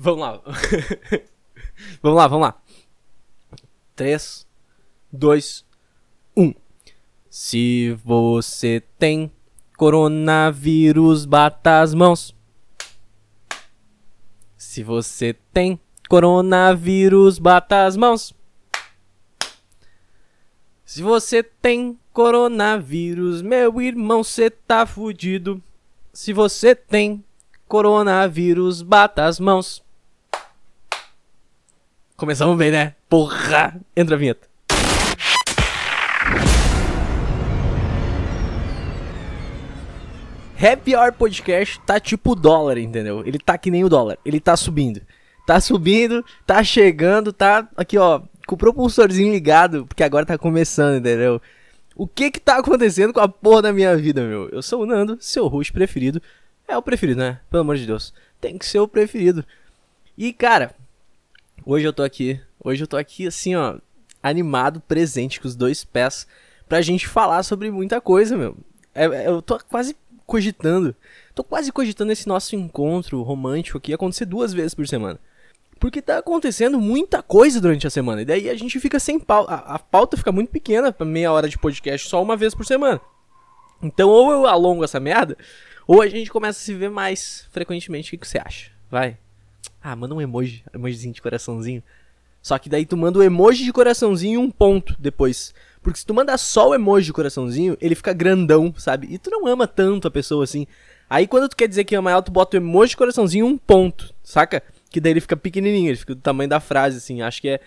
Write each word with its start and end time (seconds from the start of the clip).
Vamos 0.02 0.20
lá. 0.20 0.40
vamos 2.02 2.16
lá, 2.16 2.26
vamos 2.26 2.46
lá. 2.46 2.62
3, 3.94 4.46
2, 5.12 5.66
1. 6.34 6.54
Se 7.28 7.92
você 8.02 8.82
tem 8.98 9.30
coronavírus, 9.76 11.26
bata 11.26 11.82
as 11.82 11.92
mãos. 11.92 12.34
Se 14.56 14.82
você 14.82 15.34
tem 15.52 15.78
coronavírus, 16.08 17.38
bata 17.38 17.84
as 17.84 17.94
mãos. 17.94 18.34
Se 20.82 21.02
você 21.02 21.42
tem 21.42 22.00
coronavírus, 22.10 23.42
meu 23.42 23.82
irmão, 23.82 24.24
cê 24.24 24.48
tá 24.48 24.86
fudido. 24.86 25.62
Se 26.10 26.32
você 26.32 26.74
tem 26.74 27.22
coronavírus, 27.68 28.80
bata 28.80 29.26
as 29.26 29.38
mãos. 29.38 29.89
Começamos 32.20 32.54
bem, 32.58 32.70
né? 32.70 32.94
Porra! 33.08 33.80
Entra 33.96 34.14
a 34.14 34.18
vinheta. 34.18 34.46
Happy 40.54 40.94
Hour 40.94 41.14
Podcast 41.14 41.80
tá 41.80 41.98
tipo 41.98 42.34
dólar, 42.34 42.76
entendeu? 42.76 43.22
Ele 43.24 43.38
tá 43.38 43.56
que 43.56 43.70
nem 43.70 43.84
o 43.84 43.88
dólar. 43.88 44.18
Ele 44.22 44.38
tá 44.38 44.54
subindo. 44.54 45.00
Tá 45.46 45.58
subindo, 45.62 46.22
tá 46.46 46.62
chegando, 46.62 47.32
tá 47.32 47.66
aqui, 47.74 47.96
ó, 47.96 48.20
com 48.46 48.54
o 48.54 48.58
propulsorzinho 48.58 49.32
ligado, 49.32 49.86
porque 49.86 50.04
agora 50.04 50.26
tá 50.26 50.36
começando, 50.36 50.98
entendeu? 50.98 51.40
O 51.96 52.06
que 52.06 52.30
que 52.30 52.38
tá 52.38 52.58
acontecendo 52.58 53.14
com 53.14 53.20
a 53.20 53.28
porra 53.28 53.62
da 53.62 53.72
minha 53.72 53.96
vida, 53.96 54.20
meu? 54.20 54.46
Eu 54.50 54.60
sou 54.60 54.82
o 54.82 54.86
Nando, 54.86 55.16
seu 55.22 55.46
host 55.46 55.72
preferido. 55.72 56.20
É 56.68 56.76
o 56.76 56.82
preferido, 56.82 57.18
né? 57.18 57.40
Pelo 57.50 57.62
amor 57.62 57.78
de 57.78 57.86
Deus. 57.86 58.12
Tem 58.38 58.58
que 58.58 58.66
ser 58.66 58.78
o 58.78 58.86
preferido. 58.86 59.42
E, 60.18 60.34
cara, 60.34 60.74
hoje 61.64 61.86
eu 61.86 61.92
tô 61.92 62.02
aqui. 62.02 62.40
Hoje 62.62 62.82
eu 62.82 62.86
tô 62.86 62.96
aqui, 62.96 63.26
assim, 63.26 63.54
ó, 63.54 63.78
animado, 64.22 64.80
presente, 64.80 65.40
com 65.40 65.48
os 65.48 65.56
dois 65.56 65.84
pés, 65.84 66.26
pra 66.68 66.82
gente 66.82 67.08
falar 67.08 67.42
sobre 67.42 67.70
muita 67.70 68.00
coisa, 68.00 68.36
meu. 68.36 68.56
É, 68.94 69.04
é, 69.06 69.28
eu 69.28 69.40
tô 69.40 69.58
quase 69.58 69.96
cogitando. 70.26 70.94
Tô 71.34 71.42
quase 71.42 71.72
cogitando 71.72 72.12
esse 72.12 72.28
nosso 72.28 72.54
encontro 72.54 73.22
romântico 73.22 73.78
aqui 73.78 73.92
acontecer 73.92 74.26
duas 74.26 74.52
vezes 74.52 74.74
por 74.74 74.86
semana. 74.86 75.18
Porque 75.78 76.02
tá 76.02 76.18
acontecendo 76.18 76.78
muita 76.78 77.22
coisa 77.22 77.60
durante 77.60 77.86
a 77.86 77.90
semana. 77.90 78.20
E 78.22 78.24
daí 78.24 78.50
a 78.50 78.54
gente 78.54 78.78
fica 78.78 79.00
sem 79.00 79.18
pauta. 79.18 79.54
A, 79.54 79.74
a 79.76 79.78
pauta 79.78 80.16
fica 80.16 80.30
muito 80.30 80.50
pequena 80.50 80.92
pra 80.92 81.06
meia 81.06 81.32
hora 81.32 81.48
de 81.48 81.58
podcast 81.58 82.08
só 82.08 82.22
uma 82.22 82.36
vez 82.36 82.54
por 82.54 82.66
semana. 82.66 83.00
Então 83.82 84.10
ou 84.10 84.30
eu 84.30 84.46
alongo 84.46 84.84
essa 84.84 85.00
merda, 85.00 85.38
ou 85.86 86.02
a 86.02 86.08
gente 86.08 86.30
começa 86.30 86.58
a 86.58 86.62
se 86.62 86.74
ver 86.74 86.90
mais 86.90 87.48
frequentemente. 87.50 88.08
O 88.08 88.10
que, 88.10 88.18
que 88.18 88.28
você 88.28 88.38
acha? 88.38 88.70
Vai. 88.90 89.16
Ah, 89.82 89.96
manda 89.96 90.14
um 90.14 90.20
emoji. 90.20 90.64
Emojizinho 90.74 91.14
de 91.14 91.22
coraçãozinho. 91.22 91.82
Só 92.42 92.58
que 92.58 92.68
daí 92.68 92.86
tu 92.86 92.96
manda 92.96 93.18
o 93.18 93.22
emoji 93.22 93.64
de 93.64 93.72
coraçãozinho 93.72 94.34
e 94.34 94.44
um 94.44 94.50
ponto 94.50 94.96
depois. 94.98 95.54
Porque 95.82 95.98
se 95.98 96.06
tu 96.06 96.14
manda 96.14 96.36
só 96.38 96.70
o 96.70 96.74
emoji 96.74 97.06
de 97.06 97.12
coraçãozinho, 97.12 97.76
ele 97.80 97.94
fica 97.94 98.12
grandão, 98.12 98.74
sabe? 98.76 99.08
E 99.10 99.18
tu 99.18 99.30
não 99.30 99.46
ama 99.46 99.66
tanto 99.66 100.08
a 100.08 100.10
pessoa 100.10 100.44
assim. 100.44 100.66
Aí 101.08 101.26
quando 101.26 101.48
tu 101.48 101.56
quer 101.56 101.68
dizer 101.68 101.84
que 101.84 101.94
ama 101.94 102.10
ela, 102.10 102.22
tu 102.22 102.30
bota 102.30 102.56
o 102.56 102.60
emoji 102.60 102.90
de 102.90 102.96
coraçãozinho 102.96 103.46
e 103.46 103.48
um 103.48 103.58
ponto, 103.58 104.14
saca? 104.22 104.62
Que 104.90 105.00
daí 105.00 105.12
ele 105.12 105.20
fica 105.20 105.36
pequenininho, 105.36 105.90
ele 105.90 105.96
fica 105.96 106.14
do 106.14 106.20
tamanho 106.20 106.48
da 106.48 106.60
frase, 106.60 106.98
assim. 106.98 107.20
Acho 107.22 107.40
que 107.40 107.48
é, 107.48 107.60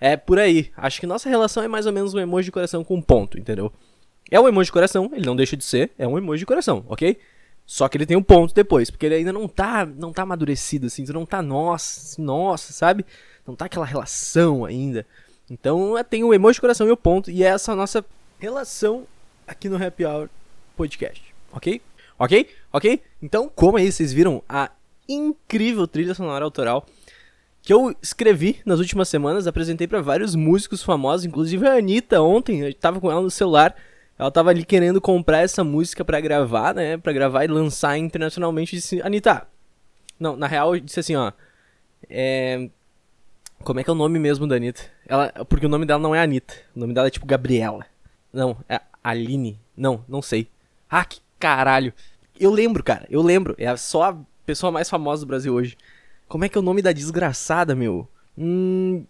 é 0.00 0.16
por 0.16 0.38
aí. 0.38 0.70
Acho 0.76 1.00
que 1.00 1.06
nossa 1.06 1.28
relação 1.28 1.62
é 1.62 1.68
mais 1.68 1.86
ou 1.86 1.92
menos 1.92 2.14
um 2.14 2.18
emoji 2.18 2.46
de 2.46 2.52
coração 2.52 2.84
com 2.84 2.94
um 2.94 3.02
ponto, 3.02 3.38
entendeu? 3.38 3.72
É 4.30 4.38
um 4.38 4.46
emoji 4.46 4.68
de 4.68 4.72
coração, 4.72 5.10
ele 5.12 5.26
não 5.26 5.34
deixa 5.34 5.56
de 5.56 5.64
ser, 5.64 5.90
é 5.98 6.06
um 6.06 6.16
emoji 6.16 6.40
de 6.40 6.46
coração, 6.46 6.84
ok? 6.88 7.18
Só 7.70 7.88
que 7.88 7.96
ele 7.96 8.04
tem 8.04 8.16
um 8.16 8.22
ponto 8.22 8.52
depois, 8.52 8.90
porque 8.90 9.06
ele 9.06 9.14
ainda 9.14 9.32
não 9.32 9.46
tá, 9.46 9.86
não 9.86 10.12
tá 10.12 10.22
amadurecido, 10.22 10.88
assim, 10.88 11.04
não 11.04 11.24
tá, 11.24 11.40
nossa, 11.40 12.20
nossa, 12.20 12.72
sabe? 12.72 13.06
Não 13.46 13.54
tá 13.54 13.66
aquela 13.66 13.86
relação 13.86 14.64
ainda. 14.64 15.06
Então 15.48 15.94
tem 16.02 16.24
o 16.24 16.34
emoji 16.34 16.56
de 16.56 16.62
coração 16.62 16.88
e 16.88 16.90
o 16.90 16.96
ponto, 16.96 17.30
e 17.30 17.44
é 17.44 17.46
essa 17.46 17.70
a 17.70 17.76
nossa 17.76 18.04
relação 18.40 19.06
aqui 19.46 19.68
no 19.68 19.80
Happy 19.80 20.04
Hour 20.04 20.28
Podcast, 20.76 21.22
ok? 21.52 21.80
Ok? 22.18 22.48
Ok? 22.72 23.02
Então, 23.22 23.48
como 23.54 23.76
aí 23.76 23.92
vocês 23.92 24.12
viram 24.12 24.42
a 24.48 24.72
incrível 25.08 25.86
trilha 25.86 26.12
sonora 26.12 26.44
autoral 26.44 26.84
que 27.62 27.72
eu 27.72 27.94
escrevi 28.02 28.60
nas 28.66 28.80
últimas 28.80 29.08
semanas, 29.08 29.46
apresentei 29.46 29.86
para 29.86 30.02
vários 30.02 30.34
músicos 30.34 30.82
famosos, 30.82 31.24
inclusive 31.24 31.68
a 31.68 31.74
Anitta 31.74 32.20
ontem, 32.20 32.62
eu 32.62 32.74
tava 32.74 33.00
com 33.00 33.08
ela 33.12 33.22
no 33.22 33.30
celular, 33.30 33.76
ela 34.20 34.30
tava 34.30 34.50
ali 34.50 34.66
querendo 34.66 35.00
comprar 35.00 35.38
essa 35.38 35.64
música 35.64 36.04
para 36.04 36.20
gravar, 36.20 36.74
né, 36.74 36.98
para 36.98 37.10
gravar 37.10 37.42
e 37.42 37.48
lançar 37.48 37.96
internacionalmente, 37.96 38.76
disse, 38.76 39.00
Anitta, 39.00 39.48
não, 40.18 40.36
na 40.36 40.46
real, 40.46 40.76
eu 40.76 40.80
disse 40.80 41.00
assim, 41.00 41.16
ó, 41.16 41.32
é, 42.06 42.68
como 43.64 43.80
é 43.80 43.84
que 43.84 43.88
é 43.88 43.92
o 43.94 43.96
nome 43.96 44.18
mesmo 44.18 44.46
da 44.46 44.56
Anitta? 44.56 44.82
Ela, 45.06 45.32
porque 45.48 45.64
o 45.64 45.70
nome 45.70 45.86
dela 45.86 46.02
não 46.02 46.14
é 46.14 46.20
Anitta. 46.20 46.54
O 46.76 46.80
nome 46.80 46.92
dela 46.92 47.06
é 47.06 47.10
tipo 47.10 47.24
Gabriela. 47.24 47.86
Não, 48.30 48.58
é 48.68 48.78
Aline. 49.02 49.58
Não, 49.74 50.04
não 50.06 50.20
sei. 50.20 50.48
Ah, 50.88 51.04
que 51.04 51.20
caralho. 51.38 51.92
Eu 52.38 52.50
lembro, 52.50 52.84
cara. 52.84 53.06
Eu 53.10 53.22
lembro. 53.22 53.54
É 53.58 53.74
só 53.76 54.10
a 54.10 54.18
pessoa 54.44 54.70
mais 54.70 54.88
famosa 54.88 55.24
do 55.24 55.28
Brasil 55.28 55.54
hoje. 55.54 55.78
Como 56.28 56.44
é 56.44 56.48
que 56.48 56.58
é 56.58 56.60
o 56.60 56.64
nome 56.64 56.82
da 56.82 56.92
desgraçada, 56.92 57.74
meu? 57.74 58.06
Hum. 58.36 59.04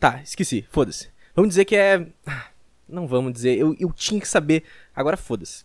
Tá, 0.00 0.20
esqueci. 0.22 0.66
Foda-se. 0.70 1.08
Vamos 1.34 1.50
dizer 1.50 1.66
que 1.66 1.76
é. 1.76 2.06
Não 2.88 3.06
vamos 3.06 3.32
dizer. 3.32 3.58
Eu, 3.58 3.74
eu 3.78 3.92
tinha 3.92 4.20
que 4.20 4.28
saber. 4.28 4.64
Agora 4.94 5.16
foda-se. 5.16 5.64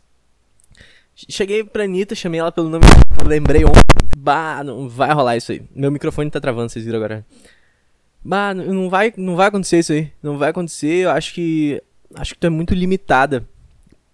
Cheguei 1.27 1.63
pra 1.63 1.83
Anitta, 1.83 2.15
chamei 2.15 2.39
ela 2.39 2.51
pelo 2.51 2.69
nome. 2.69 2.85
Lembrei 3.25 3.65
ontem. 3.65 3.81
Bah, 4.15 4.63
não 4.63 4.87
vai 4.87 5.11
rolar 5.11 5.35
isso 5.35 5.51
aí. 5.51 5.61
Meu 5.75 5.91
microfone 5.91 6.31
tá 6.31 6.39
travando, 6.39 6.69
vocês 6.69 6.85
viram 6.85 6.97
agora. 6.97 7.25
Bah, 8.23 8.53
não 8.53 8.89
vai, 8.89 9.13
não 9.17 9.35
vai 9.35 9.47
acontecer 9.47 9.79
isso 9.79 9.91
aí. 9.91 10.11
Não 10.23 10.37
vai 10.37 10.49
acontecer. 10.49 11.03
Eu 11.03 11.11
acho 11.11 11.33
que 11.33 11.81
acho 12.15 12.33
que 12.33 12.39
tu 12.39 12.47
é 12.47 12.49
muito 12.49 12.73
limitada. 12.73 13.45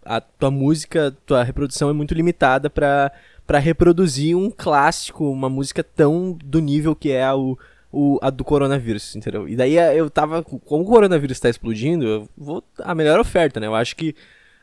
A 0.04 0.22
tua 0.22 0.52
música, 0.52 1.16
tua 1.26 1.44
reprodução 1.44 1.90
é 1.90 1.94
muito 1.94 2.14
limitada 2.14 2.70
pra, 2.70 3.12
pra 3.46 3.60
reproduzir 3.60 4.38
um 4.38 4.52
clássico, 4.52 5.30
uma 5.32 5.50
música 5.50 5.84
tão 5.84 6.38
do 6.44 6.60
nível 6.60 6.96
que 6.96 7.12
é 7.12 7.32
o, 7.34 7.58
o, 7.96 8.20
a 8.22 8.30
do 8.30 8.44
coronavírus, 8.44 9.16
entendeu? 9.16 9.48
E 9.48 9.56
daí 9.56 9.76
eu 9.76 10.10
tava. 10.10 10.44
Como 10.44 10.84
o 10.84 10.86
coronavírus 10.86 11.40
tá 11.40 11.50
explodindo, 11.50 12.06
eu 12.06 12.30
vou. 12.38 12.64
A 12.80 12.94
melhor 12.94 13.20
oferta, 13.20 13.60
né? 13.60 13.68
Eu 13.68 13.76
acho 13.76 13.96
que. 13.96 14.14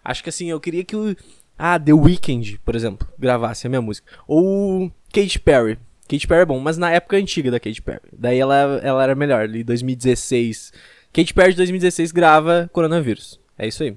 Acho 0.05 0.23
que 0.23 0.29
assim, 0.29 0.51
eu 0.51 0.61
queria 0.61 0.85
que 0.85 0.95
o. 0.95 1.17
Ah, 1.59 1.79
The 1.79 1.93
Weeknd, 1.93 2.61
por 2.65 2.77
exemplo, 2.77 3.09
gravasse 3.19 3.67
a 3.67 3.71
minha 3.71 3.81
música. 3.81 4.11
Ou 4.27 4.93
Katy 5.13 5.39
Perry. 5.41 5.79
Katy 6.09 6.27
Perry 6.27 6.43
é 6.43 6.47
bom, 6.47 6.59
mas 6.59 6.77
na 6.77 6.91
época 6.91 7.17
antiga 7.17 7.51
da 7.51 7.61
Katy 7.61 7.81
Perry. 7.81 8.01
Daí 8.13 8.39
ela, 8.39 8.81
ela 8.83 9.03
era 9.03 9.15
melhor, 9.15 9.43
ali 9.43 9.65
2016. 9.65 10.73
Katy 11.13 11.33
Perry 11.33 11.51
de 11.53 11.59
2016 11.59 12.13
grava 12.13 12.69
Coronavírus. 12.73 13.41
É 13.57 13.67
isso 13.67 13.83
aí. 13.83 13.97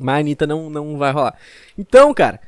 Mas 0.00 0.16
a 0.16 0.18
Anitta 0.18 0.46
não, 0.46 0.70
não 0.70 0.96
vai 0.96 1.12
rolar. 1.12 1.36
Então, 1.76 2.14
cara, 2.14 2.40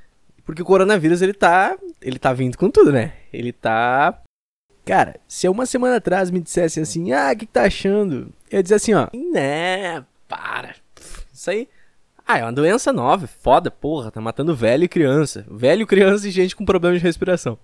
porque 0.44 0.62
o 0.62 0.64
coronavírus 0.64 1.22
ele 1.22 1.34
tá. 1.34 1.76
Ele 2.00 2.18
tá 2.18 2.32
vindo 2.32 2.56
com 2.56 2.70
tudo, 2.70 2.92
né? 2.92 3.14
Ele 3.32 3.52
tá. 3.52 4.22
Cara, 4.86 5.16
se 5.26 5.48
uma 5.48 5.66
semana 5.66 5.96
atrás 5.96 6.30
me 6.30 6.40
dissessem 6.40 6.84
assim, 6.84 7.12
ah, 7.12 7.32
o 7.32 7.36
que, 7.36 7.44
que 7.44 7.52
tá 7.52 7.64
achando? 7.64 8.32
Eu 8.48 8.58
ia 8.58 8.62
dizer 8.62 8.76
assim, 8.76 8.94
ó, 8.94 9.08
né, 9.32 10.04
para. 10.28 10.76
Isso 11.34 11.50
aí. 11.50 11.68
Ah, 12.24 12.38
é 12.38 12.42
uma 12.44 12.52
doença 12.52 12.92
nova, 12.92 13.26
foda, 13.26 13.68
porra, 13.68 14.12
tá 14.12 14.20
matando 14.20 14.54
velho 14.54 14.84
e 14.84 14.88
criança. 14.88 15.44
Velho, 15.50 15.86
criança 15.88 16.28
e 16.28 16.30
gente 16.30 16.54
com 16.54 16.64
problema 16.64 16.96
de 16.96 17.02
respiração. 17.02 17.58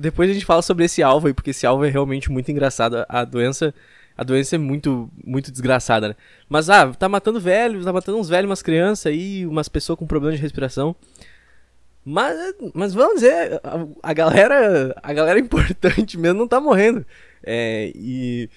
Depois 0.00 0.30
a 0.30 0.32
gente 0.32 0.46
fala 0.46 0.62
sobre 0.62 0.86
esse 0.86 1.02
alvo 1.02 1.26
aí, 1.26 1.34
porque 1.34 1.50
esse 1.50 1.66
alvo 1.66 1.84
é 1.84 1.90
realmente 1.90 2.32
muito 2.32 2.50
engraçado. 2.50 3.04
A 3.06 3.24
doença, 3.24 3.74
a 4.16 4.24
doença 4.24 4.56
é 4.56 4.58
muito, 4.58 5.10
muito 5.22 5.52
desgraçada, 5.52 6.08
né? 6.08 6.16
Mas, 6.48 6.70
ah, 6.70 6.90
tá 6.94 7.10
matando 7.10 7.38
velhos, 7.38 7.84
tá 7.84 7.92
matando 7.92 8.18
uns 8.18 8.28
velhos, 8.30 8.48
umas 8.48 8.62
crianças 8.62 9.04
aí, 9.04 9.46
umas 9.46 9.68
pessoas 9.68 9.98
com 9.98 10.06
problema 10.06 10.34
de 10.34 10.40
respiração. 10.40 10.96
Mas, 12.10 12.54
mas 12.72 12.94
vamos 12.94 13.16
dizer, 13.16 13.60
a, 13.62 13.86
a 14.02 14.12
galera, 14.14 14.98
a 15.02 15.12
galera 15.12 15.38
importante 15.38 16.16
mesmo 16.16 16.38
não 16.38 16.48
tá 16.48 16.58
morrendo. 16.58 17.04
É, 17.44 17.92
e, 17.94 18.48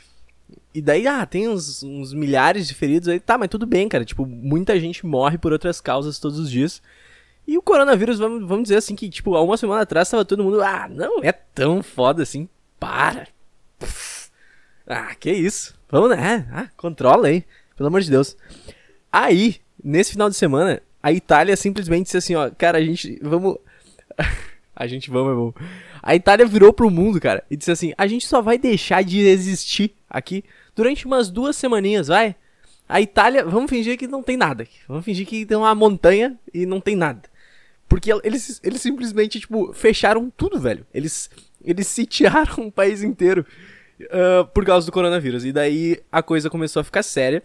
e 0.73 0.81
daí, 0.81 1.05
ah, 1.05 1.25
tem 1.25 1.49
uns, 1.49 1.83
uns 1.83 2.13
milhares 2.13 2.65
de 2.65 2.73
feridos 2.73 3.09
aí, 3.09 3.19
tá, 3.19 3.37
mas 3.37 3.49
tudo 3.49 3.65
bem, 3.65 3.89
cara. 3.89 4.05
Tipo, 4.05 4.25
muita 4.25 4.79
gente 4.79 5.05
morre 5.05 5.37
por 5.37 5.51
outras 5.51 5.81
causas 5.81 6.17
todos 6.17 6.39
os 6.39 6.49
dias. 6.49 6.81
E 7.45 7.57
o 7.57 7.61
coronavírus, 7.61 8.19
vamos, 8.19 8.47
vamos 8.47 8.63
dizer 8.63 8.77
assim, 8.77 8.95
que, 8.95 9.09
tipo, 9.09 9.35
há 9.35 9.43
uma 9.43 9.57
semana 9.57 9.81
atrás 9.81 10.09
tava 10.09 10.23
todo 10.23 10.45
mundo, 10.45 10.61
ah, 10.61 10.87
não 10.89 11.21
é 11.21 11.33
tão 11.33 11.83
foda 11.83 12.23
assim, 12.23 12.47
para. 12.79 13.27
Ah, 14.87 15.13
que 15.13 15.29
isso. 15.29 15.77
Vamos, 15.89 16.11
né? 16.11 16.47
Ah, 16.53 16.69
controla 16.77 17.27
aí, 17.27 17.43
pelo 17.75 17.87
amor 17.87 17.99
de 17.99 18.09
Deus. 18.09 18.37
Aí, 19.11 19.57
nesse 19.83 20.11
final 20.13 20.29
de 20.29 20.37
semana, 20.37 20.81
a 21.01 21.11
Itália 21.11 21.55
simplesmente 21.55 22.05
disse 22.05 22.17
assim, 22.17 22.35
ó, 22.35 22.49
cara, 22.49 22.77
a 22.77 22.81
gente, 22.83 23.19
vamos... 23.21 23.57
a 24.75 24.87
gente 24.87 25.09
vamos, 25.09 25.35
bom. 25.35 25.65
A 26.01 26.15
Itália 26.15 26.45
virou 26.45 26.73
pro 26.73 26.89
mundo, 26.89 27.19
cara, 27.19 27.43
e 27.49 27.55
disse 27.55 27.71
assim, 27.71 27.93
a 27.97 28.07
gente 28.07 28.25
só 28.27 28.41
vai 28.41 28.57
deixar 28.57 29.03
de 29.03 29.19
existir 29.19 29.95
aqui 30.09 30.43
durante 30.75 31.05
umas 31.05 31.29
duas 31.29 31.55
semaninhas, 31.55 32.07
vai? 32.07 32.35
A 32.87 32.99
Itália, 32.99 33.45
vamos 33.45 33.69
fingir 33.69 33.97
que 33.97 34.07
não 34.07 34.21
tem 34.21 34.35
nada. 34.35 34.67
Vamos 34.87 35.05
fingir 35.05 35.25
que 35.25 35.45
tem 35.45 35.55
uma 35.55 35.73
montanha 35.73 36.37
e 36.53 36.65
não 36.65 36.81
tem 36.81 36.95
nada. 36.95 37.21
Porque 37.87 38.11
eles, 38.23 38.59
eles 38.63 38.81
simplesmente, 38.81 39.39
tipo, 39.39 39.73
fecharam 39.73 40.29
tudo, 40.29 40.59
velho. 40.59 40.85
Eles 40.93 41.29
Eles 41.63 41.87
sitiaram 41.87 42.67
o 42.67 42.71
país 42.71 43.03
inteiro 43.03 43.45
uh, 44.01 44.45
por 44.53 44.65
causa 44.65 44.85
do 44.85 44.91
coronavírus. 44.91 45.45
E 45.45 45.51
daí 45.51 45.99
a 46.11 46.21
coisa 46.21 46.49
começou 46.49 46.81
a 46.81 46.83
ficar 46.83 47.03
séria. 47.03 47.43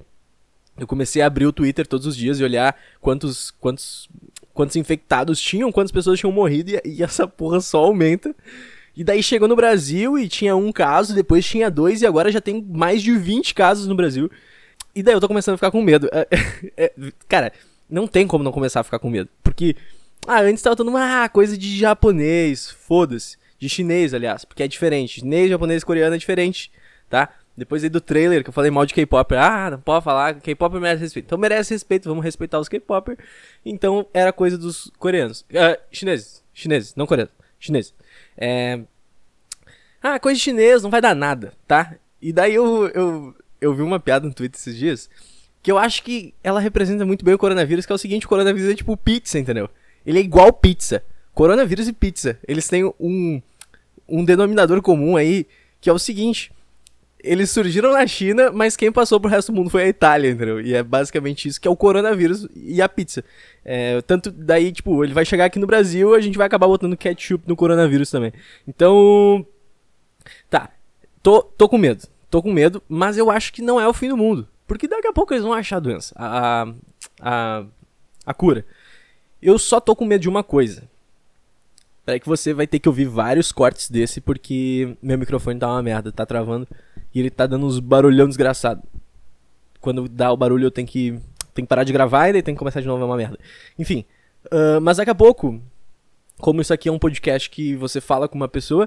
Eu 0.79 0.87
comecei 0.87 1.23
a 1.23 1.27
abrir 1.27 1.47
o 1.47 1.53
Twitter 1.53 1.87
todos 1.87 2.07
os 2.07 2.17
dias 2.17 2.39
e 2.39 2.45
olhar 2.45 2.77
quantos, 3.01 3.51
quantos, 3.53 4.09
quantos 4.53 4.77
infectados 4.77 5.41
tinham, 5.41 5.73
quantas 5.73 5.93
pessoas 5.93 6.19
tinham 6.19 6.33
morrido 6.33 6.71
e, 6.71 6.81
e 6.85 7.03
essa 7.03 7.27
porra 7.27 7.61
só 7.61 7.79
aumenta. 7.79 8.35
E 8.97 9.05
daí 9.05 9.23
chegou 9.23 9.47
no 9.47 9.57
Brasil 9.57 10.19
e 10.19 10.29
tinha 10.29 10.57
um 10.57 10.73
caso, 10.73 11.15
depois 11.15 11.45
tinha 11.45 11.71
dois 11.71 12.01
e 12.01 12.07
agora 12.07 12.33
já 12.33 12.41
tem 12.41 12.63
mais 12.63 13.03
de 13.03 13.17
20 13.17 13.55
casos 13.55 13.87
no 13.87 13.95
Brasil. 13.95 14.31
E 14.95 15.03
daí 15.03 15.15
eu 15.15 15.21
tô 15.21 15.29
começando 15.29 15.55
a 15.55 15.59
ficar 15.59 15.71
com 15.71 15.83
medo. 15.83 16.09
É, 16.11 16.27
é, 16.77 16.93
cara, 17.29 17.53
não 17.89 18.07
tem 18.07 18.27
como 18.27 18.43
não 18.43 18.53
começar 18.53 18.81
a 18.81 18.85
ficar 18.85 18.99
com 18.99 19.11
medo. 19.11 19.29
Porque, 19.43 19.77
ah, 20.27 20.41
antes 20.41 20.63
tava 20.63 20.75
todo 20.75 20.91
mundo, 20.91 21.03
ah, 21.03 21.29
coisa 21.29 21.57
de 21.57 21.79
japonês, 21.79 22.71
foda-se. 22.71 23.37
De 23.59 23.71
chinês, 23.71 24.13
aliás, 24.13 24.45
porque 24.45 24.63
é 24.63 24.69
diferente. 24.69 25.21
Chinês, 25.21 25.49
japonês 25.51 25.85
coreano 25.85 26.15
é 26.15 26.19
diferente, 26.19 26.71
tá? 27.09 27.31
Depois 27.57 27.83
aí 27.83 27.89
do 27.89 28.01
trailer 28.01 28.43
que 28.43 28.51
eu 28.51 28.53
falei 28.53 28.71
mal 28.71 28.85
de 28.85 28.93
K-pop, 28.93 29.35
ah, 29.35 29.71
não 29.71 29.81
pode 29.81 30.05
falar, 30.05 30.35
K-pop 30.41 30.79
merece 30.79 31.03
respeito. 31.03 31.27
Então 31.27 31.39
merece 31.39 31.73
respeito, 31.73 32.09
vamos 32.09 32.25
respeitar 32.25 32.59
os 32.59 32.69
K-pop. 32.69 33.17
Então 33.65 34.07
era 34.13 34.33
coisa 34.33 34.59
dos 34.59 34.91
coreanos. 34.99 35.41
Uh, 35.43 35.81
chineses, 35.91 36.45
chineses, 36.53 36.95
não 36.95 37.07
coreanos, 37.07 37.33
chineses. 37.59 37.95
É... 38.37 38.81
Ah, 40.03 40.21
coisa 40.21 40.37
de 40.37 40.43
chinês, 40.43 40.83
não 40.83 40.91
vai 40.91 41.01
dar 41.01 41.15
nada, 41.15 41.53
tá? 41.67 41.97
E 42.21 42.33
daí 42.33 42.55
eu, 42.55 42.89
eu, 42.89 43.35
eu 43.61 43.75
vi 43.75 43.83
uma 43.83 43.99
piada 43.99 44.27
no 44.27 44.35
Twitter 44.35 44.61
esses 44.61 44.77
dias 44.77 45.09
que 45.67 45.73
eu 45.73 45.79
acho 45.79 46.05
que 46.05 46.33
ela 46.45 46.61
representa 46.61 47.05
muito 47.05 47.25
bem 47.25 47.35
o 47.35 47.39
coronavírus, 47.39 47.85
que 47.85 47.91
é 47.91 47.95
o 47.97 47.99
seguinte, 47.99 48.25
o 48.25 48.29
coronavírus 48.29 48.71
é 48.71 48.75
tipo 48.77 48.97
pizza, 48.97 49.37
entendeu? 49.37 49.69
Ele 50.07 50.21
é 50.21 50.23
igual 50.23 50.53
pizza. 50.53 51.03
Coronavírus 51.35 51.89
e 51.89 51.93
pizza. 51.93 52.39
Eles 52.47 52.69
têm 52.69 52.85
um, 53.01 53.43
um 54.09 54.25
denominador 54.25 54.81
comum 54.81 55.17
aí, 55.17 55.45
que 55.81 55.91
é 55.91 55.93
o 55.93 55.99
seguinte. 55.99 56.53
Eles 57.23 57.51
surgiram 57.51 57.93
na 57.93 58.07
China, 58.07 58.53
mas 58.53 58.77
quem 58.77 58.93
passou 58.93 59.19
pro 59.19 59.31
resto 59.31 59.51
do 59.51 59.57
mundo 59.57 59.71
foi 59.71 59.85
a 59.85 59.89
Itália, 59.89 60.31
entendeu? 60.31 60.61
E 60.61 60.75
é 60.75 60.83
basicamente 60.83 61.49
isso 61.49 61.61
que 61.61 61.67
é 61.67 61.71
o 61.71 61.77
coronavírus 61.77 62.47
e 62.55 62.81
a 62.81 62.89
pizza. 62.89 63.25
É, 63.65 64.01
tanto 64.03 64.31
daí, 64.31 64.71
tipo, 64.71 65.03
ele 65.03 65.15
vai 65.15 65.25
chegar 65.25 65.47
aqui 65.47 65.59
no 65.59 65.67
Brasil, 65.67 66.15
a 66.15 66.21
gente 66.21 66.39
vai 66.39 66.47
acabar 66.47 66.67
botando 66.67 66.97
ketchup 66.97 67.49
no 67.49 67.57
coronavírus 67.57 68.11
também. 68.11 68.33
Então. 68.67 69.45
Tá. 70.49 70.71
Tô, 71.23 71.43
tô 71.43 71.69
com 71.69 71.79
medo. 71.79 72.07
Tô 72.31 72.43
com 72.43 72.53
medo, 72.53 72.83
mas 72.89 73.17
eu 73.17 73.31
acho 73.31 73.53
que 73.53 73.63
não 73.63 73.81
é 73.81 73.89
o 73.89 73.95
fim 73.95 74.09
do 74.09 74.17
mundo. 74.17 74.47
Porque 74.67 74.89
daqui 74.89 75.07
a 75.07 75.13
pouco 75.13 75.33
eles 75.33 75.45
vão 75.45 75.53
achar 75.53 75.77
a 75.77 75.81
doença, 75.81 76.15
a, 76.17 76.67
a, 77.21 77.65
a 78.27 78.35
cura. 78.35 78.65
Eu 79.41 79.59
só 79.59 79.81
tô 79.81 79.95
com 79.95 80.05
medo 80.05 80.23
de 80.23 80.29
uma 80.29 80.43
coisa. 80.43 80.89
Peraí 82.05 82.21
que 82.21 82.29
você 82.29 82.53
vai 82.53 82.67
ter 82.67 82.79
que 82.79 82.89
ouvir 82.89 83.07
vários 83.07 83.51
cortes 83.51 83.91
desse, 83.91 84.21
porque 84.21 84.97
meu 85.03 85.19
microfone 85.19 85.59
tá 85.59 85.69
uma 85.69 85.83
merda, 85.83 86.13
tá 86.13 86.25
travando. 86.25 86.67
E 87.17 87.21
ele 87.21 87.31
tá 87.31 87.47
dando 87.47 87.65
uns 87.65 87.81
barulhão 87.81 88.29
desgraçado. 88.29 88.83
Quando 89.81 90.07
dá 90.07 90.31
o 90.31 90.37
barulho 90.37 90.67
eu 90.67 90.71
tenho 90.71 90.87
que, 90.87 91.13
tenho 91.55 91.65
que 91.65 91.67
parar 91.67 91.83
de 91.83 91.91
gravar 91.91 92.29
e 92.29 92.35
daí 92.35 92.43
tem 92.43 92.55
que 92.55 92.59
começar 92.59 92.83
de 92.83 92.87
novo, 92.87 93.03
é 93.03 93.07
uma 93.07 93.17
merda. 93.17 93.39
Enfim, 93.79 94.05
uh, 94.53 94.79
mas 94.83 94.99
daqui 94.99 95.09
a 95.09 95.15
pouco, 95.15 95.59
como 96.39 96.61
isso 96.61 96.75
aqui 96.75 96.91
é 96.91 96.93
um 96.93 96.99
podcast 96.99 97.49
que 97.49 97.75
você 97.75 98.03
fala 98.03 98.29
com 98.29 98.35
uma 98.35 98.49
pessoa, 98.49 98.87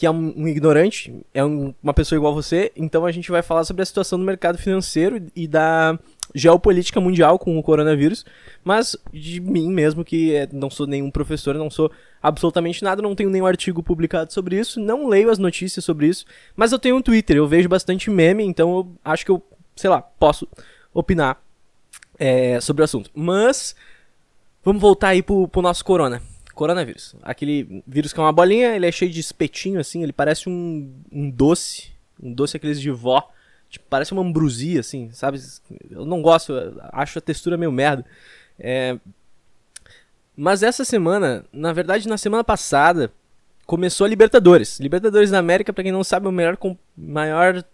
que 0.00 0.06
é 0.06 0.10
um, 0.10 0.48
ignorante, 0.48 1.14
é 1.34 1.44
um, 1.44 1.74
uma 1.82 1.92
pessoa 1.92 2.16
igual 2.16 2.32
a 2.32 2.34
você, 2.34 2.72
então 2.74 3.04
a 3.04 3.12
gente 3.12 3.30
vai 3.30 3.42
falar 3.42 3.64
sobre 3.64 3.82
a 3.82 3.84
situação 3.84 4.18
do 4.18 4.24
mercado 4.24 4.56
financeiro 4.56 5.26
e 5.36 5.46
da 5.46 5.98
geopolítica 6.34 6.98
mundial 6.98 7.38
com 7.38 7.58
o 7.58 7.62
coronavírus, 7.62 8.24
mas 8.64 8.96
de 9.12 9.42
mim 9.42 9.70
mesmo, 9.70 10.02
que 10.02 10.34
é, 10.34 10.48
não 10.50 10.70
sou 10.70 10.86
nenhum 10.86 11.10
professor, 11.10 11.54
não 11.54 11.68
sou 11.68 11.92
absolutamente 12.22 12.82
nada, 12.82 13.02
não 13.02 13.14
tenho 13.14 13.28
nenhum 13.28 13.44
artigo 13.44 13.82
publicado 13.82 14.32
sobre 14.32 14.58
isso, 14.58 14.80
não 14.80 15.06
leio 15.06 15.28
as 15.28 15.38
notícias 15.38 15.84
sobre 15.84 16.06
isso, 16.06 16.24
mas 16.56 16.72
eu 16.72 16.78
tenho 16.78 16.96
um 16.96 17.02
Twitter, 17.02 17.36
eu 17.36 17.46
vejo 17.46 17.68
bastante 17.68 18.08
meme, 18.08 18.42
então 18.42 18.74
eu 18.78 18.92
acho 19.04 19.22
que 19.22 19.30
eu, 19.30 19.42
sei 19.76 19.90
lá, 19.90 20.00
posso 20.00 20.48
opinar 20.94 21.38
é, 22.18 22.58
sobre 22.62 22.80
o 22.80 22.86
assunto. 22.86 23.10
Mas, 23.14 23.76
vamos 24.64 24.80
voltar 24.80 25.08
aí 25.08 25.22
pro, 25.22 25.46
pro 25.46 25.60
nosso 25.60 25.84
corona 25.84 26.22
coronavírus. 26.60 27.16
Aquele 27.22 27.82
vírus 27.86 28.12
que 28.12 28.20
é 28.20 28.22
uma 28.22 28.30
bolinha, 28.32 28.76
ele 28.76 28.86
é 28.86 28.92
cheio 28.92 29.10
de 29.10 29.18
espetinho, 29.18 29.80
assim, 29.80 30.02
ele 30.02 30.12
parece 30.12 30.46
um, 30.46 30.92
um 31.10 31.30
doce. 31.30 31.90
Um 32.22 32.34
doce 32.34 32.58
aqueles 32.58 32.78
de 32.78 32.90
vó. 32.90 33.30
Tipo, 33.70 33.86
parece 33.88 34.12
uma 34.12 34.20
ambrosia, 34.20 34.80
assim, 34.80 35.10
sabe? 35.10 35.40
Eu 35.90 36.04
não 36.04 36.20
gosto, 36.20 36.52
eu 36.52 36.78
acho 36.92 37.18
a 37.18 37.22
textura 37.22 37.56
meio 37.56 37.72
merda. 37.72 38.04
É... 38.58 38.98
Mas 40.36 40.62
essa 40.62 40.84
semana, 40.84 41.46
na 41.50 41.72
verdade, 41.72 42.06
na 42.06 42.18
semana 42.18 42.44
passada, 42.44 43.10
começou 43.64 44.04
a 44.04 44.08
Libertadores. 44.08 44.78
Libertadores 44.80 45.30
da 45.30 45.38
América, 45.38 45.72
para 45.72 45.82
quem 45.82 45.92
não 45.92 46.04
sabe, 46.04 46.26
é 46.26 46.28
o 46.28 46.32
melhor, 46.32 46.58
maior, 46.94 47.64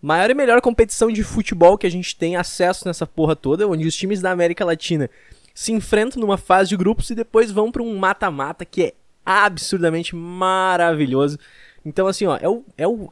maior 0.00 0.30
e 0.30 0.34
melhor 0.34 0.62
competição 0.62 1.12
de 1.12 1.22
futebol 1.22 1.76
que 1.76 1.86
a 1.86 1.90
gente 1.90 2.16
tem 2.16 2.36
acesso 2.36 2.88
nessa 2.88 3.06
porra 3.06 3.36
toda, 3.36 3.68
onde 3.68 3.86
os 3.86 3.94
times 3.94 4.22
da 4.22 4.30
América 4.30 4.64
Latina 4.64 5.10
se 5.54 5.72
enfrentam 5.72 6.20
numa 6.20 6.38
fase 6.38 6.70
de 6.70 6.76
grupos 6.76 7.10
e 7.10 7.14
depois 7.14 7.50
vão 7.50 7.70
para 7.70 7.82
um 7.82 7.96
mata-mata 7.96 8.64
que 8.64 8.82
é 8.84 8.94
absurdamente 9.24 10.14
maravilhoso. 10.16 11.38
Então, 11.84 12.06
assim, 12.06 12.26
ó, 12.26 12.36
é 12.40 12.48
o, 12.48 12.64
é 12.76 12.86
o. 12.86 13.10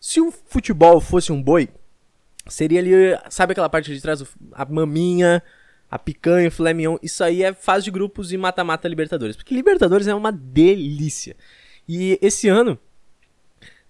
Se 0.00 0.20
o 0.20 0.30
futebol 0.30 1.00
fosse 1.00 1.32
um 1.32 1.42
boi, 1.42 1.68
seria 2.46 2.80
ali. 2.80 2.90
Sabe 3.30 3.52
aquela 3.52 3.68
parte 3.68 3.92
de 3.92 4.00
trás? 4.00 4.22
A 4.52 4.64
maminha, 4.64 5.42
a 5.90 5.98
picanha, 5.98 6.48
o 6.48 6.52
filé. 6.52 6.72
Isso 7.02 7.22
aí 7.22 7.42
é 7.42 7.52
fase 7.52 7.84
de 7.84 7.90
grupos 7.90 8.32
e 8.32 8.36
mata-mata 8.36 8.88
Libertadores. 8.88 9.36
Porque 9.36 9.54
Libertadores 9.54 10.06
é 10.06 10.14
uma 10.14 10.32
delícia. 10.32 11.36
E 11.88 12.18
esse 12.22 12.48
ano 12.48 12.78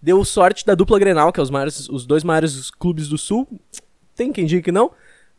deu 0.01 0.25
sorte 0.25 0.67
da 0.67 0.75
dupla 0.75 0.99
Grenal, 0.99 1.33
que 1.33 1.39
é 1.39 1.43
os, 1.43 1.51
maiores, 1.51 1.89
os 1.89 2.05
dois 2.05 2.25
maiores 2.25 2.71
clubes 2.71 3.09
do 3.09 3.17
Sul. 3.17 3.49
Tem 4.15 4.33
quem 4.33 4.45
diga 4.45 4.63
que 4.63 4.73
não. 4.73 4.91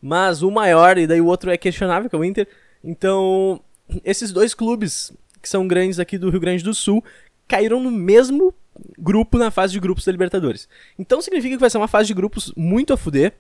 Mas 0.05 0.41
o 0.41 0.51
maior, 0.51 0.97
e 0.97 1.07
daí 1.07 1.21
o 1.21 1.27
outro 1.27 1.49
é 1.49 1.57
questionável, 1.57 2.09
que 2.09 2.15
é 2.15 2.19
o 2.19 2.25
Inter. 2.25 2.45
Então, 2.83 3.61
esses 4.03 4.33
dois 4.33 4.53
clubes, 4.53 5.13
que 5.41 5.47
são 5.47 5.65
grandes 5.65 5.97
aqui 5.97 6.17
do 6.17 6.29
Rio 6.29 6.41
Grande 6.41 6.61
do 6.61 6.73
Sul, 6.73 7.01
caíram 7.47 7.79
no 7.79 7.89
mesmo 7.89 8.53
grupo 8.99 9.37
na 9.37 9.49
fase 9.49 9.71
de 9.71 9.79
grupos 9.79 10.03
da 10.03 10.11
Libertadores. 10.11 10.67
Então 10.99 11.21
significa 11.21 11.55
que 11.55 11.61
vai 11.61 11.69
ser 11.69 11.77
uma 11.77 11.87
fase 11.87 12.07
de 12.07 12.13
grupos 12.13 12.51
muito 12.57 12.91
a 12.91 12.97
fuder. 12.97 13.33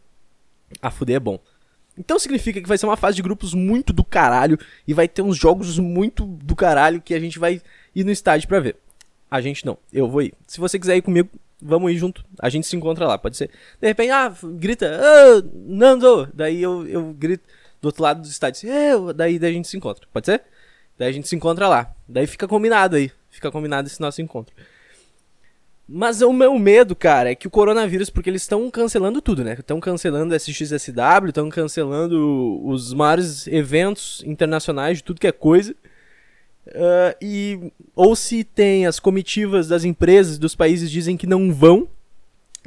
A 0.81 0.89
fuder 0.89 1.17
é 1.17 1.19
bom. 1.19 1.37
Então 1.97 2.17
significa 2.17 2.61
que 2.61 2.67
vai 2.67 2.77
ser 2.77 2.85
uma 2.85 2.95
fase 2.95 3.17
de 3.17 3.21
grupos 3.21 3.53
muito 3.53 3.91
do 3.91 4.03
caralho 4.03 4.57
e 4.87 4.93
vai 4.93 5.07
ter 5.09 5.21
uns 5.21 5.35
jogos 5.35 5.77
muito 5.77 6.25
do 6.25 6.55
caralho 6.55 7.01
que 7.01 7.13
a 7.13 7.19
gente 7.19 7.39
vai 7.39 7.61
ir 7.93 8.05
no 8.05 8.11
estádio 8.11 8.47
para 8.47 8.61
ver. 8.61 8.77
A 9.29 9.41
gente 9.41 9.65
não, 9.65 9.77
eu 9.91 10.07
vou 10.07 10.21
ir. 10.21 10.33
Se 10.47 10.61
você 10.61 10.79
quiser 10.79 10.95
ir 10.95 11.01
comigo, 11.01 11.29
vamos 11.63 11.91
ir 11.91 11.97
junto. 11.97 12.23
A 12.39 12.49
gente 12.49 12.67
se 12.67 12.75
encontra 12.75 13.07
lá, 13.07 13.17
pode 13.17 13.37
ser. 13.37 13.49
De 13.81 13.87
repente, 13.87 14.11
ah, 14.11 14.33
grita, 14.55 14.99
ah, 15.01 15.43
Nando! 15.53 16.29
Daí 16.33 16.61
eu, 16.61 16.85
eu 16.87 17.13
grito 17.13 17.43
do 17.81 17.87
outro 17.87 18.03
lado 18.03 18.21
do 18.21 18.27
estádio, 18.27 18.69
eu, 18.69 19.13
daí, 19.13 19.37
daí 19.37 19.51
a 19.51 19.53
gente 19.53 19.67
se 19.67 19.75
encontra, 19.75 20.07
pode 20.13 20.25
ser? 20.25 20.41
Daí 20.97 21.09
a 21.09 21.11
gente 21.11 21.27
se 21.27 21.35
encontra 21.35 21.67
lá. 21.67 21.93
Daí 22.07 22.27
fica 22.27 22.47
combinado 22.47 22.95
aí. 22.95 23.11
Fica 23.29 23.51
combinado 23.51 23.87
esse 23.87 23.99
nosso 23.99 24.21
encontro. 24.21 24.53
Mas 25.87 26.21
o 26.21 26.31
meu 26.31 26.57
medo, 26.57 26.95
cara, 26.95 27.31
é 27.31 27.35
que 27.35 27.47
o 27.47 27.51
coronavírus, 27.51 28.09
porque 28.09 28.29
eles 28.29 28.43
estão 28.43 28.69
cancelando 28.71 29.21
tudo, 29.21 29.43
né? 29.43 29.53
Estão 29.53 29.79
cancelando 29.79 30.33
SXSW, 30.33 31.27
estão 31.27 31.49
cancelando 31.49 32.61
os 32.65 32.93
maiores 32.93 33.47
eventos 33.47 34.23
internacionais 34.25 34.99
de 34.99 35.03
tudo 35.03 35.19
que 35.19 35.27
é 35.27 35.31
coisa. 35.31 35.75
Uh, 36.67 37.15
e 37.21 37.71
ou 37.93 38.15
se 38.15 38.43
tem 38.43 38.85
as 38.85 38.99
comitivas 38.99 39.67
das 39.67 39.83
empresas 39.83 40.37
dos 40.37 40.55
países 40.55 40.89
dizem 40.89 41.17
que 41.17 41.27
não 41.27 41.53
vão 41.53 41.89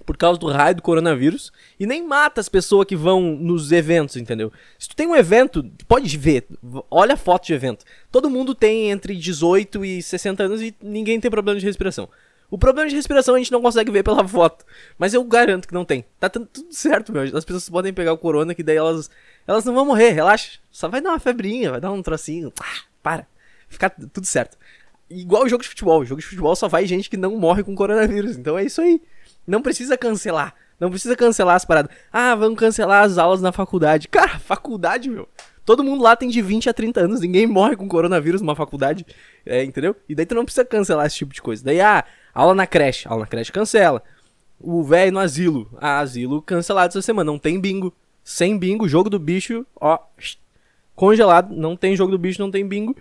por 0.04 0.16
causa 0.16 0.38
do 0.38 0.48
raio 0.48 0.76
do 0.76 0.82
coronavírus 0.82 1.50
e 1.80 1.86
nem 1.86 2.06
mata 2.06 2.40
as 2.40 2.48
pessoas 2.48 2.86
que 2.86 2.94
vão 2.94 3.22
nos 3.22 3.72
eventos, 3.72 4.16
entendeu? 4.16 4.52
Se 4.78 4.90
tu 4.90 4.96
tem 4.96 5.06
um 5.06 5.16
evento, 5.16 5.64
pode 5.88 6.16
ver, 6.18 6.46
olha 6.90 7.14
a 7.14 7.16
foto 7.16 7.46
de 7.46 7.54
evento. 7.54 7.84
Todo 8.12 8.28
mundo 8.28 8.54
tem 8.54 8.90
entre 8.90 9.16
18 9.16 9.84
e 9.84 10.02
60 10.02 10.42
anos 10.42 10.62
e 10.62 10.74
ninguém 10.82 11.18
tem 11.18 11.30
problema 11.30 11.58
de 11.58 11.66
respiração. 11.66 12.08
O 12.50 12.58
problema 12.58 12.88
de 12.88 12.94
respiração 12.94 13.34
a 13.34 13.38
gente 13.38 13.50
não 13.50 13.62
consegue 13.62 13.90
ver 13.90 14.04
pela 14.04 14.22
foto, 14.28 14.64
mas 14.98 15.14
eu 15.14 15.24
garanto 15.24 15.66
que 15.66 15.74
não 15.74 15.84
tem. 15.84 16.04
Tá 16.20 16.28
tudo 16.28 16.48
certo, 16.70 17.12
meu. 17.12 17.22
As 17.22 17.44
pessoas 17.44 17.68
podem 17.68 17.92
pegar 17.92 18.12
o 18.12 18.18
corona 18.18 18.54
que 18.54 18.62
daí 18.62 18.76
elas 18.76 19.10
elas 19.46 19.64
não 19.64 19.74
vão 19.74 19.86
morrer, 19.86 20.10
relaxa. 20.10 20.58
Só 20.70 20.86
vai 20.86 21.00
dar 21.00 21.10
uma 21.10 21.18
febrinha, 21.18 21.72
vai 21.72 21.80
dar 21.80 21.90
um 21.90 22.02
trocinho. 22.02 22.52
Ah, 22.60 22.82
para 23.02 23.26
ficar 23.68 23.90
tudo 23.90 24.26
certo. 24.26 24.56
Igual 25.08 25.44
o 25.44 25.48
jogo 25.48 25.62
de 25.62 25.68
futebol. 25.68 26.04
Jogo 26.04 26.20
de 26.20 26.26
futebol 26.26 26.54
só 26.56 26.68
vai 26.68 26.86
gente 26.86 27.08
que 27.08 27.16
não 27.16 27.36
morre 27.36 27.62
com 27.62 27.74
coronavírus. 27.74 28.36
Então 28.36 28.58
é 28.58 28.64
isso 28.64 28.80
aí. 28.80 29.00
Não 29.46 29.62
precisa 29.62 29.96
cancelar. 29.96 30.54
Não 30.78 30.90
precisa 30.90 31.16
cancelar 31.16 31.56
as 31.56 31.64
paradas. 31.64 31.94
Ah, 32.12 32.34
vamos 32.34 32.58
cancelar 32.58 33.04
as 33.04 33.16
aulas 33.16 33.40
na 33.40 33.52
faculdade. 33.52 34.08
Cara, 34.08 34.38
faculdade, 34.40 35.08
meu. 35.08 35.28
Todo 35.64 35.82
mundo 35.82 36.02
lá 36.02 36.14
tem 36.14 36.28
de 36.28 36.42
20 36.42 36.68
a 36.68 36.74
30 36.74 37.00
anos. 37.00 37.20
Ninguém 37.20 37.46
morre 37.46 37.76
com 37.76 37.88
coronavírus 37.88 38.40
numa 38.40 38.54
faculdade. 38.54 39.06
É, 39.44 39.64
entendeu? 39.64 39.96
E 40.08 40.14
daí 40.14 40.26
tu 40.26 40.34
não 40.34 40.44
precisa 40.44 40.64
cancelar 40.64 41.06
esse 41.06 41.16
tipo 41.16 41.32
de 41.32 41.42
coisa. 41.42 41.64
Daí, 41.64 41.80
ah, 41.80 42.04
aula 42.34 42.54
na 42.54 42.66
creche. 42.66 43.08
Aula 43.08 43.22
na 43.22 43.26
creche 43.26 43.52
cancela. 43.52 44.02
O 44.58 44.82
velho 44.82 45.12
no 45.12 45.18
asilo. 45.18 45.68
Ah, 45.80 46.00
asilo 46.00 46.42
cancelado 46.42 46.88
essa 46.88 47.02
semana. 47.02 47.30
Não 47.30 47.38
tem 47.38 47.60
bingo. 47.60 47.94
Sem 48.22 48.58
bingo, 48.58 48.88
jogo 48.88 49.08
do 49.08 49.20
bicho, 49.20 49.64
ó, 49.80 50.00
congelado. 50.96 51.54
Não 51.54 51.76
tem 51.76 51.94
jogo 51.94 52.10
do 52.10 52.18
bicho, 52.18 52.40
não 52.40 52.50
tem 52.50 52.66
bingo 52.66 52.96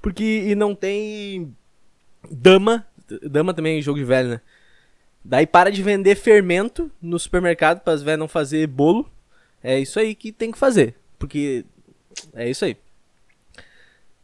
porque 0.00 0.44
e 0.46 0.54
não 0.54 0.74
tem 0.74 1.54
dama 2.30 2.86
Dama 3.22 3.54
também 3.54 3.78
é 3.78 3.82
jogo 3.82 3.98
de 3.98 4.04
velho, 4.04 4.28
né? 4.30 4.40
Daí 5.24 5.46
para 5.46 5.70
de 5.70 5.82
vender 5.82 6.14
fermento 6.14 6.90
no 7.00 7.18
supermercado 7.18 7.80
para 7.80 7.92
as 7.92 8.02
velhas 8.02 8.18
não 8.18 8.28
fazer 8.28 8.66
bolo. 8.66 9.10
É 9.62 9.78
isso 9.78 9.98
aí 9.98 10.14
que 10.14 10.30
tem 10.30 10.50
que 10.50 10.58
fazer. 10.58 10.94
Porque. 11.18 11.64
É 12.34 12.48
isso 12.48 12.64
aí. 12.64 12.76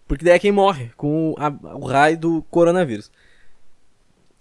Porque 0.07 0.25
daí 0.25 0.35
é 0.35 0.39
quem 0.39 0.53
morre 0.53 0.91
com 0.97 1.35
a, 1.39 1.49
o 1.77 1.87
raio 1.87 2.19
do 2.19 2.43
coronavírus. 2.51 3.11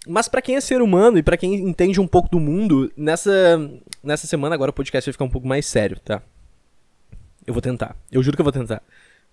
Mas 0.06 0.28
para 0.28 0.42
quem 0.42 0.56
é 0.56 0.62
ser 0.62 0.82
humano 0.82 1.18
e 1.18 1.24
para 1.24 1.38
quem 1.38 1.56
entende 1.56 2.02
um 2.02 2.08
pouco 2.08 2.30
do 2.30 2.40
mundo, 2.40 2.92
nessa, 2.98 3.32
nessa 4.04 4.28
semana 4.28 4.54
agora 4.54 4.72
o 4.72 4.74
podcast 4.74 5.08
vai 5.08 5.14
ficar 5.14 5.24
um 5.24 5.30
pouco 5.30 5.48
mais 5.48 5.66
sério, 5.66 5.98
tá? 6.02 6.22
Eu 7.48 7.54
vou 7.54 7.62
tentar. 7.62 7.96
Eu 8.12 8.22
juro 8.22 8.36
que 8.36 8.42
eu 8.42 8.46
vou 8.46 8.52
tentar. 8.52 8.84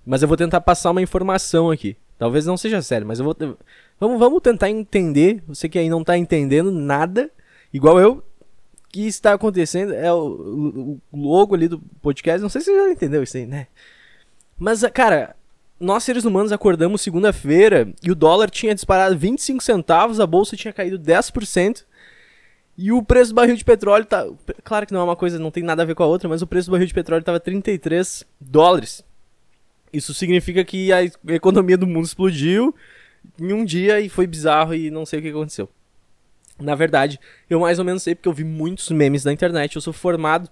Mas 0.04 0.22
eu 0.22 0.28
vou 0.28 0.36
tentar 0.36 0.60
passar 0.60 0.90
uma 0.90 1.02
informação 1.02 1.70
aqui. 1.70 1.96
Talvez 2.18 2.44
não 2.44 2.56
seja 2.56 2.82
sério, 2.82 3.06
mas 3.06 3.18
eu 3.18 3.24
vou. 3.24 3.36
Vamos, 3.98 4.18
vamos 4.18 4.42
tentar 4.42 4.68
entender. 4.70 5.42
Você 5.48 5.68
que 5.68 5.78
aí 5.78 5.88
não 5.88 6.04
tá 6.04 6.18
entendendo 6.18 6.70
nada, 6.70 7.30
igual 7.72 7.98
eu, 7.98 8.12
o 8.12 8.22
que 8.88 9.06
está 9.06 9.32
acontecendo. 9.32 9.94
É 9.94 10.12
o, 10.12 10.98
o 11.10 11.16
logo 11.16 11.54
ali 11.54 11.68
do 11.68 11.78
podcast. 12.02 12.42
Não 12.42 12.48
sei 12.48 12.60
se 12.60 12.70
você 12.70 12.76
já 12.76 12.90
entendeu 12.90 13.22
isso 13.22 13.36
aí, 13.36 13.46
né? 13.46 13.68
Mas, 14.58 14.82
cara, 14.92 15.34
nós 15.80 16.04
seres 16.04 16.26
humanos 16.26 16.52
acordamos 16.52 17.00
segunda-feira 17.00 17.88
e 18.02 18.10
o 18.10 18.14
dólar 18.14 18.50
tinha 18.50 18.74
disparado 18.74 19.16
25 19.16 19.62
centavos, 19.62 20.20
a 20.20 20.26
bolsa 20.26 20.56
tinha 20.56 20.74
caído 20.74 20.98
10%. 20.98 21.84
E 22.76 22.92
o 22.92 23.02
preço 23.02 23.32
do 23.32 23.34
barril 23.34 23.56
de 23.56 23.64
petróleo 23.64 24.04
tá. 24.04 24.26
Claro 24.62 24.86
que 24.86 24.92
não 24.92 25.00
é 25.00 25.04
uma 25.04 25.16
coisa, 25.16 25.38
não 25.38 25.50
tem 25.50 25.62
nada 25.62 25.82
a 25.82 25.86
ver 25.86 25.94
com 25.94 26.02
a 26.02 26.06
outra, 26.06 26.28
mas 26.28 26.42
o 26.42 26.46
preço 26.46 26.68
do 26.68 26.72
barril 26.72 26.86
de 26.86 26.94
petróleo 26.94 27.20
estava 27.20 27.40
33 27.40 28.24
dólares. 28.40 29.04
Isso 29.92 30.14
significa 30.14 30.64
que 30.64 30.92
a 30.92 31.02
economia 31.28 31.76
do 31.76 31.86
mundo 31.86 32.04
explodiu 32.04 32.74
em 33.38 33.52
um 33.52 33.64
dia 33.64 34.00
e 34.00 34.08
foi 34.08 34.26
bizarro 34.26 34.74
e 34.74 34.90
não 34.90 35.04
sei 35.04 35.18
o 35.18 35.22
que 35.22 35.28
aconteceu. 35.28 35.68
Na 36.58 36.74
verdade, 36.74 37.18
eu 37.48 37.60
mais 37.60 37.78
ou 37.78 37.84
menos 37.84 38.02
sei 38.02 38.14
porque 38.14 38.28
eu 38.28 38.32
vi 38.32 38.44
muitos 38.44 38.88
memes 38.90 39.24
na 39.24 39.32
internet. 39.32 39.76
Eu 39.76 39.82
sou 39.82 39.92
formado 39.92 40.50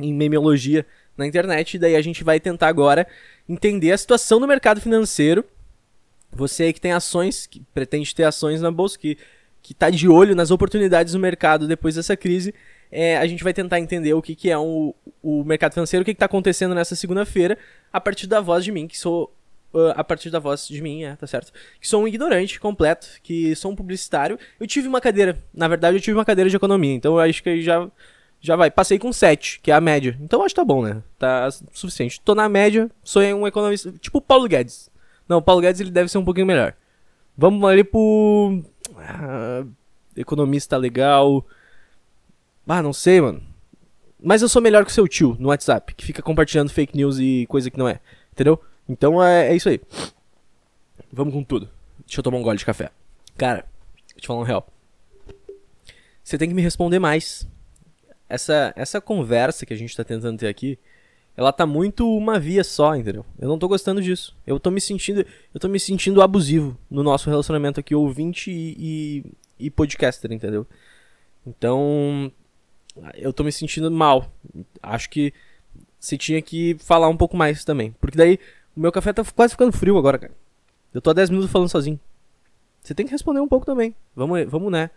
em 0.00 0.12
memeologia 0.12 0.86
na 1.16 1.26
internet, 1.26 1.74
e 1.74 1.78
daí 1.78 1.96
a 1.96 2.00
gente 2.00 2.22
vai 2.22 2.38
tentar 2.38 2.68
agora 2.68 3.06
entender 3.48 3.90
a 3.90 3.98
situação 3.98 4.38
do 4.38 4.46
mercado 4.46 4.80
financeiro. 4.80 5.44
Você 6.30 6.64
aí 6.64 6.72
que 6.72 6.80
tem 6.80 6.92
ações, 6.92 7.46
que 7.46 7.60
pretende 7.74 8.14
ter 8.14 8.22
ações 8.22 8.60
na 8.60 8.70
bolsa, 8.70 8.98
que, 8.98 9.18
que 9.60 9.74
tá 9.74 9.90
de 9.90 10.08
olho 10.08 10.36
nas 10.36 10.50
oportunidades 10.50 11.14
do 11.14 11.18
mercado 11.18 11.66
depois 11.66 11.96
dessa 11.96 12.16
crise, 12.16 12.54
é, 12.90 13.18
a 13.18 13.26
gente 13.26 13.44
vai 13.44 13.52
tentar 13.52 13.78
entender 13.78 14.14
o 14.14 14.22
que, 14.22 14.34
que 14.34 14.50
é 14.50 14.58
um, 14.58 14.94
o 15.22 15.44
mercado 15.44 15.74
financeiro, 15.74 16.02
o 16.02 16.04
que 16.04 16.12
está 16.12 16.26
acontecendo 16.26 16.74
nessa 16.74 16.94
segunda-feira, 16.94 17.58
a 17.92 18.00
partir 18.00 18.26
da 18.26 18.40
voz 18.40 18.64
de 18.64 18.72
mim, 18.72 18.86
que 18.86 18.98
sou. 18.98 19.32
Uh, 19.70 19.92
a 19.94 20.02
partir 20.02 20.30
da 20.30 20.38
voz 20.38 20.66
de 20.66 20.80
mim, 20.80 21.04
é, 21.04 21.14
tá 21.14 21.26
certo? 21.26 21.52
Que 21.78 21.86
sou 21.86 22.02
um 22.02 22.08
ignorante 22.08 22.58
completo, 22.58 23.06
que 23.22 23.54
sou 23.54 23.70
um 23.70 23.76
publicitário. 23.76 24.38
Eu 24.58 24.66
tive 24.66 24.88
uma 24.88 24.98
cadeira, 24.98 25.38
na 25.52 25.68
verdade, 25.68 25.98
eu 25.98 26.00
tive 26.00 26.16
uma 26.16 26.24
cadeira 26.24 26.48
de 26.48 26.56
economia, 26.56 26.94
então 26.94 27.12
eu 27.12 27.20
acho 27.20 27.42
que 27.42 27.60
já 27.60 27.86
já 28.40 28.56
vai. 28.56 28.70
Passei 28.70 28.98
com 28.98 29.12
7, 29.12 29.60
que 29.60 29.70
é 29.70 29.74
a 29.74 29.80
média. 29.80 30.16
Então 30.20 30.42
acho 30.42 30.54
que 30.54 30.60
tá 30.60 30.64
bom, 30.64 30.82
né? 30.82 31.02
Tá 31.18 31.50
suficiente. 31.72 32.20
Tô 32.20 32.34
na 32.34 32.48
média, 32.48 32.90
sou 33.02 33.22
um 33.22 33.46
economista. 33.46 33.92
Tipo 34.00 34.18
o 34.18 34.22
Paulo 34.22 34.48
Guedes. 34.48 34.90
Não, 35.28 35.38
o 35.38 35.42
Paulo 35.42 35.60
Guedes 35.60 35.80
ele 35.80 35.90
deve 35.90 36.08
ser 36.08 36.18
um 36.18 36.24
pouquinho 36.24 36.46
melhor. 36.46 36.74
Vamos 37.36 37.62
ali 37.68 37.84
pro. 37.84 38.62
Ah, 38.96 39.64
economista 40.16 40.76
legal. 40.76 41.44
Ah, 42.68 42.82
não 42.82 42.92
sei, 42.92 43.20
mano. 43.20 43.42
Mas 44.22 44.42
eu 44.42 44.48
sou 44.48 44.60
melhor 44.60 44.84
que 44.84 44.90
o 44.90 44.94
seu 44.94 45.08
tio 45.08 45.36
no 45.38 45.48
WhatsApp, 45.48 45.94
que 45.94 46.04
fica 46.04 46.20
compartilhando 46.20 46.70
fake 46.70 46.96
news 46.96 47.18
e 47.18 47.46
coisa 47.48 47.70
que 47.70 47.78
não 47.78 47.88
é. 47.88 48.00
Entendeu? 48.32 48.60
Então 48.88 49.22
é, 49.22 49.48
é 49.48 49.56
isso 49.56 49.68
aí. 49.68 49.80
Vamos 51.12 51.32
com 51.32 51.42
tudo. 51.42 51.68
Deixa 52.04 52.20
eu 52.20 52.22
tomar 52.22 52.38
um 52.38 52.42
gole 52.42 52.58
de 52.58 52.64
café. 52.66 52.90
Cara, 53.36 53.64
eu 54.14 54.20
te 54.20 54.26
falar 54.26 54.40
um 54.40 54.44
real. 54.44 54.66
Você 56.22 56.36
tem 56.36 56.48
que 56.48 56.54
me 56.54 56.60
responder 56.60 56.98
mais 56.98 57.48
essa, 58.28 58.72
essa 58.76 59.00
conversa 59.00 59.64
que 59.64 59.72
a 59.72 59.76
gente 59.76 59.96
tá 59.96 60.04
tentando 60.04 60.38
ter 60.38 60.48
aqui, 60.48 60.78
ela 61.36 61.52
tá 61.52 61.64
muito 61.64 62.06
uma 62.14 62.38
via 62.38 62.62
só, 62.64 62.94
entendeu? 62.94 63.24
Eu 63.38 63.48
não 63.48 63.58
tô 63.58 63.66
gostando 63.68 64.02
disso. 64.02 64.36
Eu 64.46 64.60
tô 64.60 64.70
me 64.70 64.80
sentindo, 64.80 65.24
eu 65.54 65.60
tô 65.60 65.68
me 65.68 65.80
sentindo 65.80 66.20
abusivo 66.20 66.76
no 66.90 67.02
nosso 67.02 67.30
relacionamento 67.30 67.80
aqui, 67.80 67.94
ouvinte 67.94 68.50
e, 68.50 69.24
e, 69.58 69.66
e 69.66 69.70
podcaster, 69.70 70.30
entendeu? 70.32 70.66
Então, 71.46 72.30
eu 73.14 73.32
tô 73.32 73.44
me 73.44 73.52
sentindo 73.52 73.90
mal. 73.90 74.30
Acho 74.82 75.10
que 75.10 75.32
você 75.98 76.16
tinha 76.16 76.40
que 76.40 76.76
falar 76.80 77.08
um 77.08 77.16
pouco 77.16 77.36
mais 77.36 77.64
também. 77.64 77.92
Porque 78.00 78.16
daí 78.16 78.38
o 78.76 78.80
meu 78.80 78.92
café 78.92 79.12
tá 79.12 79.24
quase 79.24 79.52
ficando 79.52 79.72
frio 79.72 79.98
agora, 79.98 80.18
cara. 80.18 80.32
Eu 80.92 81.00
tô 81.00 81.10
há 81.10 81.12
10 81.12 81.30
minutos 81.30 81.50
falando 81.50 81.68
sozinho. 81.68 81.98
Você 82.82 82.94
tem 82.94 83.04
que 83.04 83.12
responder 83.12 83.40
um 83.40 83.48
pouco 83.48 83.66
também. 83.66 83.94
Vamos, 84.14 84.44
vamos 84.46 84.72
né? 84.72 84.90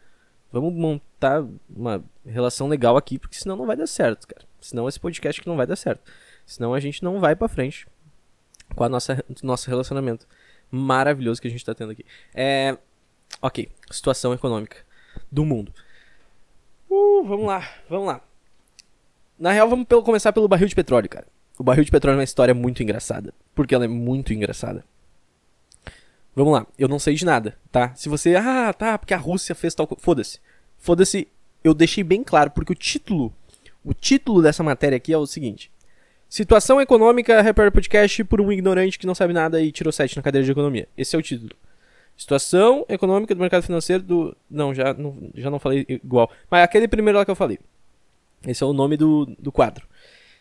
Vamos 0.52 0.74
montar 0.74 1.46
uma 1.70 2.04
relação 2.26 2.68
legal 2.68 2.98
aqui, 2.98 3.18
porque 3.18 3.38
senão 3.38 3.56
não 3.56 3.66
vai 3.66 3.76
dar 3.76 3.88
certo, 3.88 4.28
cara. 4.28 4.46
Senão 4.60 4.88
esse 4.88 5.00
podcast 5.00 5.42
que 5.42 5.48
não 5.48 5.58
vai 5.58 5.66
dar 5.66 5.76
certo. 5.76 6.12
Senão 6.46 6.74
a 6.74 6.80
gente 6.80 7.04
não 7.04 7.20
vai 7.20 7.36
para 7.36 7.48
frente 7.48 7.88
com 8.76 8.84
a 8.84 8.90
nossa 8.90 9.24
nosso 9.42 9.70
relacionamento 9.70 10.28
maravilhoso 10.70 11.42
que 11.42 11.48
a 11.48 11.52
gente 11.52 11.66
tá 11.66 11.74
tendo 11.74 11.92
aqui. 11.92 12.06
É, 12.34 12.78
OK, 13.42 13.70
situação 13.90 14.34
econômica 14.34 14.78
do 15.32 15.46
mundo. 15.46 15.74
Uh, 16.92 17.24
vamos 17.24 17.46
lá, 17.46 17.66
vamos 17.90 18.08
lá. 18.08 18.22
Na 19.40 19.54
real, 19.54 19.70
vamos 19.70 19.88
pelo, 19.88 20.04
começar 20.04 20.34
pelo 20.34 20.50
barril 20.50 20.68
de 20.68 20.76
petróleo, 20.76 21.08
cara. 21.08 21.26
O 21.58 21.64
barril 21.64 21.86
de 21.86 21.92
petróleo 21.92 22.16
é 22.16 22.18
uma 22.18 22.24
história 22.26 22.54
muito 22.54 22.84
engraçada, 22.84 23.34
porque 23.56 23.74
ela 23.74 23.86
é 23.86 23.88
muito 23.88 24.34
engraçada. 24.34 24.84
Vamos 26.36 26.52
lá, 26.52 26.68
eu 26.78 26.90
não 26.90 27.00
sei 27.00 27.16
de 27.16 27.24
nada, 27.24 27.58
tá? 27.72 27.96
Se 27.96 28.10
você, 28.10 28.36
ah, 28.36 28.74
tá, 28.74 28.98
porque 28.98 29.14
a 29.14 29.18
Rússia 29.18 29.56
fez 29.56 29.74
tal 29.74 29.88
coisa. 29.88 30.04
Foda-se. 30.04 30.40
Foda-se, 30.78 31.30
eu 31.64 31.74
deixei 31.74 32.04
bem 32.04 32.26
claro, 32.26 32.52
porque 32.52 32.74
o 32.74 32.76
título, 32.76 33.34
o 33.86 33.94
título 33.94 34.42
dessa 34.42 34.62
matéria 34.62 34.98
aqui 34.98 35.14
é 35.14 35.18
o 35.18 35.26
seguinte: 35.26 35.72
Situação 36.28 36.82
econômica, 36.82 37.42
Repare 37.42 37.72
Podcast 37.72 38.22
por 38.26 38.42
um 38.42 38.52
ignorante 38.52 39.00
que 39.00 39.08
não 39.08 39.16
sabe 39.16 39.32
nada 39.32 39.62
e 39.62 39.72
tirou 39.72 39.94
7 39.94 40.18
na 40.18 40.24
cadeira 40.24 40.44
de 40.44 40.52
economia. 40.52 40.90
Esse 40.98 41.16
é 41.16 41.20
o 41.20 41.22
título. 41.22 41.56
Situação 42.18 42.86
econômica 42.88 43.34
do 43.34 43.42
mercado 43.42 43.64
financeiro 43.64 44.04
do. 44.04 44.38
Não, 44.50 44.74
já 44.74 44.94
não, 44.94 45.18
já 45.34 45.50
não 45.50 45.60
falei 45.60 45.86
igual. 45.88 46.30
Mas 46.50 46.64
aquele 46.64 46.88
primeiro 46.88 47.18
lá 47.18 47.26
que 47.26 47.32
eu 47.32 47.36
falei. 47.36 47.60
Esse 48.46 48.64
é 48.64 48.66
o 48.66 48.74
nome 48.74 48.98
do, 48.98 49.26
do 49.40 49.52
quadro. 49.52 49.86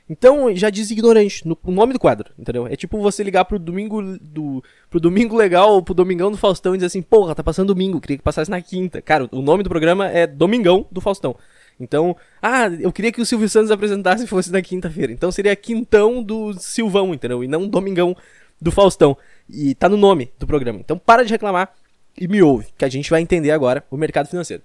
Então, 0.09 0.55
já 0.57 0.71
diz 0.71 0.91
ignorante 0.91 1.47
no, 1.47 1.57
o 1.63 1.71
nome 1.71 1.93
do 1.93 1.99
quadro, 1.99 2.33
entendeu? 2.37 2.67
É 2.67 2.75
tipo 2.75 3.01
você 3.01 3.23
ligar 3.23 3.45
pro 3.45 3.61
domingo 3.61 4.19
do 4.19 4.63
pro 4.91 4.99
domingo 4.99 5.37
legal 5.37 5.75
ou 5.75 5.83
pro 5.83 5.95
domingão 5.95 6.33
do 6.33 6.37
Faustão 6.37 6.75
e 6.75 6.79
dizer 6.79 6.87
assim: 6.87 7.01
"Porra, 7.01 7.35
tá 7.35 7.45
passando 7.45 7.69
domingo, 7.69 8.01
queria 8.01 8.17
que 8.17 8.23
passasse 8.25 8.51
na 8.51 8.61
quinta". 8.61 9.01
Cara, 9.01 9.29
o 9.31 9.41
nome 9.41 9.63
do 9.63 9.69
programa 9.71 10.09
é 10.09 10.27
Domingão 10.27 10.85
do 10.91 11.01
Faustão. 11.01 11.37
Então, 11.79 12.17
ah, 12.43 12.67
eu 12.81 12.93
queria 12.93 13.13
que 13.13 13.23
o 13.23 13.27
Silvio 13.27 13.49
Santos 13.49 13.71
apresentasse 13.71 14.25
e 14.25 14.27
fosse 14.27 14.51
na 14.53 14.61
quinta-feira. 14.61 15.13
Então 15.13 15.31
seria 15.33 15.55
Quintão 15.55 16.23
do 16.23 16.53
Silvão, 16.55 17.15
entendeu? 17.15 17.43
E 17.43 17.49
não 17.49 17.69
Domingão 17.69 18.17
do 18.61 18.71
Faustão. 18.71 19.17
E 19.53 19.75
tá 19.75 19.89
no 19.89 19.97
nome 19.97 20.33
do 20.39 20.47
programa. 20.47 20.79
Então 20.81 20.99
para 20.99 21.25
de 21.25 21.33
reclamar 21.33 21.73
e 22.19 22.29
me 22.29 22.43
ouve, 22.43 22.69
que 22.77 22.85
a 22.85 22.89
gente 22.89 23.11
vai 23.11 23.21
entender 23.21 23.51
agora 23.51 23.85
o 23.91 23.97
mercado 23.97 24.29
financeiro. 24.29 24.63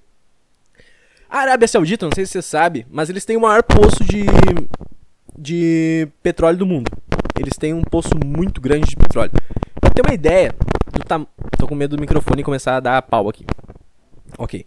A 1.30 1.40
Arábia 1.40 1.68
Saudita, 1.68 2.06
não 2.06 2.14
sei 2.14 2.26
se 2.26 2.34
você 2.34 2.42
sabe, 2.42 2.86
mas 2.90 3.10
eles 3.10 3.26
têm 3.26 3.38
o 3.38 3.42
maior 3.42 3.64
poço 3.64 4.04
de 4.04 4.26
de 5.38 6.08
petróleo 6.24 6.58
do 6.58 6.66
mundo. 6.66 6.90
Eles 7.38 7.58
têm 7.58 7.74
um 7.74 7.82
poço 7.82 8.12
muito 8.26 8.62
grande 8.62 8.88
de 8.88 8.96
petróleo. 8.96 9.32
Pra 9.80 9.90
ter 9.90 10.02
uma 10.02 10.14
ideia 10.14 10.56
do 10.92 11.04
tam... 11.04 11.28
Tô 11.58 11.68
com 11.68 11.76
medo 11.76 11.98
do 11.98 12.02
microfone 12.02 12.44
começar 12.44 12.78
a 12.78 12.80
dar 12.80 13.02
pau 13.02 13.28
aqui. 13.28 13.46
Ok. 14.38 14.66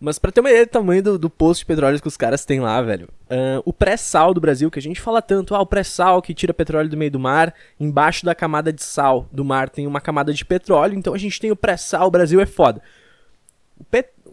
Mas 0.00 0.18
pra 0.18 0.30
ter 0.30 0.40
uma 0.40 0.50
ideia 0.50 0.64
do 0.64 0.70
tamanho 0.70 1.02
do, 1.02 1.18
do 1.18 1.28
poço 1.28 1.60
de 1.60 1.66
petróleo 1.66 2.00
que 2.00 2.06
os 2.06 2.16
caras 2.16 2.44
têm 2.44 2.60
lá, 2.60 2.80
velho. 2.80 3.08
Uh, 3.24 3.62
o 3.64 3.72
pré-sal 3.72 4.32
do 4.32 4.40
Brasil, 4.40 4.70
que 4.70 4.78
a 4.78 4.82
gente 4.82 5.00
fala 5.00 5.20
tanto, 5.20 5.54
ah, 5.54 5.60
o 5.60 5.66
pré-sal 5.66 6.22
que 6.22 6.32
tira 6.32 6.54
petróleo 6.54 6.88
do 6.88 6.96
meio 6.96 7.10
do 7.10 7.18
mar, 7.18 7.52
embaixo 7.80 8.24
da 8.24 8.34
camada 8.34 8.72
de 8.72 8.82
sal 8.82 9.28
do 9.32 9.44
mar 9.44 9.68
tem 9.68 9.86
uma 9.86 10.00
camada 10.00 10.32
de 10.32 10.44
petróleo, 10.44 10.96
então 10.96 11.14
a 11.14 11.18
gente 11.18 11.40
tem 11.40 11.50
o 11.50 11.56
pré-sal, 11.56 12.06
o 12.06 12.10
Brasil 12.10 12.40
é 12.40 12.46
foda. 12.46 12.80
O, 13.76 13.84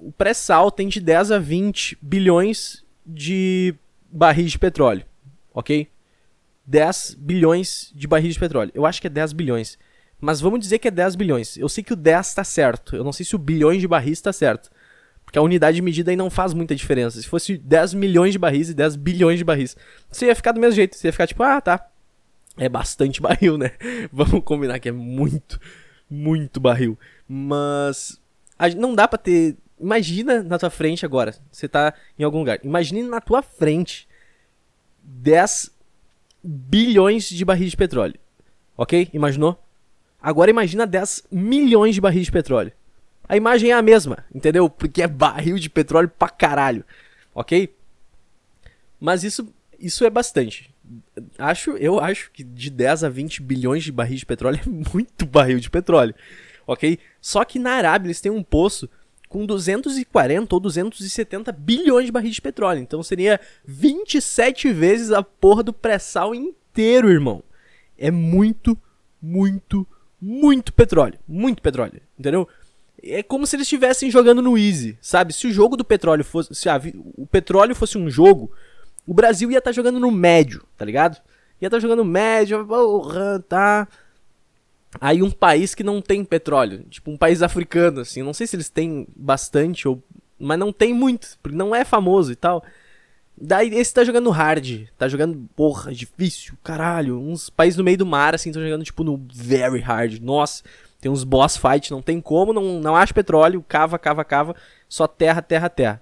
o 0.08 0.12
pré-sal 0.12 0.70
tem 0.70 0.88
de 0.88 1.00
10 1.00 1.32
a 1.32 1.40
20 1.40 1.98
bilhões 2.00 2.86
de 3.06 3.74
barris 4.12 4.52
de 4.52 4.60
petróleo 4.60 5.04
ok? 5.56 5.88
10 6.68 7.16
bilhões 7.18 7.92
de 7.96 8.08
barris 8.08 8.34
de 8.34 8.40
petróleo. 8.40 8.72
Eu 8.76 8.86
acho 8.86 9.00
que 9.00 9.08
é 9.08 9.10
10 9.10 9.34
bilhões. 9.34 9.80
Mas 10.20 10.42
vamos 10.42 10.60
dizer 10.60 10.80
que 10.80 10.88
é 10.88 10.92
10 10.92 11.16
bilhões. 11.16 11.58
Eu 11.58 11.70
sei 11.70 11.84
que 11.84 11.94
o 11.94 11.96
10 11.96 12.28
está 12.28 12.44
certo. 12.44 12.96
Eu 12.96 13.04
não 13.04 13.14
sei 13.14 13.26
se 13.26 13.36
o 13.36 13.40
bilhões 13.40 13.80
de 13.80 13.88
barris 13.88 14.18
está 14.20 14.34
certo. 14.34 14.70
Porque 15.36 15.39
a 15.39 15.44
unidade 15.44 15.75
de 15.75 15.82
medida 15.82 16.12
aí 16.12 16.15
não 16.15 16.30
faz 16.30 16.54
muita 16.54 16.74
diferença. 16.74 17.22
Se 17.22 17.27
fosse 17.27 17.58
10 17.58 17.94
milhões 17.94 18.32
de 18.32 18.39
barris 18.39 18.70
e 18.70 18.74
10 18.74 18.96
bilhões 18.96 19.38
de 19.38 19.44
barris, 19.44 19.75
você 20.10 20.27
ia 20.27 20.36
ficar 20.36 20.54
do 20.54 20.62
mesmo 20.62 20.77
jeito. 20.77 20.96
Você 20.96 21.10
ia 21.10 21.12
ficar 21.12 21.27
tipo, 21.27 21.44
ah, 21.44 21.60
tá. 21.60 21.89
É 22.56 22.70
bastante 22.70 23.20
barril, 23.22 23.58
né? 23.58 23.72
Vamos 24.13 24.42
combinar 24.46 24.80
que 24.80 24.88
é 24.88 24.94
muito, 24.94 25.60
muito 26.10 26.58
barril. 26.62 26.98
Mas 27.27 28.18
não 28.77 28.96
dá 28.96 29.10
pra 29.10 29.18
ter. 29.18 29.58
Imagina 29.77 30.42
na 30.42 30.58
tua 30.58 30.70
frente 30.70 31.06
agora. 31.06 31.36
Você 31.51 31.68
tá 31.68 31.94
em 32.18 32.24
algum 32.24 32.39
lugar. 32.39 32.62
Imagine 32.63 33.04
na 33.04 33.20
tua 33.20 33.42
frente 33.42 34.08
10 35.04 35.70
bilhões 36.42 37.27
de 37.27 37.44
barris 37.44 37.72
de 37.72 37.77
petróleo. 37.77 38.18
Ok? 38.77 39.10
Imaginou? 39.12 39.62
Agora 40.22 40.50
imagina 40.50 40.88
10 40.88 41.27
milhões 41.30 41.94
de 41.94 42.00
barris 42.00 42.24
de 42.24 42.32
petróleo. 42.32 42.72
A 43.27 43.36
imagem 43.36 43.72
é 43.72 43.74
a 43.74 43.82
mesma, 43.82 44.25
entendeu? 44.34 44.70
Porque 44.70 45.01
é 45.01 45.08
barril 45.08 45.58
de 45.58 45.70
petróleo 45.70 46.10
pra 46.10 46.29
caralho, 46.29 46.84
ok? 47.34 47.74
Mas 49.00 49.24
isso, 49.24 49.53
isso 49.79 50.05
é 50.05 50.10
bastante. 50.10 50.74
Acho, 51.38 51.72
eu 51.72 52.00
acho 52.00 52.32
que 52.32 52.44
de 52.44 52.70
10 52.70 53.03
a 53.03 53.10
20 53.10 53.41
bilhões 53.41 53.84
de 53.84 53.91
barris 53.91 54.20
de 54.20 54.25
petróleo 54.25 54.60
é 54.65 54.70
muito 54.70 55.25
barril 55.25 55.60
de 55.60 55.70
petróleo, 55.70 56.13
ok? 56.67 57.00
Só 57.20 57.44
que 57.44 57.58
na 57.58 57.72
Arábia 57.72 58.08
eles 58.08 58.22
têm 58.22 58.32
um 58.32 58.44
poço 58.44 58.89
com 59.27 59.46
240 59.46 60.55
ou 60.55 60.60
270 60.60 61.51
bilhões 61.51 62.05
de 62.05 62.12
barris 62.12 62.36
de 62.36 62.41
petróleo. 62.41 62.79
Então 62.79 63.01
seria 63.03 63.39
27 63.65 64.72
vezes 64.72 65.12
a 65.12 65.24
porra 65.24 65.63
do 65.63 65.74
pré-sal 65.74 66.34
inteiro, 66.34 67.10
irmão. 67.10 67.44
É 67.98 68.12
muito, 68.12 68.77
muito, 69.22 69.88
muito 70.22 70.72
petróleo. 70.72 71.17
Muito 71.27 71.62
petróleo, 71.62 72.01
entendeu? 72.17 72.48
É 73.06 73.22
como 73.22 73.46
se 73.46 73.56
eles 73.56 73.66
estivessem 73.66 74.10
jogando 74.10 74.42
no 74.42 74.58
easy, 74.58 74.98
sabe? 75.00 75.32
Se 75.32 75.46
o 75.48 75.52
jogo 75.52 75.78
do 75.78 75.86
petróleo 75.86 76.24
fosse. 76.24 76.54
Se 76.56 76.68
a, 76.68 76.82
o 77.16 77.28
petróleo 77.28 77.76
fosse 77.76 77.98
um 77.98 78.10
jogo, 78.10 78.52
o 79.06 79.14
Brasil 79.14 79.52
ia 79.52 79.60
estar 79.60 79.70
tá 79.70 79.76
jogando 79.76 80.00
no 80.00 80.12
médio, 80.12 80.64
tá 80.76 80.84
ligado? 80.84 81.16
Ia 81.62 81.68
estar 81.68 81.78
tá 81.78 81.82
jogando 81.82 82.04
médio, 82.04 82.66
porra, 82.66 83.44
tá. 83.48 83.88
Aí 85.00 85.22
um 85.22 85.32
país 85.32 85.76
que 85.76 85.84
não 85.84 86.02
tem 86.02 86.24
petróleo, 86.24 86.84
tipo 86.90 87.12
um 87.12 87.18
país 87.18 87.42
africano, 87.42 88.00
assim, 88.00 88.24
não 88.24 88.34
sei 88.34 88.48
se 88.48 88.56
eles 88.56 88.70
têm 88.70 89.06
bastante, 89.16 89.88
ou, 89.88 90.02
mas 90.40 90.58
não 90.58 90.72
tem 90.72 90.94
muito, 90.94 91.38
porque 91.44 91.58
não 91.58 91.76
é 91.76 91.84
famoso 91.84 92.32
e 92.32 92.36
tal. 92.36 92.64
Daí 93.38 93.74
esse 93.76 93.94
tá 93.94 94.04
jogando 94.04 94.30
hard, 94.30 94.88
tá 94.98 95.10
jogando, 95.10 95.50
porra, 95.56 95.94
difícil, 95.94 96.54
caralho. 96.64 97.20
Uns 97.20 97.50
países 97.50 97.78
no 97.78 97.84
meio 97.84 97.98
do 97.98 98.06
mar, 98.06 98.34
assim, 98.34 98.50
estão 98.50 98.64
jogando, 98.64 98.86
tipo, 98.86 99.04
no 99.04 99.22
very 99.34 99.82
hard. 99.82 100.22
Nossa, 100.22 100.64
tem 101.06 101.12
uns 101.12 101.24
boss 101.24 101.56
fight, 101.56 101.92
não 101.92 102.02
tem 102.02 102.20
como, 102.20 102.52
não, 102.52 102.82
não 102.82 102.96
acha 102.96 103.14
petróleo, 103.14 103.64
cava, 103.68 104.00
cava, 104.00 104.26
cava, 104.26 104.56
só 104.90 105.06
terra, 105.06 105.40
terra, 105.40 105.70
terra. 105.70 106.02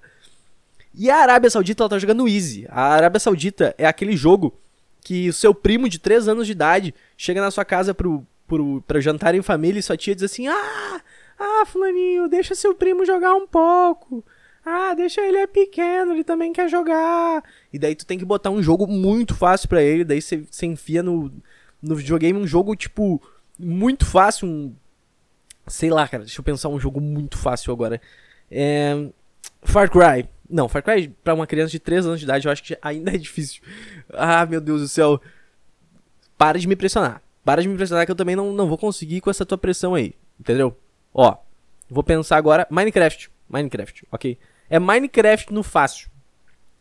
E 0.95 1.09
a 1.09 1.17
Arábia 1.17 1.49
Saudita, 1.49 1.83
ela 1.83 1.89
tá 1.89 1.99
jogando 1.99 2.25
easy. 2.25 2.65
A 2.69 2.93
Arábia 2.93 3.19
Saudita 3.19 3.75
é 3.77 3.85
aquele 3.85 4.15
jogo 4.15 4.57
que 5.01 5.27
o 5.27 5.33
seu 5.33 5.53
primo 5.53 5.89
de 5.89 5.99
3 5.99 6.29
anos 6.29 6.45
de 6.45 6.53
idade 6.53 6.95
chega 7.17 7.41
na 7.41 7.51
sua 7.51 7.65
casa 7.65 7.93
pro, 7.93 8.25
pro, 8.47 8.81
pra 8.87 9.01
jantar 9.01 9.35
em 9.35 9.41
família 9.41 9.77
e 9.77 9.83
sua 9.83 9.97
tia 9.97 10.15
diz 10.15 10.23
assim: 10.23 10.47
Ah, 10.47 11.01
ah, 11.37 11.65
Fulaninho, 11.65 12.29
deixa 12.29 12.55
seu 12.55 12.73
primo 12.73 13.05
jogar 13.05 13.35
um 13.35 13.45
pouco. 13.45 14.23
Ah, 14.65 14.93
deixa 14.93 15.19
ele 15.19 15.39
é 15.39 15.47
pequeno, 15.47 16.13
ele 16.13 16.23
também 16.23 16.53
quer 16.53 16.69
jogar. 16.69 17.43
E 17.73 17.77
daí 17.77 17.93
tu 17.93 18.05
tem 18.05 18.17
que 18.17 18.23
botar 18.23 18.51
um 18.51 18.63
jogo 18.63 18.87
muito 18.87 19.35
fácil 19.35 19.67
para 19.67 19.83
ele, 19.83 20.05
daí 20.05 20.21
você 20.21 20.65
enfia 20.65 21.03
no, 21.03 21.29
no 21.81 21.93
videogame 21.93 22.39
um 22.39 22.47
jogo, 22.47 22.73
tipo, 22.73 23.21
muito 23.59 24.05
fácil, 24.05 24.47
um... 24.47 24.73
Sei 25.67 25.89
lá, 25.89 26.07
cara, 26.07 26.23
deixa 26.23 26.39
eu 26.39 26.43
pensar 26.43 26.69
um 26.69 26.79
jogo 26.79 26.99
muito 26.99 27.37
fácil 27.37 27.71
agora. 27.71 28.01
É... 28.51 29.09
Far 29.63 29.89
Cry. 29.89 30.27
Não, 30.49 30.67
Far 30.67 30.83
Cry 30.83 31.09
pra 31.23 31.33
uma 31.33 31.47
criança 31.47 31.71
de 31.71 31.79
3 31.79 32.05
anos 32.05 32.19
de 32.19 32.25
idade 32.25 32.47
eu 32.47 32.51
acho 32.51 32.63
que 32.63 32.77
ainda 32.81 33.13
é 33.13 33.17
difícil. 33.17 33.61
Ah, 34.13 34.45
meu 34.45 34.59
Deus 34.59 34.81
do 34.81 34.87
céu. 34.87 35.21
Para 36.37 36.59
de 36.59 36.67
me 36.67 36.75
pressionar. 36.75 37.21
Para 37.43 37.61
de 37.61 37.67
me 37.67 37.75
pressionar 37.75 38.05
que 38.05 38.11
eu 38.11 38.15
também 38.15 38.35
não, 38.35 38.51
não 38.53 38.67
vou 38.67 38.77
conseguir 38.77 39.21
com 39.21 39.29
essa 39.29 39.45
tua 39.45 39.57
pressão 39.57 39.95
aí. 39.95 40.13
Entendeu? 40.39 40.77
Ó, 41.13 41.35
vou 41.89 42.03
pensar 42.03 42.37
agora. 42.37 42.67
Minecraft. 42.69 43.31
Minecraft, 43.49 44.07
ok? 44.11 44.37
É 44.69 44.79
Minecraft 44.79 45.53
no 45.53 45.63
fácil. 45.63 46.09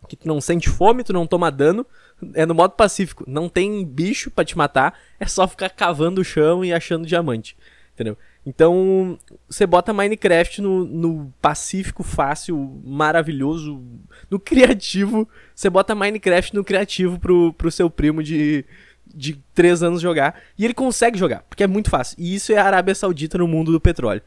Que 0.09 0.17
tu 0.17 0.27
não 0.27 0.41
sente 0.41 0.69
fome, 0.69 1.05
tu 1.05 1.12
não 1.12 1.27
toma 1.27 1.51
dano. 1.51 1.87
É 2.35 2.45
no 2.45 2.55
modo 2.55 2.73
pacífico. 2.73 3.25
Não 3.27 3.49
tem 3.49 3.85
bicho 3.85 4.31
para 4.31 4.45
te 4.45 4.57
matar. 4.57 4.99
É 5.19 5.27
só 5.27 5.47
ficar 5.47 5.71
cavando 5.71 6.21
o 6.21 6.25
chão 6.25 6.65
e 6.65 6.73
achando 6.73 7.07
diamante. 7.07 7.57
Entendeu? 7.95 8.17
Então, 8.44 9.18
você 9.49 9.66
bota 9.66 9.92
Minecraft 9.92 10.61
no, 10.61 10.84
no 10.84 11.32
pacífico, 11.40 12.02
fácil, 12.02 12.80
maravilhoso, 12.84 13.80
no 14.28 14.38
criativo. 14.38 15.28
Você 15.54 15.70
bota 15.70 15.94
Minecraft 15.94 16.54
no 16.54 16.64
criativo 16.64 17.20
pro, 17.20 17.52
pro 17.52 17.70
seu 17.70 17.88
primo 17.88 18.20
de, 18.22 18.64
de 19.07 19.38
3 19.55 19.85
anos 19.85 20.00
jogar. 20.00 20.40
E 20.59 20.64
ele 20.64 20.74
consegue 20.74 21.16
jogar, 21.16 21.44
porque 21.48 21.62
é 21.62 21.68
muito 21.68 21.88
fácil. 21.88 22.16
E 22.18 22.35
isso 22.35 22.52
é 22.52 22.57
a 22.57 22.64
Arábia 22.64 22.94
Saudita 22.94 23.38
no 23.38 23.46
mundo 23.46 23.70
do 23.70 23.81
petróleo. 23.81 24.22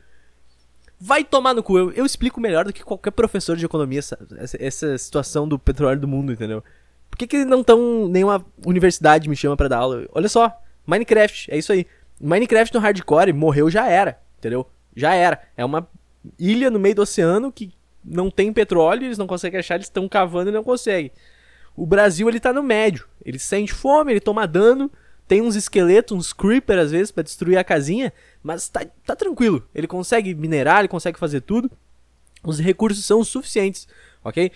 Vai 0.97 1.25
tomar 1.25 1.53
no 1.53 1.61
cu. 1.61 1.77
Eu, 1.77 1.91
eu 1.91 2.05
explico 2.05 2.39
melhor 2.39 2.63
do 2.63 2.71
que 2.71 2.83
qualquer 2.83 3.11
professor 3.11 3.57
de 3.57 3.65
economia 3.65 3.99
essa, 3.99 4.17
essa 4.57 4.97
situação 4.97 5.45
do 5.45 5.59
petróleo 5.59 5.99
do 5.99 6.07
mundo, 6.07 6.31
entendeu? 6.31 6.63
Por 7.11 7.17
que, 7.17 7.27
que 7.27 7.43
não 7.43 7.61
tão. 7.61 8.07
nenhuma 8.07 8.45
universidade 8.65 9.27
me 9.27 9.35
chama 9.35 9.57
para 9.57 9.67
dar 9.67 9.79
aula? 9.79 10.05
Olha 10.13 10.29
só, 10.29 10.51
Minecraft, 10.87 11.51
é 11.51 11.57
isso 11.57 11.73
aí. 11.73 11.85
Minecraft 12.19 12.73
no 12.73 12.79
hardcore 12.79 13.33
morreu 13.33 13.69
já 13.69 13.87
era, 13.87 14.19
entendeu? 14.37 14.67
Já 14.95 15.13
era. 15.13 15.41
É 15.57 15.65
uma 15.65 15.87
ilha 16.39 16.69
no 16.69 16.79
meio 16.79 16.95
do 16.95 17.01
oceano 17.01 17.51
que 17.51 17.73
não 18.03 18.29
tem 18.29 18.53
petróleo, 18.53 19.05
eles 19.05 19.17
não 19.17 19.27
conseguem 19.27 19.59
achar, 19.59 19.75
eles 19.75 19.87
estão 19.87 20.07
cavando 20.07 20.49
e 20.49 20.53
não 20.53 20.63
conseguem. 20.63 21.11
O 21.75 21.85
Brasil 21.85 22.29
ele 22.29 22.39
tá 22.39 22.53
no 22.53 22.63
médio. 22.63 23.05
Ele 23.23 23.39
sente 23.39 23.73
fome, 23.73 24.13
ele 24.13 24.19
toma 24.19 24.47
dano, 24.47 24.89
tem 25.27 25.41
uns 25.41 25.55
esqueletos, 25.55 26.15
uns 26.15 26.31
creeper 26.31 26.77
às 26.77 26.91
vezes 26.91 27.11
para 27.11 27.23
destruir 27.23 27.57
a 27.57 27.63
casinha, 27.63 28.13
mas 28.41 28.69
tá, 28.69 28.85
tá 29.05 29.15
tranquilo. 29.15 29.67
Ele 29.73 29.87
consegue 29.87 30.33
minerar, 30.33 30.79
ele 30.79 30.87
consegue 30.87 31.19
fazer 31.19 31.41
tudo. 31.41 31.69
Os 32.43 32.59
recursos 32.59 33.03
são 33.03 33.23
suficientes, 33.23 33.87
ok? 34.23 34.51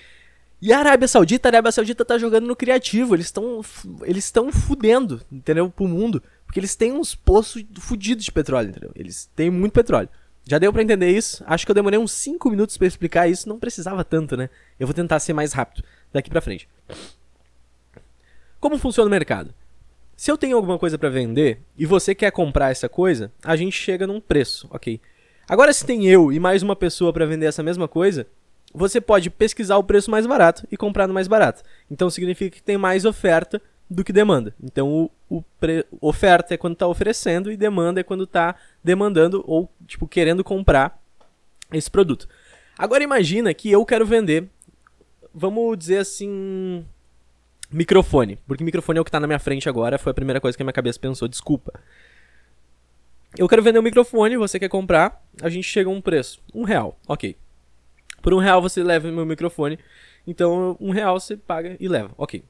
E 0.62 0.72
a 0.72 0.80
Arábia 0.80 1.08
Saudita, 1.08 1.48
a 1.48 1.52
Arábia 1.52 1.72
Saudita 1.72 2.06
tá 2.06 2.18
jogando 2.18 2.46
no 2.46 2.56
criativo, 2.56 3.16
eles 3.16 3.28
estão 3.28 3.62
eles 4.04 4.26
estão 4.26 4.52
fudendo, 4.52 5.22
entendeu? 5.32 5.70
Pro 5.70 5.88
mundo, 5.88 6.22
porque 6.50 6.60
eles 6.60 6.76
têm 6.76 6.92
uns 6.92 7.14
poços 7.14 7.64
fudidos 7.78 8.26
de 8.26 8.32
petróleo, 8.32 8.70
entendeu? 8.70 8.92
Eles 8.96 9.30
têm 9.36 9.52
muito 9.52 9.72
petróleo. 9.72 10.10
Já 10.48 10.58
deu 10.58 10.74
para 10.74 10.82
entender 10.82 11.12
isso? 11.12 11.44
Acho 11.46 11.64
que 11.64 11.70
eu 11.70 11.76
demorei 11.76 12.00
uns 12.00 12.12
5 12.12 12.50
minutos 12.50 12.76
para 12.76 12.88
explicar 12.88 13.30
isso, 13.30 13.48
não 13.48 13.60
precisava 13.60 14.04
tanto, 14.04 14.36
né? 14.36 14.50
Eu 14.80 14.88
vou 14.88 14.94
tentar 14.96 15.20
ser 15.20 15.32
mais 15.32 15.54
rápido 15.54 15.84
daqui 16.12 16.28
para 16.28 16.42
frente. 16.42 16.68
Como 18.60 18.80
funciona 18.80 19.08
o 19.08 19.12
mercado? 19.12 19.54
Se 20.18 20.32
eu 20.32 20.40
tenho 20.40 20.56
alguma 20.56 20.80
coisa 20.80 20.98
para 20.98 21.08
vender 21.08 21.62
e 21.78 21.86
você 21.86 22.16
quer 22.16 22.32
comprar 22.32 22.72
essa 22.72 22.90
coisa, 22.90 23.32
a 23.44 23.56
gente 23.56 23.78
chega 23.78 24.08
num 24.08 24.20
preço, 24.20 24.68
ok? 24.72 25.00
Agora, 25.48 25.72
se 25.72 25.86
tem 25.86 26.08
eu 26.08 26.32
e 26.32 26.40
mais 26.40 26.64
uma 26.64 26.76
pessoa 26.76 27.14
para 27.14 27.28
vender 27.28 27.46
essa 27.46 27.62
mesma 27.62 27.88
coisa, 27.88 28.26
você 28.74 29.00
pode 29.00 29.30
pesquisar 29.30 29.78
o 29.78 29.84
preço 29.84 30.10
mais 30.10 30.26
barato 30.26 30.68
e 30.72 30.76
comprar 30.76 31.08
no 31.08 31.14
mais 31.14 31.28
barato. 31.28 31.62
Então 31.92 32.10
significa 32.10 32.56
que 32.56 32.64
tem 32.64 32.76
mais 32.76 33.06
oferta 33.06 33.62
do 33.90 34.04
que 34.04 34.14
demanda. 34.14 34.54
Então 34.62 35.10
o, 35.30 35.38
o 35.38 35.42
pre... 35.60 35.86
oferta 36.00 36.54
é 36.54 36.58
quando 36.58 36.74
está 36.74 36.88
oferecendo 36.88 37.52
e 37.52 37.58
demanda 37.58 38.00
é 38.00 38.04
quando 38.04 38.26
está 38.26 38.56
demandando 38.84 39.44
ou 39.48 39.72
tipo 39.88 40.08
querendo 40.08 40.44
comprar 40.44 41.02
esse 41.74 41.90
produto. 41.90 42.28
Agora 42.78 43.04
imagina 43.04 43.54
que 43.54 43.72
eu 43.72 43.86
quero 43.86 44.06
vender, 44.06 44.48
vamos 45.34 45.78
dizer 45.78 45.98
assim, 45.98 46.86
Microfone. 47.72 48.38
Porque 48.48 48.64
microfone 48.64 48.98
é 48.98 49.02
o 49.02 49.06
que 49.06 49.12
tá 49.12 49.20
na 49.20 49.28
minha 49.28 49.40
frente 49.40 49.70
agora. 49.70 49.98
Foi 50.00 50.12
a 50.12 50.14
primeira 50.14 50.42
coisa 50.42 50.58
que 50.58 50.64
a 50.64 50.66
minha 50.66 50.74
cabeça 50.74 51.00
pensou. 51.00 51.28
Desculpa. 51.28 51.72
Eu 53.38 53.48
quero 53.48 53.62
vender 53.62 53.78
um 53.78 53.84
microfone, 53.84 54.38
você 54.38 54.60
quer 54.60 54.70
comprar. 54.70 55.24
A 55.42 55.50
gente 55.50 55.66
chega 55.66 55.90
a 55.90 55.94
um 55.94 56.02
preço. 56.02 56.42
Um 56.54 56.64
real. 56.64 56.98
Ok. 57.08 57.38
Por 58.22 58.34
um 58.34 58.40
real 58.40 58.62
você 58.62 58.82
leva 58.82 59.12
meu 59.12 59.26
microfone. 59.26 59.78
Então, 60.26 60.76
um 60.80 60.90
real 60.92 61.20
você 61.20 61.38
paga 61.38 61.78
e 61.80 61.88
leva. 61.88 62.12
Ok. 62.18 62.44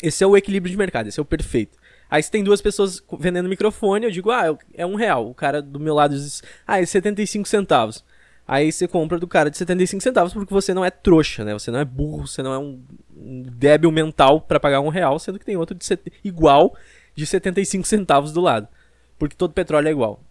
Esse 0.00 0.22
é 0.22 0.26
o 0.26 0.36
equilíbrio 0.36 0.70
de 0.70 0.76
mercado. 0.76 1.08
Esse 1.08 1.18
é 1.18 1.22
o 1.22 1.26
perfeito. 1.26 1.76
Aí 2.08 2.22
se 2.22 2.30
tem 2.30 2.44
duas 2.44 2.60
pessoas 2.60 3.02
vendendo 3.18 3.48
microfone, 3.48 4.04
eu 4.04 4.10
digo, 4.10 4.30
ah, 4.30 4.56
é 4.74 4.84
um 4.84 4.94
real. 4.94 5.28
O 5.28 5.34
cara 5.34 5.62
do 5.62 5.80
meu 5.80 5.94
lado 5.94 6.14
diz, 6.14 6.42
ah, 6.66 6.80
é 6.80 6.86
75 6.86 7.48
centavos. 7.48 8.04
Aí 8.46 8.70
você 8.70 8.86
compra 8.86 9.18
do 9.18 9.26
cara 9.26 9.50
de 9.50 9.56
75 9.56 10.02
centavos 10.02 10.32
porque 10.32 10.52
você 10.52 10.74
não 10.74 10.84
é 10.84 10.90
trouxa, 10.90 11.44
né? 11.44 11.52
Você 11.54 11.70
não 11.70 11.78
é 11.78 11.84
burro, 11.84 12.26
você 12.26 12.42
não 12.42 12.52
é 12.52 12.58
um, 12.58 12.82
um 13.16 13.42
débil 13.42 13.90
mental 13.90 14.40
para 14.40 14.60
pagar 14.60 14.80
um 14.80 14.88
real, 14.88 15.18
sendo 15.18 15.38
que 15.38 15.44
tem 15.44 15.56
outro 15.56 15.76
de 15.76 15.84
set... 15.84 16.00
igual 16.22 16.76
de 17.14 17.24
75 17.24 17.86
centavos 17.86 18.32
do 18.32 18.40
lado. 18.40 18.68
Porque 19.18 19.36
todo 19.36 19.52
petróleo 19.52 19.88
é 19.88 19.90
igual. 19.90 20.22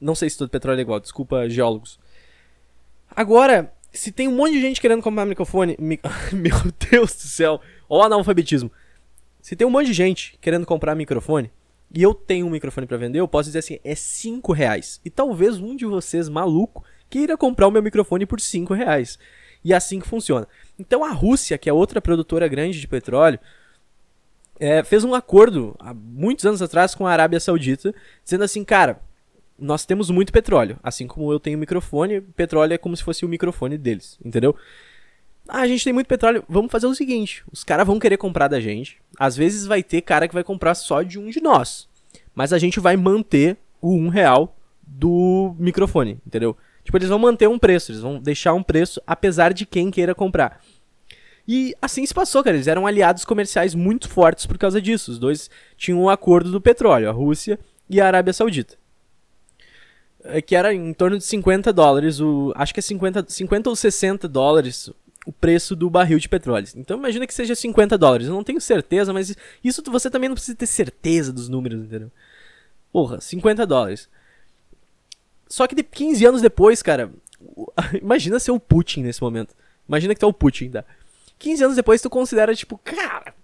Não 0.00 0.14
sei 0.14 0.28
se 0.28 0.38
todo 0.38 0.50
petróleo 0.50 0.78
é 0.78 0.82
igual, 0.82 1.00
desculpa, 1.00 1.48
geólogos. 1.48 1.98
Agora, 3.10 3.72
se 3.92 4.12
tem 4.12 4.28
um 4.28 4.36
monte 4.36 4.52
de 4.52 4.60
gente 4.60 4.80
querendo 4.80 5.02
comprar 5.02 5.24
microfone. 5.24 5.76
Mi... 5.78 5.98
Meu 6.32 6.56
Deus 6.90 7.14
do 7.14 7.22
céu! 7.22 7.60
Ó 7.88 8.00
o 8.00 8.02
analfabetismo. 8.02 8.70
Se 9.44 9.54
tem 9.54 9.66
um 9.66 9.70
monte 9.70 9.88
de 9.88 9.92
gente 9.92 10.38
querendo 10.40 10.64
comprar 10.64 10.94
microfone, 10.94 11.52
e 11.94 12.02
eu 12.02 12.14
tenho 12.14 12.46
um 12.46 12.50
microfone 12.50 12.86
para 12.86 12.96
vender, 12.96 13.20
eu 13.20 13.28
posso 13.28 13.50
dizer 13.50 13.58
assim, 13.58 13.78
é 13.84 13.94
5 13.94 14.54
reais. 14.54 15.02
E 15.04 15.10
talvez 15.10 15.58
um 15.58 15.76
de 15.76 15.84
vocês, 15.84 16.30
maluco, 16.30 16.82
queira 17.10 17.36
comprar 17.36 17.68
o 17.68 17.70
meu 17.70 17.82
microfone 17.82 18.24
por 18.24 18.40
5 18.40 18.72
reais. 18.72 19.18
E 19.62 19.74
é 19.74 19.76
assim 19.76 20.00
que 20.00 20.08
funciona. 20.08 20.48
Então 20.78 21.04
a 21.04 21.10
Rússia, 21.10 21.58
que 21.58 21.68
é 21.68 21.72
outra 21.74 22.00
produtora 22.00 22.48
grande 22.48 22.80
de 22.80 22.88
petróleo, 22.88 23.38
é, 24.58 24.82
fez 24.82 25.04
um 25.04 25.12
acordo 25.12 25.76
há 25.78 25.92
muitos 25.92 26.46
anos 26.46 26.62
atrás 26.62 26.94
com 26.94 27.06
a 27.06 27.12
Arábia 27.12 27.38
Saudita, 27.38 27.94
dizendo 28.24 28.44
assim, 28.44 28.64
cara, 28.64 28.98
nós 29.58 29.84
temos 29.84 30.08
muito 30.08 30.32
petróleo, 30.32 30.78
assim 30.82 31.06
como 31.06 31.30
eu 31.30 31.38
tenho 31.38 31.58
microfone, 31.58 32.22
petróleo 32.22 32.72
é 32.72 32.78
como 32.78 32.96
se 32.96 33.04
fosse 33.04 33.26
o 33.26 33.28
microfone 33.28 33.76
deles, 33.76 34.18
entendeu? 34.24 34.56
Ah, 35.48 35.60
a 35.60 35.66
gente 35.66 35.84
tem 35.84 35.92
muito 35.92 36.06
petróleo, 36.06 36.42
vamos 36.48 36.72
fazer 36.72 36.86
o 36.86 36.94
seguinte, 36.94 37.44
os 37.52 37.62
caras 37.62 37.86
vão 37.86 37.98
querer 37.98 38.16
comprar 38.16 38.48
da 38.48 38.60
gente, 38.60 38.98
às 39.18 39.36
vezes 39.36 39.66
vai 39.66 39.82
ter 39.82 40.00
cara 40.00 40.26
que 40.26 40.32
vai 40.32 40.42
comprar 40.42 40.74
só 40.74 41.02
de 41.02 41.18
um 41.18 41.28
de 41.28 41.40
nós, 41.40 41.86
mas 42.34 42.52
a 42.52 42.58
gente 42.58 42.80
vai 42.80 42.96
manter 42.96 43.58
o 43.80 43.94
um 43.94 44.08
real 44.08 44.56
do 44.82 45.54
microfone, 45.58 46.18
entendeu? 46.26 46.56
Tipo, 46.82 46.96
eles 46.96 47.08
vão 47.08 47.18
manter 47.18 47.48
um 47.48 47.58
preço, 47.58 47.92
eles 47.92 48.02
vão 48.02 48.18
deixar 48.18 48.54
um 48.54 48.62
preço 48.62 49.00
apesar 49.06 49.52
de 49.52 49.66
quem 49.66 49.90
queira 49.90 50.14
comprar. 50.14 50.60
E 51.46 51.74
assim 51.80 52.04
se 52.04 52.14
passou, 52.14 52.42
cara. 52.42 52.56
Eles 52.56 52.66
eram 52.66 52.86
aliados 52.86 53.24
comerciais 53.24 53.74
muito 53.74 54.08
fortes 54.08 54.46
por 54.46 54.58
causa 54.58 54.80
disso. 54.80 55.10
Os 55.10 55.18
dois 55.18 55.50
tinham 55.76 56.00
um 56.00 56.08
acordo 56.08 56.50
do 56.50 56.60
petróleo, 56.60 57.08
a 57.08 57.12
Rússia 57.12 57.58
e 57.88 58.00
a 58.00 58.06
Arábia 58.06 58.32
Saudita. 58.32 58.76
É, 60.24 60.40
que 60.40 60.56
era 60.56 60.72
em 60.72 60.92
torno 60.94 61.18
de 61.18 61.24
50 61.24 61.72
dólares, 61.72 62.18
o, 62.18 62.52
acho 62.56 62.72
que 62.72 62.80
é 62.80 62.82
50, 62.82 63.26
50 63.28 63.68
ou 63.68 63.76
60 63.76 64.26
dólares 64.26 64.90
o 65.24 65.32
preço 65.32 65.74
do 65.74 65.88
barril 65.88 66.18
de 66.18 66.28
petróleo. 66.28 66.66
Então 66.76 66.98
imagina 66.98 67.26
que 67.26 67.34
seja 67.34 67.54
50 67.54 67.96
dólares. 67.96 68.26
Eu 68.26 68.34
não 68.34 68.44
tenho 68.44 68.60
certeza, 68.60 69.12
mas 69.12 69.34
isso 69.62 69.82
você 69.86 70.10
também 70.10 70.28
não 70.28 70.34
precisa 70.34 70.56
ter 70.56 70.66
certeza 70.66 71.32
dos 71.32 71.48
números, 71.48 71.82
entendeu? 71.82 72.10
Porra, 72.92 73.20
50 73.20 73.66
dólares. 73.66 74.08
Só 75.48 75.66
que 75.66 75.74
de 75.74 75.82
15 75.82 76.26
anos 76.26 76.42
depois, 76.42 76.82
cara, 76.82 77.10
imagina 78.00 78.38
ser 78.38 78.50
o 78.50 78.60
Putin 78.60 79.02
nesse 79.02 79.22
momento. 79.22 79.54
Imagina 79.88 80.14
que 80.14 80.20
tu 80.20 80.26
é 80.26 80.28
o 80.28 80.32
Putin, 80.32 80.70
tá? 80.70 80.84
15 81.38 81.64
anos 81.64 81.76
depois 81.76 82.00
tu 82.00 82.08
considera, 82.08 82.54
tipo, 82.54 82.78
cara, 82.78 83.34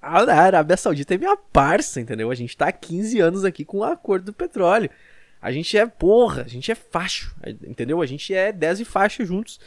a 0.00 0.18
Arábia 0.18 0.76
Saudita 0.76 1.14
é 1.14 1.18
minha 1.18 1.36
parça, 1.36 2.00
entendeu? 2.00 2.30
A 2.30 2.34
gente 2.34 2.56
tá 2.56 2.68
há 2.68 2.72
15 2.72 3.20
anos 3.20 3.44
aqui 3.44 3.64
com 3.64 3.78
o 3.78 3.84
acordo 3.84 4.26
do 4.26 4.32
petróleo. 4.32 4.90
A 5.40 5.50
gente 5.50 5.76
é 5.76 5.84
porra, 5.86 6.42
a 6.42 6.48
gente 6.48 6.70
é 6.70 6.74
facho, 6.74 7.34
entendeu? 7.66 8.00
A 8.00 8.06
gente 8.06 8.32
é 8.32 8.52
10 8.52 8.80
e 8.80 8.84
faixa 8.84 9.24
juntos. 9.24 9.58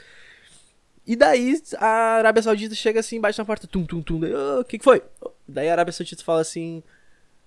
E 1.08 1.16
daí 1.16 1.62
a 1.78 2.18
Arábia 2.18 2.42
Saudita 2.42 2.74
chega 2.74 3.00
assim, 3.00 3.22
bate 3.22 3.38
na 3.38 3.46
porta, 3.46 3.68
tum, 3.68 3.86
tum, 3.86 4.02
tum. 4.02 4.22
O 4.22 4.60
oh, 4.60 4.64
que, 4.64 4.80
que 4.80 4.84
foi? 4.84 5.04
Daí 5.48 5.70
a 5.70 5.74
Arábia 5.74 5.92
Saudita 5.92 6.24
fala 6.24 6.42
assim: 6.42 6.82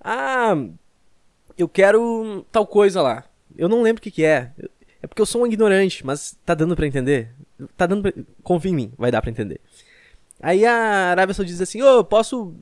Ah, 0.00 0.54
eu 1.56 1.68
quero 1.68 2.46
tal 2.52 2.66
coisa 2.66 3.02
lá. 3.02 3.24
Eu 3.56 3.68
não 3.68 3.82
lembro 3.82 3.98
o 3.98 4.02
que, 4.02 4.12
que 4.12 4.24
é. 4.24 4.52
É 5.02 5.06
porque 5.06 5.20
eu 5.20 5.26
sou 5.26 5.42
um 5.42 5.46
ignorante, 5.46 6.06
mas 6.06 6.38
tá 6.44 6.54
dando 6.54 6.76
para 6.76 6.86
entender? 6.86 7.30
Tá 7.76 7.86
dando 7.86 8.02
pra... 8.02 8.12
Confia 8.42 8.70
em 8.70 8.74
mim, 8.74 8.92
vai 8.96 9.10
dar 9.10 9.20
para 9.20 9.30
entender. 9.30 9.60
Aí 10.40 10.64
a 10.64 11.10
Arábia 11.10 11.34
Saudita 11.34 11.54
diz 11.54 11.60
assim: 11.60 11.82
Ô, 11.82 11.98
oh, 11.98 12.04
posso 12.04 12.54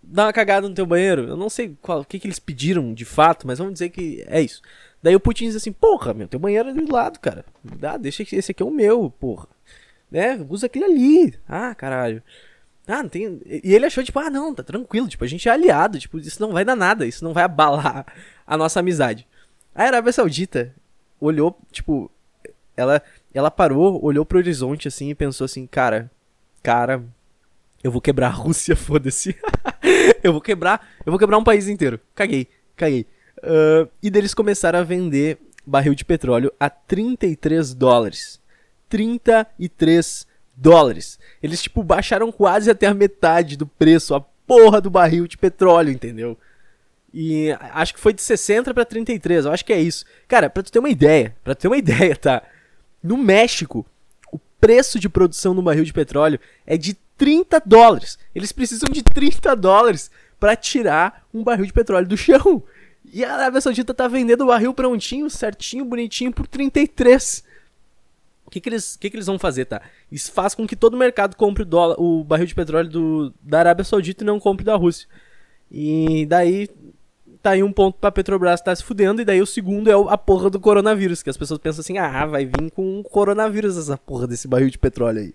dar 0.00 0.26
uma 0.26 0.32
cagada 0.32 0.68
no 0.68 0.74
teu 0.74 0.86
banheiro? 0.86 1.22
Eu 1.22 1.36
não 1.36 1.50
sei 1.50 1.76
qual, 1.82 2.02
o 2.02 2.04
que, 2.04 2.20
que 2.20 2.28
eles 2.28 2.38
pediram 2.38 2.94
de 2.94 3.04
fato, 3.04 3.44
mas 3.44 3.58
vamos 3.58 3.72
dizer 3.72 3.88
que 3.88 4.24
é 4.28 4.40
isso. 4.40 4.62
Daí 5.02 5.16
o 5.16 5.20
Putin 5.20 5.46
diz 5.46 5.56
assim: 5.56 5.72
Porra, 5.72 6.14
meu, 6.14 6.28
teu 6.28 6.38
banheiro 6.38 6.68
é 6.68 6.74
do 6.74 6.92
lado, 6.92 7.18
cara. 7.18 7.44
Dá, 7.64 7.96
deixa 7.96 8.24
que 8.24 8.36
esse 8.36 8.52
aqui 8.52 8.62
é 8.62 8.66
o 8.66 8.70
meu, 8.70 9.10
porra 9.10 9.48
né? 10.14 10.46
Usa 10.48 10.66
aquele 10.66 10.84
ali. 10.84 11.34
Ah, 11.48 11.74
caralho. 11.74 12.22
Ah, 12.86 13.02
não 13.02 13.08
tem. 13.08 13.40
E 13.44 13.74
ele 13.74 13.84
achou, 13.84 14.04
tipo, 14.04 14.20
ah, 14.20 14.30
não, 14.30 14.54
tá 14.54 14.62
tranquilo. 14.62 15.08
Tipo, 15.08 15.24
a 15.24 15.26
gente 15.26 15.48
é 15.48 15.52
aliado. 15.52 15.98
Tipo, 15.98 16.18
isso 16.20 16.40
não 16.40 16.52
vai 16.52 16.64
dar 16.64 16.76
nada. 16.76 17.04
Isso 17.04 17.24
não 17.24 17.32
vai 17.32 17.42
abalar 17.42 18.06
a 18.46 18.56
nossa 18.56 18.78
amizade. 18.78 19.26
A 19.74 19.82
Arábia 19.82 20.12
Saudita 20.12 20.72
olhou, 21.20 21.58
tipo, 21.72 22.08
ela, 22.76 23.02
ela 23.32 23.50
parou, 23.50 24.02
olhou 24.04 24.24
pro 24.24 24.38
horizonte 24.38 24.86
assim 24.86 25.10
e 25.10 25.14
pensou 25.16 25.46
assim, 25.46 25.66
cara, 25.66 26.08
cara, 26.62 27.02
eu 27.82 27.90
vou 27.90 28.00
quebrar 28.00 28.28
a 28.28 28.30
Rússia, 28.30 28.76
foda-se. 28.76 29.36
eu 30.22 30.30
vou 30.30 30.40
quebrar, 30.40 30.88
eu 31.04 31.10
vou 31.10 31.18
quebrar 31.18 31.38
um 31.38 31.44
país 31.44 31.66
inteiro. 31.66 31.98
Caguei, 32.14 32.46
caguei. 32.76 33.04
Uh, 33.38 33.90
e 34.00 34.10
deles 34.10 34.32
começaram 34.32 34.78
a 34.78 34.84
vender 34.84 35.38
barril 35.66 35.94
de 35.94 36.04
petróleo 36.04 36.52
a 36.60 36.70
33 36.70 37.74
dólares. 37.74 38.43
33 38.88 40.26
dólares. 40.56 41.18
Eles, 41.42 41.62
tipo, 41.62 41.82
baixaram 41.82 42.30
quase 42.30 42.70
até 42.70 42.86
a 42.86 42.94
metade 42.94 43.56
do 43.56 43.66
preço, 43.66 44.14
a 44.14 44.20
porra 44.20 44.80
do 44.80 44.90
barril 44.90 45.26
de 45.26 45.36
petróleo, 45.36 45.90
entendeu? 45.90 46.38
E 47.12 47.50
acho 47.72 47.94
que 47.94 48.00
foi 48.00 48.12
de 48.12 48.22
60 48.22 48.74
para 48.74 48.84
33, 48.84 49.44
eu 49.44 49.52
acho 49.52 49.64
que 49.64 49.72
é 49.72 49.80
isso. 49.80 50.04
Cara, 50.26 50.50
pra 50.50 50.62
tu 50.62 50.72
ter 50.72 50.80
uma 50.80 50.90
ideia, 50.90 51.34
pra 51.44 51.54
tu 51.54 51.62
ter 51.62 51.68
uma 51.68 51.78
ideia, 51.78 52.16
tá? 52.16 52.42
No 53.02 53.16
México, 53.16 53.86
o 54.32 54.38
preço 54.60 54.98
de 54.98 55.08
produção 55.08 55.54
do 55.54 55.62
barril 55.62 55.84
de 55.84 55.92
petróleo 55.92 56.40
é 56.66 56.76
de 56.76 56.94
30 57.16 57.62
dólares. 57.64 58.18
Eles 58.34 58.50
precisam 58.50 58.90
de 58.90 59.02
30 59.02 59.54
dólares 59.54 60.10
para 60.40 60.56
tirar 60.56 61.26
um 61.32 61.44
barril 61.44 61.66
de 61.66 61.72
petróleo 61.72 62.08
do 62.08 62.16
chão. 62.16 62.62
E 63.12 63.24
a 63.24 63.34
Arábia 63.34 63.60
Saudita 63.60 63.94
tá 63.94 64.08
vendendo 64.08 64.42
o 64.42 64.48
barril 64.48 64.74
prontinho, 64.74 65.30
certinho, 65.30 65.84
bonitinho 65.84 66.32
por 66.32 66.46
33 66.48 67.44
que, 68.50 68.60
que, 68.60 68.68
eles, 68.68 68.96
que, 68.96 69.10
que 69.10 69.16
eles 69.16 69.26
vão 69.26 69.38
fazer, 69.38 69.64
tá? 69.64 69.82
Isso 70.10 70.32
faz 70.32 70.54
com 70.54 70.66
que 70.66 70.76
todo 70.76 70.94
o 70.94 70.98
mercado 70.98 71.36
compre 71.36 71.62
o, 71.62 71.66
dólar, 71.66 71.96
o 71.98 72.22
barril 72.24 72.46
de 72.46 72.54
petróleo 72.54 72.88
do, 72.88 73.34
da 73.42 73.60
Arábia 73.60 73.84
Saudita 73.84 74.22
e 74.22 74.26
não 74.26 74.38
compre 74.38 74.64
da 74.64 74.76
Rússia. 74.76 75.08
E 75.70 76.26
daí 76.26 76.68
tá 77.44 77.50
aí 77.50 77.62
um 77.62 77.72
ponto 77.72 77.98
pra 77.98 78.10
Petrobras 78.10 78.62
tá 78.62 78.74
se 78.74 78.82
fudendo, 78.82 79.20
e 79.20 79.24
daí 79.24 79.42
o 79.42 79.46
segundo 79.46 79.90
é 79.90 80.12
a 80.12 80.16
porra 80.16 80.48
do 80.48 80.58
coronavírus, 80.58 81.22
que 81.22 81.28
as 81.28 81.36
pessoas 81.36 81.60
pensam 81.60 81.82
assim, 81.82 81.98
ah, 81.98 82.24
vai 82.24 82.46
vir 82.46 82.70
com 82.70 83.02
coronavírus 83.02 83.76
essa 83.76 83.98
porra 83.98 84.26
desse 84.26 84.48
barril 84.48 84.70
de 84.70 84.78
petróleo 84.78 85.20
aí. 85.20 85.32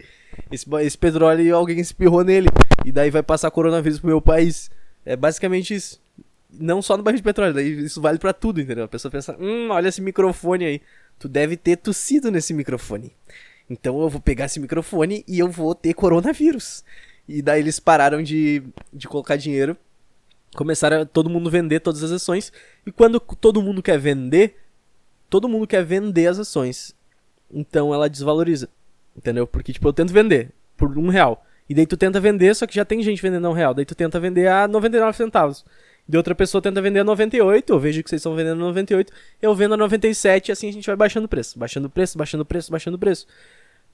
Esse, 0.51 0.65
esse 0.81 0.97
petróleo 0.97 1.55
alguém 1.55 1.79
espirrou 1.79 2.23
nele, 2.23 2.49
e 2.83 2.91
daí 2.91 3.11
vai 3.11 3.21
passar 3.21 3.51
coronavírus 3.51 3.99
pro 3.99 4.07
meu 4.07 4.19
país. 4.19 4.71
É 5.05 5.15
basicamente 5.15 5.75
isso. 5.75 6.01
Não 6.51 6.81
só 6.81 6.97
no 6.97 7.03
barril 7.03 7.17
de 7.17 7.23
petróleo, 7.23 7.59
isso 7.59 8.01
vale 8.01 8.17
para 8.17 8.33
tudo, 8.33 8.59
entendeu? 8.59 8.85
A 8.85 8.87
pessoa 8.87 9.11
pensa, 9.11 9.37
hum, 9.39 9.69
olha 9.69 9.89
esse 9.89 10.01
microfone 10.01 10.65
aí 10.65 10.81
tu 11.19 11.27
deve 11.27 11.57
ter 11.57 11.75
tossido 11.75 12.31
nesse 12.31 12.53
microfone. 12.53 13.11
Então 13.69 14.01
eu 14.01 14.09
vou 14.09 14.21
pegar 14.21 14.45
esse 14.45 14.59
microfone 14.59 15.23
e 15.27 15.37
eu 15.37 15.49
vou 15.49 15.75
ter 15.75 15.93
coronavírus. 15.93 16.83
E 17.27 17.41
daí 17.41 17.59
eles 17.59 17.79
pararam 17.79 18.23
de, 18.23 18.63
de 18.91 19.07
colocar 19.07 19.35
dinheiro, 19.35 19.77
começaram 20.55 21.05
todo 21.05 21.29
mundo 21.29 21.51
vender 21.51 21.81
todas 21.81 22.01
as 22.01 22.11
ações. 22.11 22.51
E 22.87 22.91
quando 22.91 23.19
todo 23.19 23.61
mundo 23.61 23.83
quer 23.83 23.99
vender, 23.99 24.55
todo 25.29 25.49
mundo 25.49 25.67
quer 25.67 25.83
vender 25.83 26.27
as 26.27 26.39
ações. 26.39 26.95
Então 27.51 27.93
ela 27.93 28.09
desvaloriza. 28.09 28.69
Entendeu? 29.15 29.45
Porque, 29.45 29.73
tipo, 29.73 29.87
eu 29.87 29.93
tento 29.93 30.13
vender 30.13 30.51
por 30.77 30.97
um 30.97 31.09
real. 31.09 31.45
E 31.67 31.75
daí 31.75 31.85
tu 31.85 31.97
tenta 31.97 32.19
vender, 32.19 32.55
só 32.55 32.65
que 32.65 32.73
já 32.73 32.85
tem 32.85 33.03
gente 33.03 33.21
vendendo 33.21 33.45
a 33.45 33.49
um 33.49 33.53
real. 33.53 33.73
Daí 33.73 33.85
tu 33.85 33.93
tenta 33.93 34.19
vender 34.19 34.47
a 34.47 34.67
99 34.67 35.15
centavos 35.15 35.65
de 36.09 36.17
outra 36.17 36.33
pessoa 36.33 36.59
tenta 36.59 36.81
vender 36.81 37.01
a 37.01 37.03
98, 37.03 37.71
eu 37.71 37.79
vejo 37.79 38.01
que 38.01 38.09
vocês 38.09 38.19
estão 38.19 38.33
vendendo 38.33 38.59
a 38.59 38.65
98, 38.65 39.13
eu 39.39 39.53
vendo 39.53 39.75
a 39.75 39.77
97 39.77 40.49
e 40.49 40.51
assim 40.51 40.67
a 40.67 40.73
gente 40.73 40.87
vai 40.87 40.95
baixando 40.95 41.27
o 41.27 41.29
preço, 41.29 41.59
baixando 41.59 41.85
o 41.85 41.89
preço, 41.89 42.17
baixando 42.17 42.41
o 42.41 42.45
preço, 42.45 42.71
baixando 42.71 42.97
o 42.97 42.99
preço. 42.99 43.27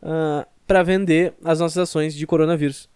Uh, 0.01 0.07
ah, 0.07 0.47
para 0.65 0.81
vender 0.81 1.33
as 1.43 1.59
nossas 1.59 1.77
ações 1.77 2.15
de 2.15 2.25
coronavírus 2.25 2.87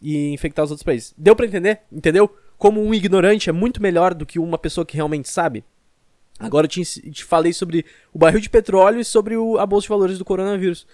e 0.00 0.32
infectar 0.32 0.64
os 0.64 0.70
outros 0.70 0.84
países. 0.84 1.12
Deu 1.18 1.34
para 1.34 1.44
entender? 1.44 1.80
Entendeu? 1.90 2.32
Como 2.56 2.80
um 2.80 2.94
ignorante 2.94 3.50
é 3.50 3.52
muito 3.52 3.82
melhor 3.82 4.14
do 4.14 4.24
que 4.24 4.38
uma 4.38 4.56
pessoa 4.56 4.86
que 4.86 4.94
realmente 4.94 5.28
sabe. 5.28 5.64
Agora 6.38 6.66
eu 6.66 6.68
te, 6.68 6.84
te 6.84 7.24
falei 7.24 7.52
sobre 7.52 7.84
o 8.14 8.18
barril 8.18 8.40
de 8.40 8.48
petróleo 8.48 9.00
e 9.00 9.04
sobre 9.04 9.36
o, 9.36 9.58
a 9.58 9.66
bolsa 9.66 9.86
de 9.86 9.88
valores 9.88 10.18
do 10.18 10.24
coronavírus. 10.24 10.86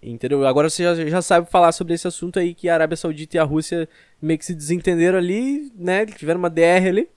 Entendeu? 0.00 0.46
Agora 0.46 0.68
você 0.68 0.82
já, 0.82 0.94
já, 1.06 1.22
sabe 1.22 1.50
falar 1.50 1.72
sobre 1.72 1.94
esse 1.94 2.08
assunto 2.08 2.38
aí 2.38 2.54
que 2.54 2.68
a 2.68 2.74
Arábia 2.74 2.96
Saudita 2.96 3.36
e 3.36 3.40
a 3.40 3.44
Rússia 3.44 3.88
meio 4.20 4.38
que 4.38 4.44
se 4.44 4.54
desentenderam 4.54 5.18
ali, 5.18 5.72
né? 5.76 6.06
Tiveram 6.06 6.40
uma 6.40 6.50
DR 6.50 6.86
ali. 6.88 7.08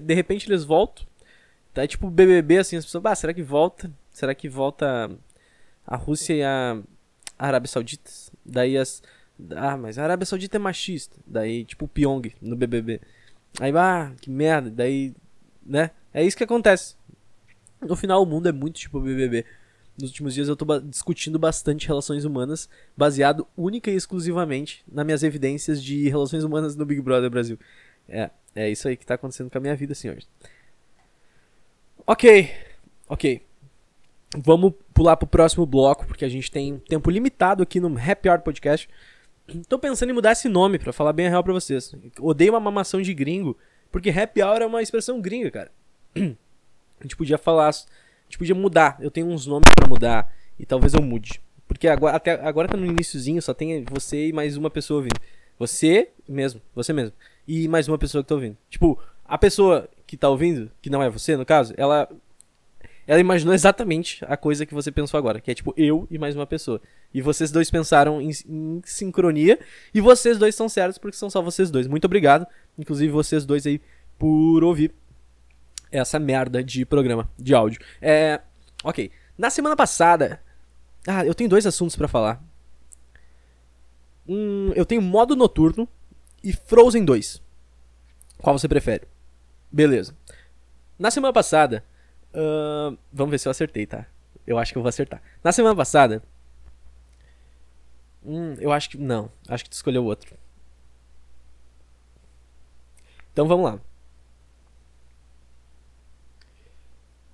De 0.00 0.14
repente 0.14 0.48
eles 0.48 0.64
voltam. 0.64 1.06
Tá 1.72 1.86
tipo 1.86 2.10
BBB 2.10 2.58
assim, 2.58 2.76
as 2.76 2.84
pessoas, 2.84 3.04
ah, 3.06 3.14
será 3.14 3.32
que 3.32 3.42
volta? 3.42 3.90
Será 4.10 4.34
que 4.34 4.48
volta 4.48 5.10
a 5.86 5.96
Rússia 5.96 6.34
e 6.34 6.42
a, 6.42 6.82
Arábia 7.38 7.68
Saudita? 7.68 8.10
Daí 8.44 8.76
as 8.76 9.02
ah, 9.56 9.76
mas 9.76 9.98
a 9.98 10.04
Arábia 10.04 10.26
Saudita 10.26 10.56
é 10.56 10.60
machista. 10.60 11.16
Daí 11.26 11.64
tipo 11.64 11.84
o 11.84 11.88
Pyong 11.88 12.32
no 12.40 12.56
BBB. 12.56 13.00
Aí, 13.60 13.72
ah, 13.76 14.12
que 14.20 14.30
merda. 14.30 14.70
Daí, 14.70 15.14
né? 15.64 15.90
É 16.12 16.24
isso 16.24 16.36
que 16.36 16.44
acontece. 16.44 16.96
No 17.80 17.96
final 17.96 18.22
o 18.22 18.26
mundo 18.26 18.48
é 18.48 18.52
muito 18.52 18.76
tipo 18.76 19.00
BBB 19.00 19.44
nos 19.98 20.10
últimos 20.10 20.34
dias 20.34 20.48
eu 20.48 20.56
tô 20.56 20.80
discutindo 20.80 21.38
bastante 21.38 21.86
relações 21.86 22.24
humanas, 22.24 22.68
baseado 22.96 23.46
única 23.56 23.90
e 23.90 23.94
exclusivamente 23.94 24.82
nas 24.90 25.04
minhas 25.04 25.22
evidências 25.22 25.82
de 25.82 26.08
relações 26.08 26.44
humanas 26.44 26.74
no 26.74 26.86
Big 26.86 27.00
Brother 27.00 27.30
Brasil. 27.30 27.58
É, 28.08 28.30
é 28.54 28.70
isso 28.70 28.88
aí 28.88 28.96
que 28.96 29.06
tá 29.06 29.14
acontecendo 29.14 29.50
com 29.50 29.58
a 29.58 29.60
minha 29.60 29.76
vida, 29.76 29.94
senhores. 29.94 30.28
Ok, 32.06 32.50
ok. 33.08 33.42
Vamos 34.36 34.72
pular 34.94 35.16
pro 35.16 35.26
próximo 35.26 35.66
bloco, 35.66 36.06
porque 36.06 36.24
a 36.24 36.28
gente 36.28 36.50
tem 36.50 36.78
tempo 36.78 37.10
limitado 37.10 37.62
aqui 37.62 37.78
no 37.78 37.98
Happy 37.98 38.28
Hour 38.28 38.40
Podcast. 38.40 38.88
Tô 39.68 39.78
pensando 39.78 40.10
em 40.10 40.14
mudar 40.14 40.32
esse 40.32 40.48
nome, 40.48 40.78
para 40.78 40.92
falar 40.92 41.12
bem 41.12 41.26
a 41.26 41.30
real 41.30 41.44
pra 41.44 41.52
vocês. 41.52 41.94
Odeio 42.18 42.52
uma 42.52 42.60
mamação 42.60 43.02
de 43.02 43.12
gringo, 43.12 43.56
porque 43.90 44.10
Happy 44.10 44.42
Hour 44.42 44.62
é 44.62 44.66
uma 44.66 44.82
expressão 44.82 45.20
gringa, 45.20 45.50
cara. 45.50 45.70
A 46.16 47.02
gente 47.02 47.16
podia 47.16 47.36
falar 47.36 47.70
gente 48.32 48.38
podia 48.38 48.54
mudar. 48.54 48.96
Eu 49.00 49.10
tenho 49.10 49.26
uns 49.26 49.46
nomes 49.46 49.68
para 49.74 49.86
mudar 49.86 50.32
e 50.58 50.64
talvez 50.64 50.94
eu 50.94 51.02
mude. 51.02 51.40
Porque 51.68 51.86
agora, 51.86 52.16
até 52.16 52.32
agora 52.32 52.68
tá 52.68 52.76
no 52.76 52.86
iníciozinho, 52.86 53.40
só 53.42 53.52
tem 53.52 53.84
você 53.90 54.28
e 54.28 54.32
mais 54.32 54.56
uma 54.56 54.70
pessoa 54.70 54.98
ouvindo. 54.98 55.20
Você 55.58 56.08
mesmo, 56.28 56.60
você 56.74 56.92
mesmo. 56.92 57.12
E 57.46 57.68
mais 57.68 57.88
uma 57.88 57.98
pessoa 57.98 58.22
que 58.22 58.28
tá 58.28 58.34
ouvindo. 58.34 58.56
Tipo, 58.70 58.98
a 59.24 59.36
pessoa 59.36 59.88
que 60.06 60.16
tá 60.16 60.28
ouvindo, 60.28 60.70
que 60.80 60.90
não 60.90 61.02
é 61.02 61.10
você 61.10 61.36
no 61.36 61.44
caso, 61.44 61.74
ela 61.76 62.08
ela 63.04 63.20
imaginou 63.20 63.52
exatamente 63.52 64.24
a 64.28 64.36
coisa 64.36 64.64
que 64.64 64.72
você 64.72 64.92
pensou 64.92 65.18
agora, 65.18 65.40
que 65.40 65.50
é 65.50 65.54
tipo 65.54 65.74
eu 65.76 66.06
e 66.10 66.18
mais 66.18 66.36
uma 66.36 66.46
pessoa. 66.46 66.80
E 67.12 67.20
vocês 67.20 67.50
dois 67.50 67.68
pensaram 67.68 68.20
em, 68.22 68.30
em 68.48 68.80
sincronia 68.84 69.58
e 69.92 70.00
vocês 70.00 70.38
dois 70.38 70.54
são 70.54 70.68
certos 70.68 70.98
porque 70.98 71.16
são 71.16 71.28
só 71.28 71.42
vocês 71.42 71.70
dois. 71.70 71.86
Muito 71.86 72.04
obrigado, 72.04 72.46
inclusive 72.78 73.12
vocês 73.12 73.44
dois 73.44 73.66
aí 73.66 73.80
por 74.18 74.62
ouvir 74.62 74.92
essa 75.92 76.18
merda 76.18 76.62
de 76.64 76.84
programa 76.84 77.30
de 77.38 77.54
áudio. 77.54 77.80
É. 78.00 78.40
Ok. 78.82 79.10
Na 79.38 79.50
semana 79.50 79.76
passada, 79.76 80.40
Ah, 81.06 81.24
eu 81.24 81.34
tenho 81.34 81.50
dois 81.50 81.66
assuntos 81.66 81.96
pra 81.96 82.06
falar. 82.08 82.42
Um, 84.28 84.72
eu 84.74 84.86
tenho 84.86 85.02
modo 85.02 85.34
noturno 85.34 85.88
e 86.42 86.52
Frozen 86.52 87.04
2. 87.04 87.42
Qual 88.38 88.56
você 88.58 88.68
prefere? 88.68 89.06
Beleza. 89.70 90.16
Na 90.98 91.10
semana 91.10 91.32
passada. 91.32 91.84
Uh, 92.32 92.96
vamos 93.12 93.30
ver 93.32 93.38
se 93.38 93.48
eu 93.48 93.50
acertei, 93.50 93.84
tá? 93.86 94.06
Eu 94.46 94.58
acho 94.58 94.72
que 94.72 94.78
eu 94.78 94.82
vou 94.82 94.88
acertar. 94.88 95.20
Na 95.42 95.52
semana 95.52 95.74
passada. 95.76 96.22
Hum, 98.24 98.54
eu 98.60 98.72
acho 98.72 98.90
que. 98.90 98.96
Não. 98.98 99.30
Acho 99.48 99.64
que 99.64 99.70
tu 99.70 99.74
escolheu 99.74 100.04
outro. 100.04 100.36
Então 103.32 103.46
vamos 103.48 103.64
lá. 103.72 103.80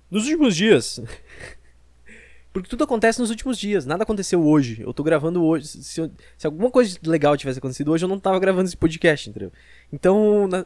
Nos 0.09 0.23
últimos 0.25 0.55
dias. 0.55 0.99
Porque 2.51 2.67
tudo 2.67 2.83
acontece 2.83 3.19
nos 3.19 3.29
últimos 3.29 3.59
dias, 3.59 3.85
nada 3.85 4.03
aconteceu 4.03 4.43
hoje. 4.43 4.81
Eu 4.81 4.91
tô 4.91 5.03
gravando 5.03 5.43
hoje. 5.43 5.67
Se, 5.67 6.01
eu, 6.01 6.11
se 6.35 6.47
alguma 6.47 6.71
coisa 6.71 6.97
legal 7.03 7.37
tivesse 7.37 7.59
acontecido 7.59 7.91
hoje, 7.91 8.03
eu 8.03 8.09
não 8.09 8.19
tava 8.19 8.39
gravando 8.39 8.67
esse 8.67 8.75
podcast, 8.75 9.29
entendeu? 9.29 9.51
Então, 9.93 10.47
na, 10.47 10.65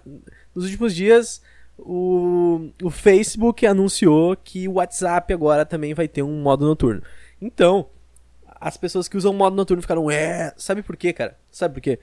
nos 0.56 0.64
últimos 0.64 0.96
dias, 0.96 1.42
o, 1.78 2.70
o 2.82 2.90
Facebook 2.90 3.66
anunciou 3.66 4.36
que 4.38 4.66
o 4.68 4.74
WhatsApp 4.74 5.34
agora 5.34 5.66
também 5.66 5.94
vai 5.94 6.08
ter 6.08 6.24
um 6.24 6.42
modo 6.42 6.66
noturno. 6.66 7.04
Então, 7.42 7.90
as 8.48 8.78
pessoas 8.78 9.10
que 9.10 9.18
usam 9.18 9.32
o 9.32 9.36
modo 9.36 9.56
noturno 9.56 9.82
ficaram, 9.82 10.10
é. 10.10 10.54
Sabe 10.56 10.82
por 10.82 10.96
quê, 10.96 11.12
cara? 11.12 11.38
Sabe 11.52 11.74
por 11.74 11.82
quê? 11.82 12.00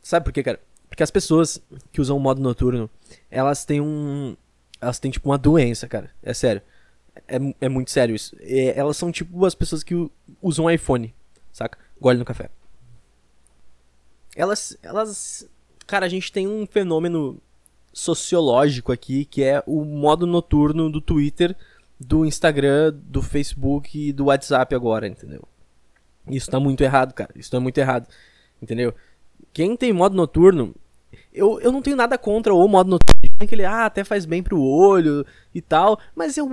Sabe 0.00 0.24
por 0.24 0.32
quê, 0.32 0.44
cara? 0.44 0.60
Porque 0.88 1.02
as 1.02 1.10
pessoas 1.10 1.60
que 1.90 2.00
usam 2.00 2.16
o 2.16 2.20
modo 2.20 2.40
noturno, 2.40 2.88
elas 3.28 3.64
têm 3.64 3.80
um. 3.80 4.36
Elas 4.80 5.00
têm 5.00 5.10
tipo 5.10 5.28
uma 5.28 5.38
doença, 5.38 5.88
cara. 5.88 6.10
É 6.22 6.32
sério. 6.32 6.62
É, 7.28 7.38
é 7.60 7.68
muito 7.68 7.90
sério 7.90 8.14
isso. 8.14 8.36
É, 8.40 8.78
elas 8.78 8.96
são 8.96 9.10
tipo 9.10 9.44
as 9.44 9.54
pessoas 9.54 9.82
que 9.82 9.94
usam 10.42 10.70
iPhone, 10.70 11.14
saca? 11.52 11.78
Gole 12.00 12.18
no 12.18 12.24
café. 12.24 12.50
Elas. 14.36 14.76
Elas. 14.82 15.48
Cara, 15.86 16.06
a 16.06 16.08
gente 16.08 16.32
tem 16.32 16.48
um 16.48 16.66
fenômeno 16.66 17.40
sociológico 17.92 18.90
aqui 18.90 19.24
que 19.24 19.42
é 19.42 19.62
o 19.66 19.84
modo 19.84 20.26
noturno 20.26 20.90
do 20.90 21.00
Twitter, 21.00 21.56
do 21.98 22.26
Instagram, 22.26 22.92
do 22.94 23.22
Facebook 23.22 23.96
e 23.96 24.12
do 24.12 24.26
WhatsApp 24.26 24.74
agora, 24.74 25.06
entendeu? 25.06 25.46
Isso 26.28 26.50
tá 26.50 26.58
muito 26.58 26.82
errado, 26.82 27.12
cara. 27.12 27.30
Isso 27.36 27.50
tá 27.50 27.60
muito 27.60 27.78
errado. 27.78 28.08
Entendeu? 28.60 28.94
Quem 29.52 29.76
tem 29.76 29.92
modo 29.92 30.16
noturno 30.16 30.74
eu, 31.34 31.60
eu 31.60 31.72
não 31.72 31.82
tenho 31.82 31.96
nada 31.96 32.16
contra 32.16 32.54
o 32.54 32.68
modo 32.68 32.90
noturno. 32.90 33.14
Que 33.46 33.54
ele 33.54 33.64
ah, 33.64 33.86
até 33.86 34.04
faz 34.04 34.24
bem 34.24 34.42
pro 34.42 34.62
olho 34.62 35.26
e 35.54 35.60
tal. 35.60 35.98
Mas 36.14 36.38
eu 36.38 36.48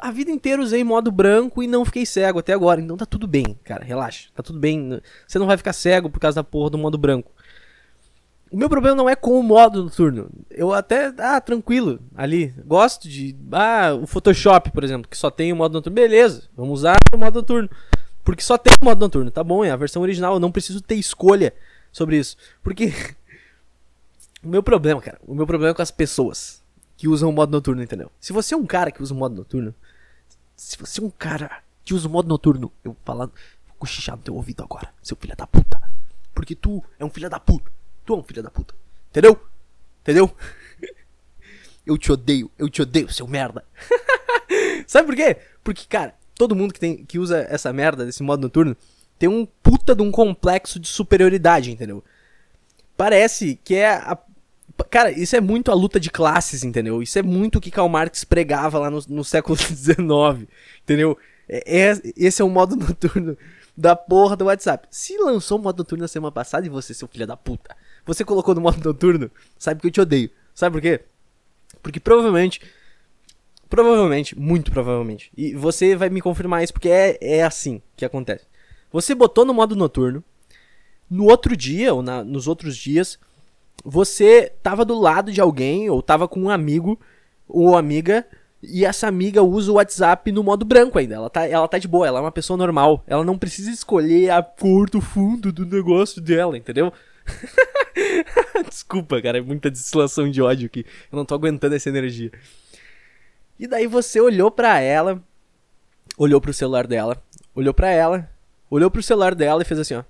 a 0.00 0.10
vida 0.10 0.30
inteira 0.30 0.62
usei 0.62 0.84
modo 0.84 1.10
branco 1.10 1.62
e 1.62 1.66
não 1.66 1.84
fiquei 1.84 2.04
cego 2.04 2.38
até 2.38 2.52
agora. 2.52 2.80
Então 2.80 2.96
tá 2.96 3.06
tudo 3.06 3.26
bem, 3.26 3.58
cara. 3.64 3.82
Relaxa. 3.82 4.28
Tá 4.34 4.42
tudo 4.42 4.58
bem. 4.58 5.00
Você 5.26 5.38
não 5.38 5.46
vai 5.46 5.56
ficar 5.56 5.72
cego 5.72 6.10
por 6.10 6.20
causa 6.20 6.36
da 6.36 6.44
porra 6.44 6.70
do 6.70 6.78
modo 6.78 6.98
branco. 6.98 7.32
O 8.52 8.56
meu 8.56 8.68
problema 8.68 8.94
não 8.94 9.08
é 9.08 9.16
com 9.16 9.40
o 9.40 9.42
modo 9.42 9.82
noturno. 9.82 10.30
Eu 10.50 10.72
até, 10.72 11.12
ah, 11.18 11.40
tranquilo, 11.40 11.98
ali. 12.14 12.54
Gosto 12.64 13.08
de. 13.08 13.34
Ah, 13.50 13.98
o 14.00 14.06
Photoshop, 14.06 14.70
por 14.70 14.84
exemplo, 14.84 15.08
que 15.10 15.16
só 15.16 15.30
tem 15.30 15.52
o 15.52 15.56
modo 15.56 15.72
noturno. 15.72 15.94
Beleza, 15.94 16.44
vamos 16.54 16.80
usar 16.80 16.96
o 17.12 17.18
modo 17.18 17.40
noturno. 17.40 17.68
Porque 18.22 18.42
só 18.42 18.58
tem 18.58 18.72
o 18.80 18.84
modo 18.84 19.00
noturno, 19.00 19.30
tá 19.30 19.42
bom, 19.42 19.64
é 19.64 19.70
a 19.70 19.76
versão 19.76 20.02
original. 20.02 20.34
Eu 20.34 20.40
não 20.40 20.52
preciso 20.52 20.80
ter 20.80 20.96
escolha 20.96 21.54
sobre 21.90 22.18
isso. 22.18 22.36
Porque 22.62 22.92
O 24.46 24.48
meu 24.48 24.62
problema, 24.62 25.00
cara, 25.00 25.18
o 25.26 25.34
meu 25.34 25.44
problema 25.44 25.72
é 25.72 25.74
com 25.74 25.82
as 25.82 25.90
pessoas 25.90 26.62
que 26.96 27.08
usam 27.08 27.30
o 27.30 27.32
modo 27.32 27.50
noturno, 27.50 27.82
entendeu? 27.82 28.12
Se 28.20 28.32
você 28.32 28.54
é 28.54 28.56
um 28.56 28.64
cara 28.64 28.92
que 28.92 29.02
usa 29.02 29.12
o 29.12 29.16
modo 29.16 29.34
noturno, 29.34 29.74
se 30.54 30.78
você 30.78 31.00
é 31.00 31.02
um 31.02 31.10
cara 31.10 31.64
que 31.84 31.92
usa 31.92 32.06
o 32.06 32.10
modo 32.12 32.28
noturno, 32.28 32.70
eu 32.84 32.92
vou 32.92 33.00
falar, 33.04 33.26
vou 33.26 33.76
cochichar 33.76 34.16
no 34.16 34.22
teu 34.22 34.36
ouvido 34.36 34.62
agora, 34.62 34.94
seu 35.02 35.16
filho 35.16 35.34
da 35.34 35.48
puta. 35.48 35.82
Porque 36.32 36.54
tu 36.54 36.80
é 36.96 37.04
um 37.04 37.10
filho 37.10 37.28
da 37.28 37.40
puta. 37.40 37.72
Tu 38.04 38.14
é 38.14 38.16
um 38.16 38.22
filho 38.22 38.40
da 38.40 38.48
puta. 38.48 38.72
Entendeu? 39.10 39.36
Entendeu? 40.02 40.30
Eu 41.84 41.98
te 41.98 42.10
odeio, 42.12 42.50
eu 42.58 42.68
te 42.68 42.82
odeio, 42.82 43.12
seu 43.12 43.28
merda. 43.28 43.64
Sabe 44.88 45.06
por 45.06 45.14
quê? 45.14 45.36
Porque, 45.62 45.86
cara, 45.86 46.16
todo 46.34 46.54
mundo 46.54 46.74
que, 46.74 46.80
tem, 46.80 47.04
que 47.04 47.16
usa 47.16 47.46
essa 47.48 47.72
merda 47.72 48.04
desse 48.04 48.24
modo 48.24 48.42
noturno 48.42 48.76
tem 49.16 49.28
um 49.28 49.46
puta 49.46 49.94
de 49.94 50.02
um 50.02 50.10
complexo 50.10 50.80
de 50.80 50.88
superioridade, 50.88 51.70
entendeu? 51.70 52.02
Parece 52.96 53.54
que 53.62 53.76
é 53.76 53.88
a 53.88 54.18
Cara, 54.90 55.10
isso 55.10 55.34
é 55.34 55.40
muito 55.40 55.70
a 55.70 55.74
luta 55.74 55.98
de 55.98 56.10
classes, 56.10 56.62
entendeu? 56.62 57.02
Isso 57.02 57.18
é 57.18 57.22
muito 57.22 57.56
o 57.56 57.60
que 57.60 57.70
Karl 57.70 57.88
Marx 57.88 58.24
pregava 58.24 58.78
lá 58.78 58.90
no, 58.90 59.00
no 59.08 59.24
século 59.24 59.56
XIX, 59.56 60.48
entendeu? 60.82 61.18
É, 61.48 61.80
é, 61.80 61.92
esse 62.16 62.42
é 62.42 62.44
o 62.44 62.50
modo 62.50 62.76
noturno 62.76 63.36
da 63.76 63.94
porra 63.94 64.36
do 64.36 64.46
WhatsApp. 64.46 64.86
Se 64.90 65.16
lançou 65.18 65.58
o 65.58 65.62
modo 65.62 65.78
noturno 65.78 66.02
na 66.02 66.08
semana 66.08 66.32
passada 66.32 66.66
e 66.66 66.70
você, 66.70 66.94
seu 66.94 67.08
filho 67.08 67.26
da 67.26 67.36
puta, 67.36 67.76
você 68.04 68.24
colocou 68.24 68.54
no 68.54 68.60
modo 68.60 68.82
noturno, 68.82 69.30
sabe 69.58 69.80
que 69.80 69.86
eu 69.86 69.90
te 69.90 70.00
odeio. 70.00 70.30
Sabe 70.54 70.74
por 70.74 70.82
quê? 70.82 71.00
Porque 71.82 72.00
provavelmente, 72.00 72.60
provavelmente, 73.68 74.38
muito 74.38 74.70
provavelmente, 74.70 75.30
e 75.36 75.54
você 75.54 75.94
vai 75.94 76.08
me 76.08 76.20
confirmar 76.20 76.64
isso 76.64 76.72
porque 76.72 76.88
é, 76.88 77.18
é 77.20 77.42
assim 77.42 77.82
que 77.96 78.04
acontece. 78.04 78.46
Você 78.90 79.14
botou 79.14 79.44
no 79.44 79.52
modo 79.52 79.76
noturno, 79.76 80.24
no 81.10 81.24
outro 81.24 81.56
dia, 81.56 81.92
ou 81.92 82.02
na, 82.02 82.24
nos 82.24 82.48
outros 82.48 82.76
dias, 82.76 83.18
você 83.84 84.52
tava 84.62 84.84
do 84.84 84.98
lado 84.98 85.32
de 85.32 85.40
alguém, 85.40 85.88
ou 85.90 86.02
tava 86.02 86.26
com 86.26 86.40
um 86.40 86.50
amigo 86.50 86.98
ou 87.48 87.76
amiga, 87.76 88.26
e 88.62 88.84
essa 88.84 89.06
amiga 89.06 89.42
usa 89.42 89.70
o 89.70 89.74
WhatsApp 89.74 90.32
no 90.32 90.42
modo 90.42 90.64
branco 90.64 90.98
ainda. 90.98 91.14
Ela 91.14 91.30
tá, 91.30 91.46
ela 91.46 91.68
tá 91.68 91.78
de 91.78 91.86
boa, 91.86 92.06
ela 92.06 92.18
é 92.18 92.22
uma 92.22 92.32
pessoa 92.32 92.56
normal. 92.56 93.04
Ela 93.06 93.24
não 93.24 93.38
precisa 93.38 93.70
escolher 93.70 94.30
a 94.30 94.42
cor 94.42 94.90
do 94.90 95.00
fundo 95.00 95.52
do 95.52 95.64
negócio 95.64 96.20
dela, 96.20 96.56
entendeu? 96.56 96.92
Desculpa, 98.68 99.20
cara, 99.22 99.38
é 99.38 99.40
muita 99.40 99.70
distilação 99.70 100.30
de 100.30 100.42
ódio 100.42 100.66
aqui. 100.66 100.84
Eu 101.12 101.16
não 101.16 101.24
tô 101.24 101.34
aguentando 101.34 101.74
essa 101.74 101.88
energia. 101.88 102.32
E 103.58 103.66
daí 103.66 103.86
você 103.86 104.20
olhou 104.20 104.50
pra 104.50 104.80
ela, 104.80 105.22
olhou 106.18 106.40
pro 106.40 106.52
celular 106.52 106.86
dela, 106.86 107.22
olhou 107.54 107.72
pra 107.72 107.90
ela, 107.90 108.30
olhou 108.70 108.90
pro 108.90 109.02
celular 109.02 109.34
dela 109.34 109.62
e 109.62 109.64
fez 109.64 109.80
assim, 109.80 109.94
ó. 109.94 110.04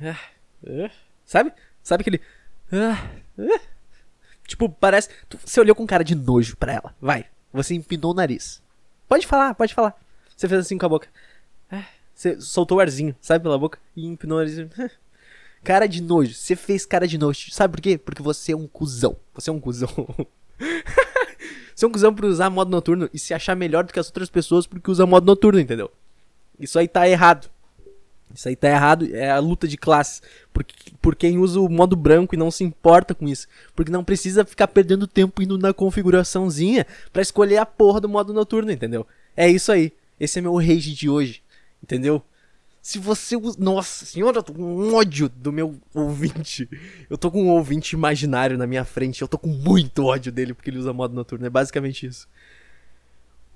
Ah, 0.00 0.18
ah. 0.66 0.90
Sabe? 1.24 1.52
Sabe 1.82 2.02
aquele. 2.02 2.20
Ah, 2.74 3.10
ah. 3.38 3.60
Tipo, 4.46 4.68
parece. 4.68 5.08
Você 5.44 5.60
olhou 5.60 5.74
com 5.74 5.86
cara 5.86 6.04
de 6.04 6.14
nojo 6.14 6.56
pra 6.56 6.72
ela. 6.72 6.94
Vai. 7.00 7.26
Você 7.52 7.74
empinou 7.74 8.12
o 8.12 8.14
nariz. 8.14 8.62
Pode 9.08 9.26
falar, 9.26 9.54
pode 9.54 9.72
falar. 9.72 9.94
Você 10.36 10.48
fez 10.48 10.60
assim 10.60 10.76
com 10.76 10.86
a 10.86 10.88
boca. 10.88 11.08
Ah, 11.70 11.84
você 12.12 12.40
soltou 12.40 12.78
o 12.78 12.80
arzinho, 12.80 13.14
sabe, 13.20 13.42
pela 13.42 13.58
boca. 13.58 13.78
E 13.96 14.06
empinou 14.06 14.38
o 14.38 14.40
nariz. 14.40 14.56
Cara 15.62 15.86
de 15.86 16.02
nojo. 16.02 16.34
Você 16.34 16.54
fez 16.54 16.84
cara 16.84 17.08
de 17.08 17.16
nojo. 17.16 17.50
Sabe 17.50 17.72
por 17.72 17.80
quê? 17.80 17.96
Porque 17.96 18.22
você 18.22 18.52
é 18.52 18.56
um 18.56 18.66
cuzão. 18.66 19.16
Você 19.32 19.48
é 19.48 19.52
um 19.52 19.58
cuzão. 19.58 19.88
você 21.74 21.86
é 21.86 21.88
um 21.88 21.90
cuzão 21.90 22.14
por 22.14 22.26
usar 22.26 22.50
modo 22.50 22.70
noturno 22.70 23.08
e 23.14 23.18
se 23.18 23.32
achar 23.32 23.56
melhor 23.56 23.84
do 23.84 23.90
que 23.90 23.98
as 23.98 24.08
outras 24.08 24.28
pessoas 24.28 24.66
porque 24.66 24.90
usa 24.90 25.06
modo 25.06 25.24
noturno, 25.24 25.58
entendeu? 25.58 25.90
Isso 26.60 26.78
aí 26.78 26.86
tá 26.86 27.08
errado. 27.08 27.50
Isso 28.34 28.48
aí 28.48 28.56
tá 28.56 28.68
errado, 28.68 29.08
é 29.14 29.30
a 29.30 29.38
luta 29.38 29.68
de 29.68 29.76
classes. 29.76 30.20
Por, 30.52 30.66
por 31.00 31.14
quem 31.14 31.38
usa 31.38 31.60
o 31.60 31.68
modo 31.68 31.94
branco 31.94 32.34
e 32.34 32.38
não 32.38 32.50
se 32.50 32.64
importa 32.64 33.14
com 33.14 33.28
isso. 33.28 33.46
Porque 33.76 33.92
não 33.92 34.02
precisa 34.02 34.44
ficar 34.44 34.66
perdendo 34.66 35.06
tempo 35.06 35.40
indo 35.40 35.56
na 35.56 35.72
configuraçãozinha 35.72 36.84
para 37.12 37.22
escolher 37.22 37.58
a 37.58 37.66
porra 37.66 38.00
do 38.00 38.08
modo 38.08 38.32
noturno, 38.34 38.72
entendeu? 38.72 39.06
É 39.36 39.48
isso 39.48 39.70
aí. 39.70 39.92
Esse 40.18 40.40
é 40.40 40.42
meu 40.42 40.56
rage 40.56 40.94
de 40.94 41.08
hoje, 41.08 41.42
entendeu? 41.82 42.22
Se 42.82 42.98
você 42.98 43.36
usa. 43.36 43.56
Nossa 43.58 44.04
senhora, 44.04 44.38
eu 44.38 44.42
tô 44.42 44.52
com 44.52 44.62
um 44.62 44.94
ódio 44.94 45.28
do 45.28 45.50
meu 45.52 45.80
ouvinte. 45.94 46.68
Eu 47.08 47.16
tô 47.16 47.30
com 47.30 47.42
um 47.44 47.48
ouvinte 47.48 47.94
imaginário 47.94 48.58
na 48.58 48.66
minha 48.66 48.84
frente. 48.84 49.22
Eu 49.22 49.28
tô 49.28 49.38
com 49.38 49.48
muito 49.48 50.04
ódio 50.04 50.30
dele 50.30 50.52
porque 50.52 50.70
ele 50.70 50.78
usa 50.78 50.92
modo 50.92 51.14
noturno. 51.14 51.46
É 51.46 51.50
basicamente 51.50 52.04
isso. 52.04 52.28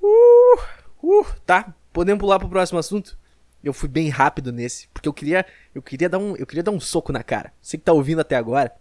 Uh, 0.01 0.61
uh, 1.03 1.27
tá. 1.45 1.75
Podemos 1.93 2.21
pular 2.21 2.39
pro 2.39 2.49
próximo 2.49 2.79
assunto? 2.79 3.19
Eu 3.63 3.73
fui 3.73 3.89
bem 3.89 4.09
rápido 4.09 4.53
nesse, 4.53 4.89
porque 4.89 5.09
eu 5.09 5.13
queria, 5.13 5.45
eu 5.75 5.83
queria 5.83 6.09
dar 6.09 6.19
um, 6.19 6.37
eu 6.37 6.47
queria 6.47 6.63
dar 6.63 6.71
um 6.71 6.81
soco 6.81 7.13
na 7.13 7.23
cara. 7.23 7.53
Você 7.61 7.77
que 7.77 7.85
tá 7.85 7.93
ouvindo 7.93 8.21
até 8.21 8.37
agora, 8.37 8.73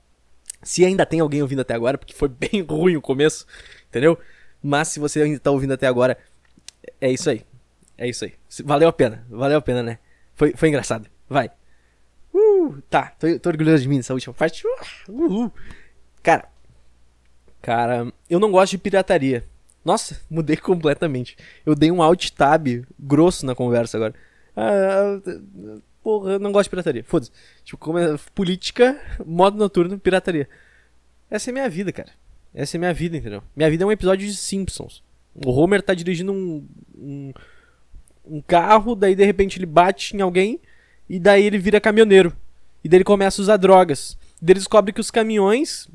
se 0.62 0.86
ainda 0.86 1.06
tem 1.06 1.20
alguém 1.20 1.42
ouvindo 1.42 1.62
até 1.62 1.74
agora, 1.74 1.98
porque 1.98 2.13
foi 2.13 2.30
bem 2.30 2.62
ruim 2.62 2.96
o 2.96 3.02
começo, 3.02 3.46
entendeu? 3.90 4.18
Mas 4.62 4.90
se 4.90 5.00
você 5.00 5.22
ainda 5.22 5.40
tá 5.40 5.52
ouvindo 5.52 5.74
até 5.74 5.88
agora, 5.88 6.18
é 7.02 7.12
isso 7.12 7.30
aí. 7.30 7.44
É 7.98 8.08
isso 8.08 8.26
aí. 8.26 8.34
Valeu 8.63 8.88
a 8.88 8.94
pena, 8.94 9.26
valeu 9.30 9.58
a 9.58 9.62
pena, 9.62 9.82
né? 9.82 10.00
Foi, 10.36 10.54
foi 10.56 10.70
engraçado. 10.70 11.10
Vai. 11.28 11.50
Uh, 12.34 12.82
tá, 12.90 13.13
tô, 13.20 13.40
tô 13.40 13.50
orgulhoso 13.50 13.82
de 13.82 13.90
mim 13.90 13.98
nessa 13.98 14.13
última 14.13 14.34
parte. 14.34 14.63
Uh, 15.08 15.46
uh. 15.46 15.52
Cara, 16.22 16.48
cara, 17.62 18.13
eu 18.30 18.40
não 18.40 18.52
gosto 18.52 18.72
de 18.72 18.78
pirataria. 18.78 19.44
Nossa, 19.84 20.22
mudei 20.30 20.58
completamente. 20.58 21.36
Eu 21.66 21.74
dei 21.74 21.90
um 21.90 22.02
alt 22.02 22.30
tab 22.32 22.68
grosso 23.00 23.46
na 23.46 23.56
conversa 23.56 23.98
agora. 23.98 24.13
Ah, 24.60 25.22
porra, 26.02 26.32
eu 26.32 26.39
não 26.39 26.52
gosto 26.52 26.65
de 26.65 26.72
pirataria. 26.72 27.04
Foda-se. 27.04 27.32
Tipo, 27.63 27.78
como 27.78 28.00
é, 28.00 28.17
política, 28.34 29.00
modo 29.24 29.56
noturno, 29.56 30.00
pirataria. 30.00 30.50
Essa 31.30 31.52
é 31.52 31.54
minha 31.54 31.70
vida, 31.70 31.91
cara. 31.91 32.10
Essa 32.56 32.76
é 32.76 32.80
minha 32.80 32.93
vida, 32.93 33.15
entendeu? 33.15 33.43
Minha 33.56 33.70
vida 33.70 33.84
é 33.84 33.88
um 33.88 33.91
episódio 33.91 34.26
de 34.26 34.36
Simpsons. 34.36 35.04
O 35.46 35.52
Homer 35.52 35.84
tá 35.84 35.93
dirigindo 35.93 36.34
um, 36.34 36.67
um, 36.98 37.34
um 38.26 38.41
carro, 38.41 38.96
daí 38.96 39.13
de 39.13 39.24
repente 39.24 39.60
ele 39.60 39.67
bate 39.67 40.17
em 40.17 40.22
alguém 40.22 40.60
e 41.08 41.20
daí 41.20 41.46
ele 41.46 41.60
vira 41.60 41.80
caminhoneiro. 41.80 42.36
E 42.84 42.89
daí 42.89 42.98
ele 42.98 43.04
começa 43.04 43.39
a 43.39 43.43
usar 43.43 43.58
drogas. 43.58 44.17
E 44.41 44.46
daí 44.46 44.54
ele 44.54 44.60
descobre 44.60 44.91
que 44.91 45.02
os 45.02 45.12
caminhões, 45.12 45.88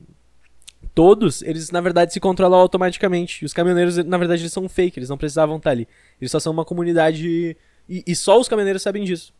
todos, 0.94 1.42
eles 1.42 1.72
na 1.72 1.80
verdade 1.80 2.12
se 2.12 2.20
controlam 2.20 2.60
automaticamente. 2.60 3.42
E 3.42 3.44
os 3.44 3.52
caminhoneiros, 3.52 3.96
na 3.96 4.18
verdade, 4.18 4.42
eles 4.42 4.52
são 4.52 4.68
fake, 4.68 5.00
eles 5.00 5.08
não 5.08 5.18
precisavam 5.18 5.56
estar 5.56 5.70
ali. 5.70 5.88
Eles 6.20 6.30
só 6.30 6.38
são 6.38 6.52
uma 6.52 6.64
comunidade. 6.64 7.56
E, 7.92 8.02
e 8.06 8.16
só 8.16 8.40
os 8.40 8.48
caminhoneiros 8.48 8.80
sabem 8.80 9.04
disso. 9.04 9.34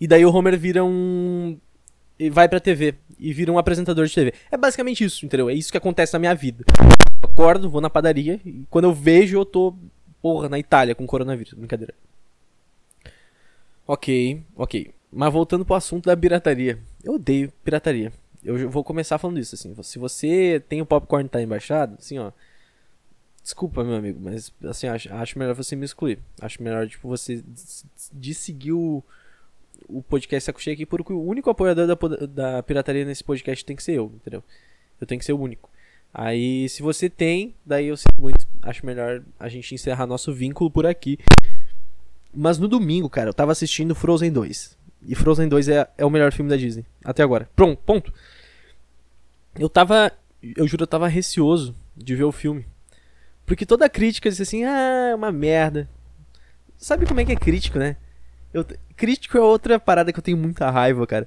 E 0.00 0.06
daí 0.06 0.24
o 0.24 0.34
Homer 0.34 0.58
vira 0.58 0.82
um. 0.82 1.58
E 2.18 2.30
vai 2.30 2.48
pra 2.48 2.58
TV. 2.58 2.94
E 3.18 3.34
vira 3.34 3.52
um 3.52 3.58
apresentador 3.58 4.06
de 4.06 4.14
TV. 4.14 4.32
É 4.50 4.56
basicamente 4.56 5.04
isso, 5.04 5.26
entendeu? 5.26 5.50
É 5.50 5.52
isso 5.52 5.70
que 5.70 5.76
acontece 5.76 6.14
na 6.14 6.18
minha 6.18 6.34
vida. 6.34 6.64
Eu 7.22 7.28
acordo, 7.28 7.68
vou 7.68 7.82
na 7.82 7.90
padaria. 7.90 8.40
E 8.46 8.64
quando 8.70 8.86
eu 8.86 8.94
vejo, 8.94 9.36
eu 9.36 9.44
tô. 9.44 9.74
Porra, 10.22 10.48
na 10.48 10.58
Itália 10.58 10.94
com 10.94 11.06
coronavírus. 11.06 11.52
Brincadeira. 11.52 11.92
Ok, 13.86 14.42
ok. 14.56 14.90
Mas 15.12 15.30
voltando 15.30 15.66
pro 15.66 15.74
assunto 15.74 16.06
da 16.06 16.16
pirataria. 16.16 16.78
Eu 17.02 17.16
odeio 17.16 17.52
pirataria. 17.62 18.10
Eu 18.42 18.70
vou 18.70 18.82
começar 18.82 19.18
falando 19.18 19.38
isso, 19.38 19.54
assim. 19.54 19.76
Se 19.82 19.98
você 19.98 20.62
tem 20.66 20.80
o 20.80 20.86
popcorn 20.86 21.28
tá 21.28 21.42
embaixado, 21.42 21.96
assim, 21.98 22.18
ó. 22.18 22.32
Desculpa, 23.44 23.84
meu 23.84 23.94
amigo, 23.94 24.18
mas 24.22 24.50
assim, 24.64 24.86
acho, 24.86 25.12
acho 25.12 25.38
melhor 25.38 25.54
você 25.54 25.76
me 25.76 25.84
excluir. 25.84 26.18
Acho 26.40 26.62
melhor, 26.62 26.88
tipo, 26.88 27.06
você 27.06 27.44
de 28.10 28.32
seguir 28.32 28.72
o, 28.72 29.04
o 29.86 30.02
podcast 30.02 30.46
Saco 30.46 30.62
Cheio 30.62 30.72
aqui, 30.72 30.86
porque 30.86 31.12
o 31.12 31.22
único 31.22 31.50
apoiador 31.50 31.86
da, 31.86 31.94
da 32.26 32.62
pirataria 32.62 33.04
nesse 33.04 33.22
podcast 33.22 33.62
tem 33.62 33.76
que 33.76 33.82
ser 33.82 33.92
eu, 33.92 34.10
entendeu? 34.14 34.42
Eu 34.98 35.06
tenho 35.06 35.18
que 35.18 35.26
ser 35.26 35.34
o 35.34 35.38
único. 35.38 35.68
Aí, 36.12 36.66
se 36.70 36.82
você 36.82 37.10
tem, 37.10 37.54
daí 37.66 37.88
eu 37.88 37.98
sinto 37.98 38.18
muito. 38.18 38.46
Acho 38.62 38.86
melhor 38.86 39.22
a 39.38 39.46
gente 39.50 39.74
encerrar 39.74 40.06
nosso 40.06 40.32
vínculo 40.32 40.70
por 40.70 40.86
aqui. 40.86 41.18
Mas 42.32 42.58
no 42.58 42.66
domingo, 42.66 43.10
cara, 43.10 43.28
eu 43.28 43.34
tava 43.34 43.52
assistindo 43.52 43.94
Frozen 43.94 44.32
2. 44.32 44.78
E 45.06 45.14
Frozen 45.14 45.48
2 45.48 45.68
é, 45.68 45.86
é 45.98 46.04
o 46.06 46.08
melhor 46.08 46.32
filme 46.32 46.48
da 46.48 46.56
Disney. 46.56 46.86
Até 47.04 47.22
agora. 47.22 47.50
Pronto, 47.54 47.82
ponto. 47.84 48.10
Eu 49.58 49.68
tava. 49.68 50.10
Eu 50.56 50.66
juro, 50.66 50.84
eu 50.84 50.86
tava 50.86 51.08
receoso 51.08 51.74
de 51.94 52.14
ver 52.14 52.24
o 52.24 52.32
filme. 52.32 52.64
Porque 53.46 53.66
toda 53.66 53.88
crítica 53.88 54.30
disse 54.30 54.42
assim, 54.42 54.64
ah, 54.64 55.08
é 55.10 55.14
uma 55.14 55.30
merda. 55.30 55.88
Sabe 56.78 57.06
como 57.06 57.20
é 57.20 57.24
que 57.24 57.32
é 57.32 57.36
crítico, 57.36 57.78
né? 57.78 57.96
Eu, 58.52 58.64
crítico 58.96 59.36
é 59.36 59.40
outra 59.40 59.78
parada 59.78 60.12
que 60.12 60.18
eu 60.18 60.22
tenho 60.22 60.36
muita 60.36 60.70
raiva, 60.70 61.06
cara. 61.06 61.26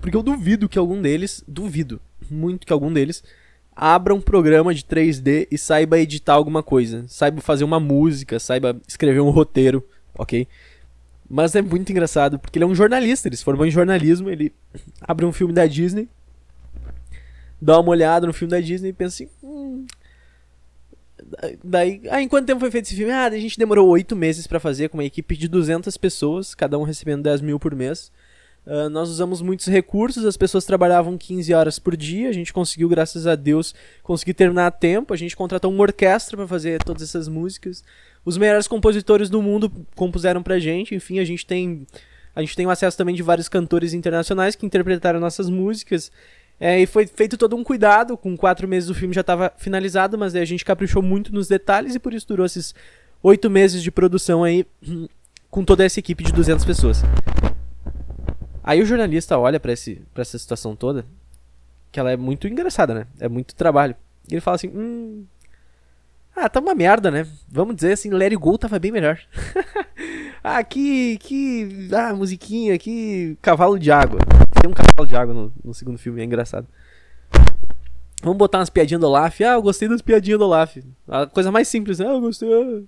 Porque 0.00 0.16
eu 0.16 0.22
duvido 0.22 0.68
que 0.68 0.78
algum 0.78 1.00
deles, 1.00 1.42
duvido 1.46 2.00
muito 2.30 2.66
que 2.66 2.72
algum 2.72 2.92
deles, 2.92 3.22
abra 3.74 4.14
um 4.14 4.20
programa 4.20 4.74
de 4.74 4.82
3D 4.84 5.48
e 5.50 5.58
saiba 5.58 5.98
editar 5.98 6.34
alguma 6.34 6.62
coisa. 6.62 7.04
Saiba 7.08 7.40
fazer 7.40 7.64
uma 7.64 7.80
música, 7.80 8.38
saiba 8.38 8.80
escrever 8.86 9.20
um 9.20 9.30
roteiro, 9.30 9.86
ok? 10.16 10.46
Mas 11.28 11.54
é 11.54 11.62
muito 11.62 11.90
engraçado, 11.90 12.38
porque 12.38 12.58
ele 12.58 12.64
é 12.64 12.68
um 12.68 12.74
jornalista, 12.74 13.28
ele 13.28 13.36
se 13.36 13.44
formou 13.44 13.66
em 13.66 13.70
jornalismo, 13.70 14.30
ele 14.30 14.52
abre 15.00 15.24
um 15.24 15.32
filme 15.32 15.52
da 15.52 15.66
Disney, 15.66 16.08
dá 17.60 17.80
uma 17.80 17.90
olhada 17.90 18.26
no 18.26 18.32
filme 18.32 18.50
da 18.50 18.60
Disney 18.60 18.90
e 18.90 18.92
pensa 18.92 19.24
assim, 19.24 19.28
hum, 19.42 19.86
Daí, 21.62 22.00
ah, 22.10 22.22
em 22.22 22.28
quanto 22.28 22.46
tempo 22.46 22.60
foi 22.60 22.70
feito 22.70 22.86
esse 22.86 22.96
filme? 22.96 23.12
Ah, 23.12 23.26
a 23.26 23.38
gente 23.38 23.58
demorou 23.58 23.88
oito 23.88 24.14
meses 24.14 24.46
para 24.46 24.60
fazer 24.60 24.88
com 24.88 24.98
uma 24.98 25.04
equipe 25.04 25.36
de 25.36 25.48
200 25.48 25.96
pessoas, 25.96 26.54
cada 26.54 26.78
um 26.78 26.82
recebendo 26.82 27.22
10 27.22 27.40
mil 27.40 27.58
por 27.58 27.74
mês. 27.74 28.10
Uh, 28.66 28.88
nós 28.88 29.10
usamos 29.10 29.42
muitos 29.42 29.66
recursos, 29.66 30.24
as 30.24 30.38
pessoas 30.38 30.64
trabalhavam 30.64 31.18
15 31.18 31.52
horas 31.52 31.78
por 31.78 31.94
dia, 31.94 32.30
a 32.30 32.32
gente 32.32 32.50
conseguiu, 32.50 32.88
graças 32.88 33.26
a 33.26 33.34
Deus, 33.34 33.74
conseguir 34.02 34.32
terminar 34.32 34.66
a 34.66 34.70
tempo, 34.70 35.12
a 35.12 35.16
gente 35.18 35.36
contratou 35.36 35.70
uma 35.70 35.82
orquestra 35.82 36.34
para 36.34 36.46
fazer 36.46 36.82
todas 36.82 37.02
essas 37.02 37.28
músicas. 37.28 37.84
Os 38.24 38.38
melhores 38.38 38.66
compositores 38.66 39.28
do 39.28 39.42
mundo 39.42 39.70
compuseram 39.94 40.42
pra 40.42 40.58
gente, 40.58 40.94
enfim, 40.94 41.18
a 41.18 41.24
gente 41.24 41.44
tem 41.44 41.86
a 42.34 42.40
gente 42.40 42.56
tem 42.56 42.66
o 42.66 42.70
acesso 42.70 42.98
também 42.98 43.14
de 43.14 43.22
vários 43.22 43.48
cantores 43.48 43.92
internacionais 43.92 44.56
que 44.56 44.66
interpretaram 44.66 45.20
nossas 45.20 45.48
músicas. 45.48 46.10
É, 46.64 46.80
e 46.80 46.86
foi 46.86 47.06
feito 47.06 47.36
todo 47.36 47.54
um 47.54 47.62
cuidado, 47.62 48.16
com 48.16 48.34
quatro 48.34 48.66
meses 48.66 48.88
o 48.88 48.94
filme 48.94 49.12
já 49.12 49.20
estava 49.20 49.52
finalizado, 49.58 50.16
mas 50.16 50.34
a 50.34 50.46
gente 50.46 50.64
caprichou 50.64 51.02
muito 51.02 51.30
nos 51.30 51.46
detalhes 51.46 51.94
e 51.94 51.98
por 51.98 52.14
isso 52.14 52.26
durou 52.26 52.46
esses 52.46 52.74
oito 53.22 53.50
meses 53.50 53.82
de 53.82 53.90
produção 53.90 54.42
aí, 54.42 54.66
com 55.50 55.62
toda 55.62 55.84
essa 55.84 56.00
equipe 56.00 56.24
de 56.24 56.32
200 56.32 56.64
pessoas. 56.64 57.02
Aí 58.62 58.80
o 58.80 58.86
jornalista 58.86 59.38
olha 59.38 59.60
para 59.60 59.72
essa 59.72 60.38
situação 60.38 60.74
toda, 60.74 61.04
que 61.92 62.00
ela 62.00 62.10
é 62.10 62.16
muito 62.16 62.48
engraçada, 62.48 62.94
né? 62.94 63.06
É 63.20 63.28
muito 63.28 63.54
trabalho. 63.54 63.94
E 64.26 64.32
ele 64.32 64.40
fala 64.40 64.54
assim, 64.54 64.68
hum... 64.68 65.26
Ah, 66.34 66.48
tá 66.48 66.60
uma 66.60 66.74
merda, 66.74 67.10
né? 67.10 67.26
Vamos 67.46 67.76
dizer 67.76 67.92
assim, 67.92 68.08
Larry 68.08 68.36
Go 68.36 68.56
tava 68.56 68.78
bem 68.78 68.90
melhor. 68.90 69.20
ah, 70.44 70.62
que... 70.62 71.16
que... 71.18 71.88
Ah, 71.92 72.14
musiquinha, 72.14 72.78
que... 72.78 73.36
Cavalo 73.42 73.78
de 73.78 73.90
água 73.90 74.20
tem 74.64 74.70
um 74.70 74.74
cavalo 74.74 75.06
de 75.06 75.14
água 75.14 75.34
no, 75.34 75.52
no 75.62 75.74
segundo 75.74 75.98
filme, 75.98 76.22
é 76.22 76.24
engraçado. 76.24 76.66
Vamos 78.22 78.38
botar 78.38 78.58
umas 78.58 78.70
piadinhas 78.70 79.00
do 79.00 79.06
Olaf. 79.06 79.40
Ah, 79.42 79.54
eu 79.54 79.62
gostei 79.62 79.86
das 79.86 80.00
piadinhas 80.00 80.38
do 80.38 80.46
Olaf. 80.46 80.78
A 81.06 81.26
coisa 81.26 81.52
mais 81.52 81.68
simples, 81.68 82.00
ah, 82.00 82.04
eu 82.04 82.20
gostei. 82.20 82.48
Ah. 82.50 82.82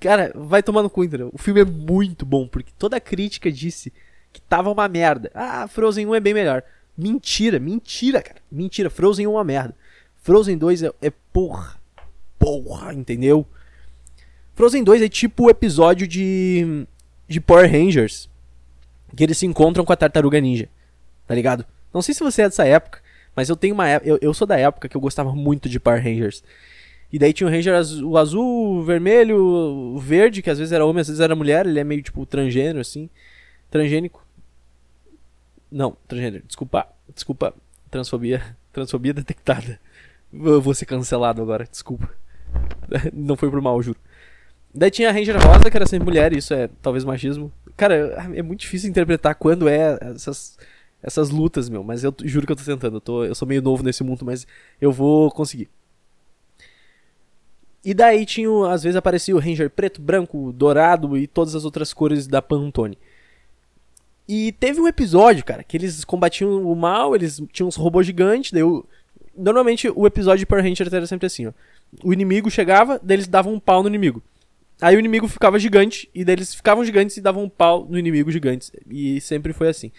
Cara, 0.00 0.32
vai 0.34 0.62
tomar 0.62 0.82
no 0.82 0.88
cu, 0.88 1.04
entendeu? 1.04 1.30
O 1.32 1.38
filme 1.38 1.60
é 1.60 1.64
muito 1.64 2.24
bom, 2.24 2.48
porque 2.48 2.72
toda 2.78 2.96
a 2.96 3.00
crítica 3.00 3.52
disse 3.52 3.92
que 4.32 4.40
tava 4.40 4.70
uma 4.70 4.88
merda. 4.88 5.30
Ah, 5.34 5.68
Frozen 5.68 6.06
1 6.06 6.14
é 6.14 6.20
bem 6.20 6.32
melhor. 6.32 6.62
Mentira, 6.96 7.58
mentira, 7.58 8.22
cara. 8.22 8.40
Mentira, 8.50 8.88
Frozen 8.88 9.26
1 9.26 9.30
é 9.30 9.34
uma 9.34 9.44
merda. 9.44 9.74
Frozen 10.22 10.56
2 10.56 10.84
é, 10.84 10.92
é 11.02 11.12
porra. 11.32 11.78
Porra, 12.38 12.94
entendeu? 12.94 13.46
Frozen 14.54 14.82
2 14.82 15.02
é 15.02 15.08
tipo 15.08 15.44
o 15.44 15.50
episódio 15.50 16.06
de, 16.06 16.86
de 17.30 17.40
Power 17.40 17.70
Rangers. 17.70 18.28
Que 19.16 19.24
eles 19.24 19.38
se 19.38 19.46
encontram 19.46 19.84
com 19.84 19.92
a 19.92 19.96
tartaruga 19.96 20.40
ninja 20.40 20.68
tá 21.30 21.34
ligado? 21.36 21.64
Não 21.94 22.02
sei 22.02 22.12
se 22.12 22.24
você 22.24 22.42
é 22.42 22.46
dessa 22.46 22.66
época, 22.66 23.00
mas 23.36 23.48
eu 23.48 23.54
tenho 23.54 23.72
uma 23.72 23.88
eu, 23.88 24.18
eu 24.20 24.34
sou 24.34 24.48
da 24.48 24.58
época 24.58 24.88
que 24.88 24.96
eu 24.96 25.00
gostava 25.00 25.32
muito 25.32 25.68
de 25.68 25.78
Power 25.78 26.02
Rangers. 26.02 26.42
E 27.12 27.20
daí 27.20 27.32
tinha 27.32 27.46
o 27.46 27.50
Ranger 27.50 27.76
azul, 27.76 28.10
o 28.10 28.18
azul, 28.18 28.78
o 28.78 28.82
vermelho, 28.82 29.36
o 29.38 29.98
verde, 30.00 30.42
que 30.42 30.50
às 30.50 30.58
vezes 30.58 30.72
era 30.72 30.84
homem, 30.84 31.02
às 31.02 31.06
vezes 31.06 31.20
era 31.20 31.36
mulher, 31.36 31.66
ele 31.66 31.78
é 31.78 31.84
meio 31.84 32.02
tipo 32.02 32.26
transgênero 32.26 32.80
assim, 32.80 33.08
transgênico. 33.70 34.26
Não, 35.70 35.96
transgênero, 36.08 36.42
desculpa, 36.44 36.88
desculpa, 37.14 37.54
transfobia, 37.88 38.42
transfobia 38.72 39.14
detectada. 39.14 39.78
Eu 40.32 40.60
vou 40.60 40.74
ser 40.74 40.86
cancelado 40.86 41.40
agora, 41.40 41.64
desculpa. 41.70 42.12
Não 43.14 43.36
foi 43.36 43.48
por 43.48 43.60
mal, 43.60 43.80
juro. 43.80 44.00
Daí 44.72 44.90
tinha 44.90 45.08
a 45.08 45.12
Ranger 45.12 45.36
Rosa, 45.36 45.70
que 45.70 45.76
era 45.76 45.86
sempre 45.86 46.04
mulher, 46.04 46.32
isso 46.32 46.54
é 46.54 46.68
talvez 46.80 47.04
machismo. 47.04 47.52
Cara, 47.76 47.94
é 48.34 48.42
muito 48.42 48.60
difícil 48.60 48.88
interpretar 48.88 49.34
quando 49.34 49.68
é 49.68 49.98
essas 50.14 50.56
essas 51.02 51.30
lutas, 51.30 51.68
meu. 51.68 51.82
Mas 51.82 52.04
eu 52.04 52.14
juro 52.24 52.46
que 52.46 52.52
eu 52.52 52.56
tô 52.56 52.64
tentando. 52.64 52.96
Eu, 52.96 53.00
tô, 53.00 53.24
eu 53.24 53.34
sou 53.34 53.48
meio 53.48 53.62
novo 53.62 53.82
nesse 53.82 54.02
mundo, 54.04 54.24
mas 54.24 54.46
eu 54.80 54.92
vou 54.92 55.30
conseguir. 55.30 55.68
E 57.82 57.94
daí 57.94 58.26
tinha, 58.26 58.48
às 58.70 58.82
vezes 58.82 58.96
aparecia 58.96 59.34
o 59.34 59.38
Ranger 59.38 59.70
preto, 59.70 60.02
branco, 60.02 60.52
dourado 60.52 61.16
e 61.16 61.26
todas 61.26 61.54
as 61.54 61.64
outras 61.64 61.94
cores 61.94 62.26
da 62.26 62.42
Pantone. 62.42 62.98
E 64.28 64.52
teve 64.52 64.80
um 64.80 64.86
episódio, 64.86 65.44
cara, 65.44 65.64
que 65.64 65.76
eles 65.76 66.04
combatiam 66.04 66.62
o 66.70 66.76
mal, 66.76 67.16
eles 67.16 67.42
tinham 67.52 67.68
uns 67.68 67.76
robôs 67.76 68.06
gigantes, 68.06 68.52
daí 68.52 68.60
eu... 68.60 68.86
Normalmente 69.34 69.88
o 69.88 70.06
episódio 70.06 70.40
de 70.40 70.46
Power 70.46 70.62
Ranger 70.62 70.92
era 70.92 71.06
sempre 71.06 71.26
assim, 71.26 71.46
ó. 71.46 71.52
O 72.04 72.12
inimigo 72.12 72.50
chegava, 72.50 73.00
daí 73.02 73.16
eles 73.16 73.26
davam 73.26 73.54
um 73.54 73.60
pau 73.60 73.82
no 73.82 73.88
inimigo. 73.88 74.22
Aí 74.80 74.96
o 74.96 74.98
inimigo 74.98 75.28
ficava 75.28 75.58
gigante, 75.58 76.08
e 76.14 76.24
daí 76.24 76.36
eles 76.36 76.54
ficavam 76.54 76.84
gigantes 76.84 77.16
e 77.16 77.20
davam 77.20 77.44
um 77.44 77.48
pau 77.48 77.86
no 77.88 77.98
inimigo 77.98 78.30
gigante. 78.30 78.72
E 78.88 79.20
sempre 79.20 79.52
foi 79.52 79.68
assim. 79.68 79.92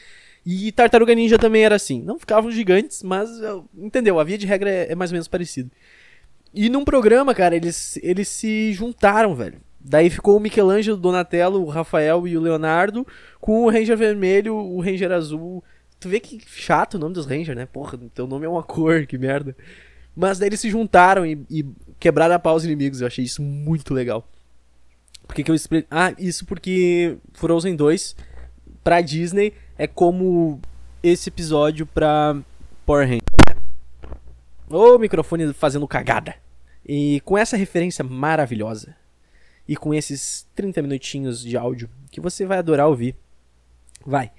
E 0.45 0.71
Tartaruga 0.71 1.13
Ninja 1.13 1.37
também 1.37 1.63
era 1.63 1.75
assim. 1.75 2.01
Não 2.01 2.17
ficavam 2.17 2.51
gigantes, 2.51 3.03
mas 3.03 3.29
entendeu? 3.77 4.19
A 4.19 4.23
via 4.23 4.37
de 4.37 4.47
regra 4.47 4.69
é, 4.69 4.91
é 4.91 4.95
mais 4.95 5.11
ou 5.11 5.15
menos 5.15 5.27
parecido. 5.27 5.69
E 6.53 6.67
num 6.67 6.83
programa, 6.83 7.33
cara, 7.33 7.55
eles, 7.55 7.97
eles 8.01 8.27
se 8.27 8.73
juntaram, 8.73 9.35
velho. 9.35 9.61
Daí 9.79 10.09
ficou 10.09 10.37
o 10.37 10.39
Michelangelo, 10.39 10.97
o 10.97 10.99
Donatello, 10.99 11.61
o 11.61 11.69
Rafael 11.69 12.27
e 12.27 12.37
o 12.37 12.41
Leonardo 12.41 13.05
com 13.39 13.63
o 13.63 13.69
Ranger 13.69 13.97
Vermelho, 13.97 14.55
o 14.55 14.81
Ranger 14.81 15.11
Azul. 15.11 15.63
Tu 15.99 16.09
vê 16.09 16.19
que 16.19 16.39
chato 16.45 16.95
o 16.95 16.99
nome 16.99 17.13
dos 17.13 17.25
Rangers, 17.25 17.57
né? 17.57 17.65
Porra, 17.65 17.99
teu 18.13 18.27
nome 18.27 18.45
é 18.45 18.49
uma 18.49 18.63
cor, 18.63 19.05
que 19.05 19.17
merda. 19.17 19.55
Mas 20.15 20.39
daí 20.39 20.49
eles 20.49 20.59
se 20.59 20.69
juntaram 20.69 21.25
e, 21.25 21.39
e 21.49 21.65
quebraram 21.99 22.35
a 22.35 22.39
pau 22.39 22.55
os 22.55 22.65
inimigos. 22.65 23.01
Eu 23.01 23.07
achei 23.07 23.23
isso 23.23 23.41
muito 23.41 23.93
legal. 23.93 24.27
Por 25.31 25.35
que, 25.35 25.45
que 25.45 25.51
eu 25.51 25.55
expliquei? 25.55 25.87
Ah, 25.89 26.13
isso 26.19 26.45
porque 26.45 27.17
Frozen 27.31 27.73
2 27.77 28.17
pra 28.83 28.99
Disney 28.99 29.53
é 29.77 29.87
como 29.87 30.59
esse 31.01 31.29
episódio 31.29 31.85
pra 31.85 32.35
Power 32.85 33.07
Rangers. 33.07 33.21
O 34.69 34.97
microfone 34.97 35.53
fazendo 35.53 35.87
cagada. 35.87 36.35
E 36.85 37.21
com 37.21 37.37
essa 37.37 37.55
referência 37.55 38.03
maravilhosa, 38.03 38.93
e 39.65 39.77
com 39.77 39.93
esses 39.93 40.49
30 40.53 40.81
minutinhos 40.81 41.41
de 41.41 41.55
áudio 41.55 41.89
que 42.11 42.19
você 42.19 42.45
vai 42.45 42.57
adorar 42.57 42.89
ouvir, 42.89 43.15
vai. 44.05 44.33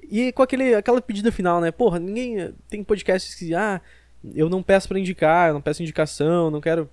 E 0.00 0.30
com 0.30 0.44
aquele, 0.44 0.76
aquela 0.76 1.02
pedida 1.02 1.32
final, 1.32 1.60
né? 1.60 1.72
Porra, 1.72 1.98
ninguém. 1.98 2.54
Tem 2.70 2.84
podcasts 2.84 3.34
que. 3.34 3.52
Ah, 3.52 3.80
eu 4.32 4.48
não 4.48 4.62
peço 4.62 4.86
para 4.86 5.00
indicar, 5.00 5.48
eu 5.48 5.54
não 5.54 5.60
peço 5.60 5.82
indicação, 5.82 6.52
não 6.52 6.60
quero. 6.60 6.88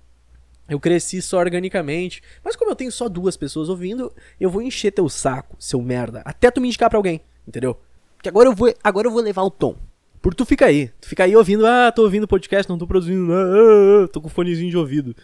Eu 0.72 0.80
cresci 0.80 1.20
só 1.20 1.38
organicamente. 1.38 2.22
Mas 2.42 2.56
como 2.56 2.70
eu 2.70 2.74
tenho 2.74 2.90
só 2.90 3.06
duas 3.06 3.36
pessoas 3.36 3.68
ouvindo, 3.68 4.10
eu 4.40 4.48
vou 4.48 4.62
encher 4.62 4.90
teu 4.90 5.06
saco, 5.06 5.54
seu 5.58 5.82
merda. 5.82 6.22
Até 6.24 6.50
tu 6.50 6.62
me 6.62 6.68
indicar 6.68 6.88
pra 6.88 6.98
alguém, 6.98 7.20
entendeu? 7.46 7.78
Que 8.22 8.28
agora 8.30 8.48
eu 8.48 8.54
vou, 8.54 8.74
agora 8.82 9.06
eu 9.06 9.12
vou 9.12 9.20
levar 9.20 9.42
o 9.42 9.50
tom. 9.50 9.76
Por 10.22 10.34
tu 10.34 10.46
fica 10.46 10.64
aí. 10.64 10.88
Tu 10.98 11.08
fica 11.08 11.24
aí 11.24 11.36
ouvindo, 11.36 11.66
ah, 11.66 11.92
tô 11.92 12.04
ouvindo 12.04 12.26
podcast, 12.26 12.70
não 12.70 12.78
tô 12.78 12.86
produzindo, 12.86 13.30
ah, 13.34 13.36
ah, 13.36 14.04
ah, 14.04 14.08
tô 14.08 14.18
com 14.18 14.30
fonezinho 14.30 14.70
de 14.70 14.78
ouvido. 14.78 15.14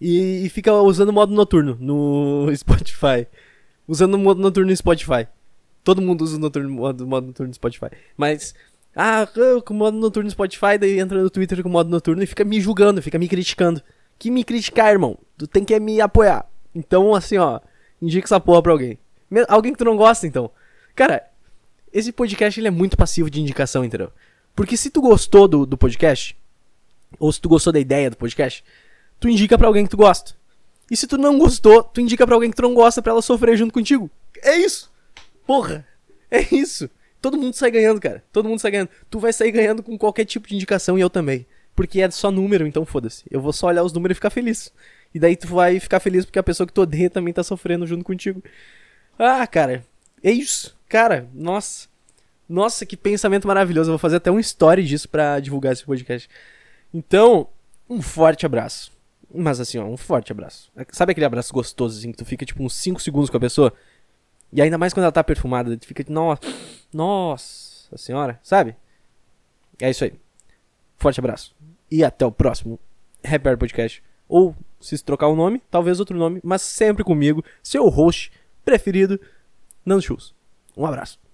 E, 0.00 0.44
e 0.44 0.48
fica 0.48 0.72
usando 0.72 1.12
modo 1.12 1.32
noturno 1.32 1.78
no 1.80 2.48
Spotify. 2.56 3.28
Usando 3.86 4.18
modo 4.18 4.40
noturno 4.40 4.70
no 4.70 4.76
Spotify. 4.76 5.28
Todo 5.84 6.02
mundo 6.02 6.24
usa 6.24 6.36
noturno, 6.36 6.68
modo, 6.68 7.06
modo 7.06 7.28
noturno 7.28 7.46
no 7.46 7.54
Spotify. 7.54 7.90
Mas, 8.16 8.56
ah, 8.96 9.24
com 9.64 9.72
o 9.72 9.76
modo 9.76 9.96
noturno 9.98 10.26
no 10.26 10.32
Spotify, 10.32 10.76
daí 10.80 10.98
entra 10.98 11.22
no 11.22 11.30
Twitter 11.30 11.62
com 11.62 11.68
modo 11.68 11.88
noturno 11.90 12.24
e 12.24 12.26
fica 12.26 12.44
me 12.44 12.60
julgando, 12.60 13.00
fica 13.00 13.20
me 13.20 13.28
criticando. 13.28 13.80
Que 14.18 14.30
me 14.30 14.44
criticar, 14.44 14.92
irmão. 14.92 15.18
Tu 15.36 15.46
tem 15.46 15.64
que 15.64 15.78
me 15.78 16.00
apoiar. 16.00 16.46
Então, 16.74 17.14
assim, 17.14 17.38
ó, 17.38 17.60
indica 18.00 18.26
essa 18.26 18.40
porra 18.40 18.62
pra 18.62 18.72
alguém. 18.72 18.98
Alguém 19.48 19.72
que 19.72 19.78
tu 19.78 19.84
não 19.84 19.96
gosta, 19.96 20.26
então. 20.26 20.50
Cara, 20.94 21.28
esse 21.92 22.12
podcast 22.12 22.58
ele 22.60 22.68
é 22.68 22.70
muito 22.70 22.96
passivo 22.96 23.30
de 23.30 23.40
indicação, 23.40 23.84
entendeu? 23.84 24.10
Porque 24.54 24.76
se 24.76 24.90
tu 24.90 25.00
gostou 25.00 25.46
do, 25.46 25.66
do 25.66 25.76
podcast, 25.76 26.36
ou 27.18 27.30
se 27.30 27.40
tu 27.40 27.48
gostou 27.48 27.72
da 27.72 27.80
ideia 27.80 28.10
do 28.10 28.16
podcast, 28.16 28.64
tu 29.20 29.28
indica 29.28 29.58
para 29.58 29.66
alguém 29.66 29.84
que 29.84 29.90
tu 29.90 29.96
gosta. 29.96 30.34
E 30.90 30.96
se 30.96 31.06
tu 31.06 31.18
não 31.18 31.38
gostou, 31.38 31.82
tu 31.82 32.00
indica 32.00 32.26
para 32.26 32.34
alguém 32.34 32.50
que 32.50 32.56
tu 32.56 32.62
não 32.62 32.74
gosta 32.74 33.02
para 33.02 33.12
ela 33.12 33.22
sofrer 33.22 33.56
junto 33.56 33.72
contigo. 33.72 34.10
É 34.42 34.56
isso. 34.56 34.90
Porra. 35.46 35.86
É 36.30 36.42
isso. 36.54 36.88
Todo 37.20 37.36
mundo 37.36 37.54
sai 37.54 37.70
ganhando, 37.70 38.00
cara. 38.00 38.22
Todo 38.32 38.48
mundo 38.48 38.60
sai 38.60 38.70
ganhando. 38.70 38.90
Tu 39.10 39.18
vai 39.18 39.32
sair 39.32 39.50
ganhando 39.50 39.82
com 39.82 39.96
qualquer 39.98 40.24
tipo 40.24 40.48
de 40.48 40.54
indicação 40.54 40.98
e 40.98 41.00
eu 41.00 41.10
também. 41.10 41.46
Porque 41.76 42.00
é 42.00 42.10
só 42.10 42.30
número, 42.30 42.66
então 42.66 42.86
foda-se. 42.86 43.24
Eu 43.30 43.40
vou 43.40 43.52
só 43.52 43.66
olhar 43.66 43.84
os 43.84 43.92
números 43.92 44.14
e 44.14 44.16
ficar 44.16 44.30
feliz. 44.30 44.72
E 45.14 45.20
daí 45.20 45.36
tu 45.36 45.46
vai 45.46 45.78
ficar 45.78 46.00
feliz 46.00 46.24
porque 46.24 46.38
a 46.38 46.42
pessoa 46.42 46.66
que 46.66 46.72
tu 46.72 46.80
odeia 46.80 47.10
também 47.10 47.32
tá 47.32 47.42
sofrendo 47.42 47.86
junto 47.86 48.02
contigo. 48.02 48.42
Ah, 49.18 49.46
cara. 49.46 49.84
É 50.24 50.30
isso. 50.30 50.74
Cara, 50.88 51.28
nossa. 51.34 51.86
Nossa, 52.48 52.86
que 52.86 52.96
pensamento 52.96 53.46
maravilhoso. 53.46 53.90
Eu 53.90 53.92
vou 53.92 53.98
fazer 53.98 54.16
até 54.16 54.30
um 54.30 54.40
story 54.40 54.84
disso 54.84 55.08
para 55.08 55.38
divulgar 55.38 55.74
esse 55.74 55.84
podcast. 55.84 56.28
Então, 56.94 57.46
um 57.88 58.00
forte 58.00 58.46
abraço. 58.46 58.90
Mas 59.34 59.60
assim, 59.60 59.78
ó, 59.78 59.84
um 59.84 59.96
forte 59.96 60.32
abraço. 60.32 60.72
Sabe 60.92 61.12
aquele 61.12 61.26
abraço 61.26 61.52
gostoso, 61.52 61.98
assim, 61.98 62.10
que 62.10 62.18
tu 62.18 62.24
fica 62.24 62.46
tipo 62.46 62.62
uns 62.62 62.74
5 62.74 63.02
segundos 63.02 63.28
com 63.28 63.36
a 63.36 63.40
pessoa? 63.40 63.72
E 64.52 64.62
ainda 64.62 64.78
mais 64.78 64.94
quando 64.94 65.04
ela 65.04 65.12
tá 65.12 65.22
perfumada, 65.22 65.76
tu 65.76 65.86
fica, 65.86 66.04
nossa, 66.08 66.40
nossa 66.92 67.98
senhora, 67.98 68.40
sabe? 68.42 68.76
É 69.80 69.90
isso 69.90 70.04
aí. 70.04 70.14
Forte 70.96 71.20
abraço. 71.20 71.54
E 71.90 72.04
até 72.04 72.24
o 72.26 72.32
próximo 72.32 72.78
Hour 73.24 73.58
Podcast. 73.58 74.02
Ou, 74.28 74.54
se 74.80 75.02
trocar 75.04 75.28
o 75.28 75.36
nome, 75.36 75.62
talvez 75.70 76.00
outro 76.00 76.16
nome, 76.18 76.40
mas 76.42 76.62
sempre 76.62 77.04
comigo, 77.04 77.44
seu 77.62 77.88
host 77.88 78.32
preferido, 78.64 79.20
Nando 79.84 80.02
Chus. 80.02 80.34
Um 80.76 80.84
abraço. 80.84 81.25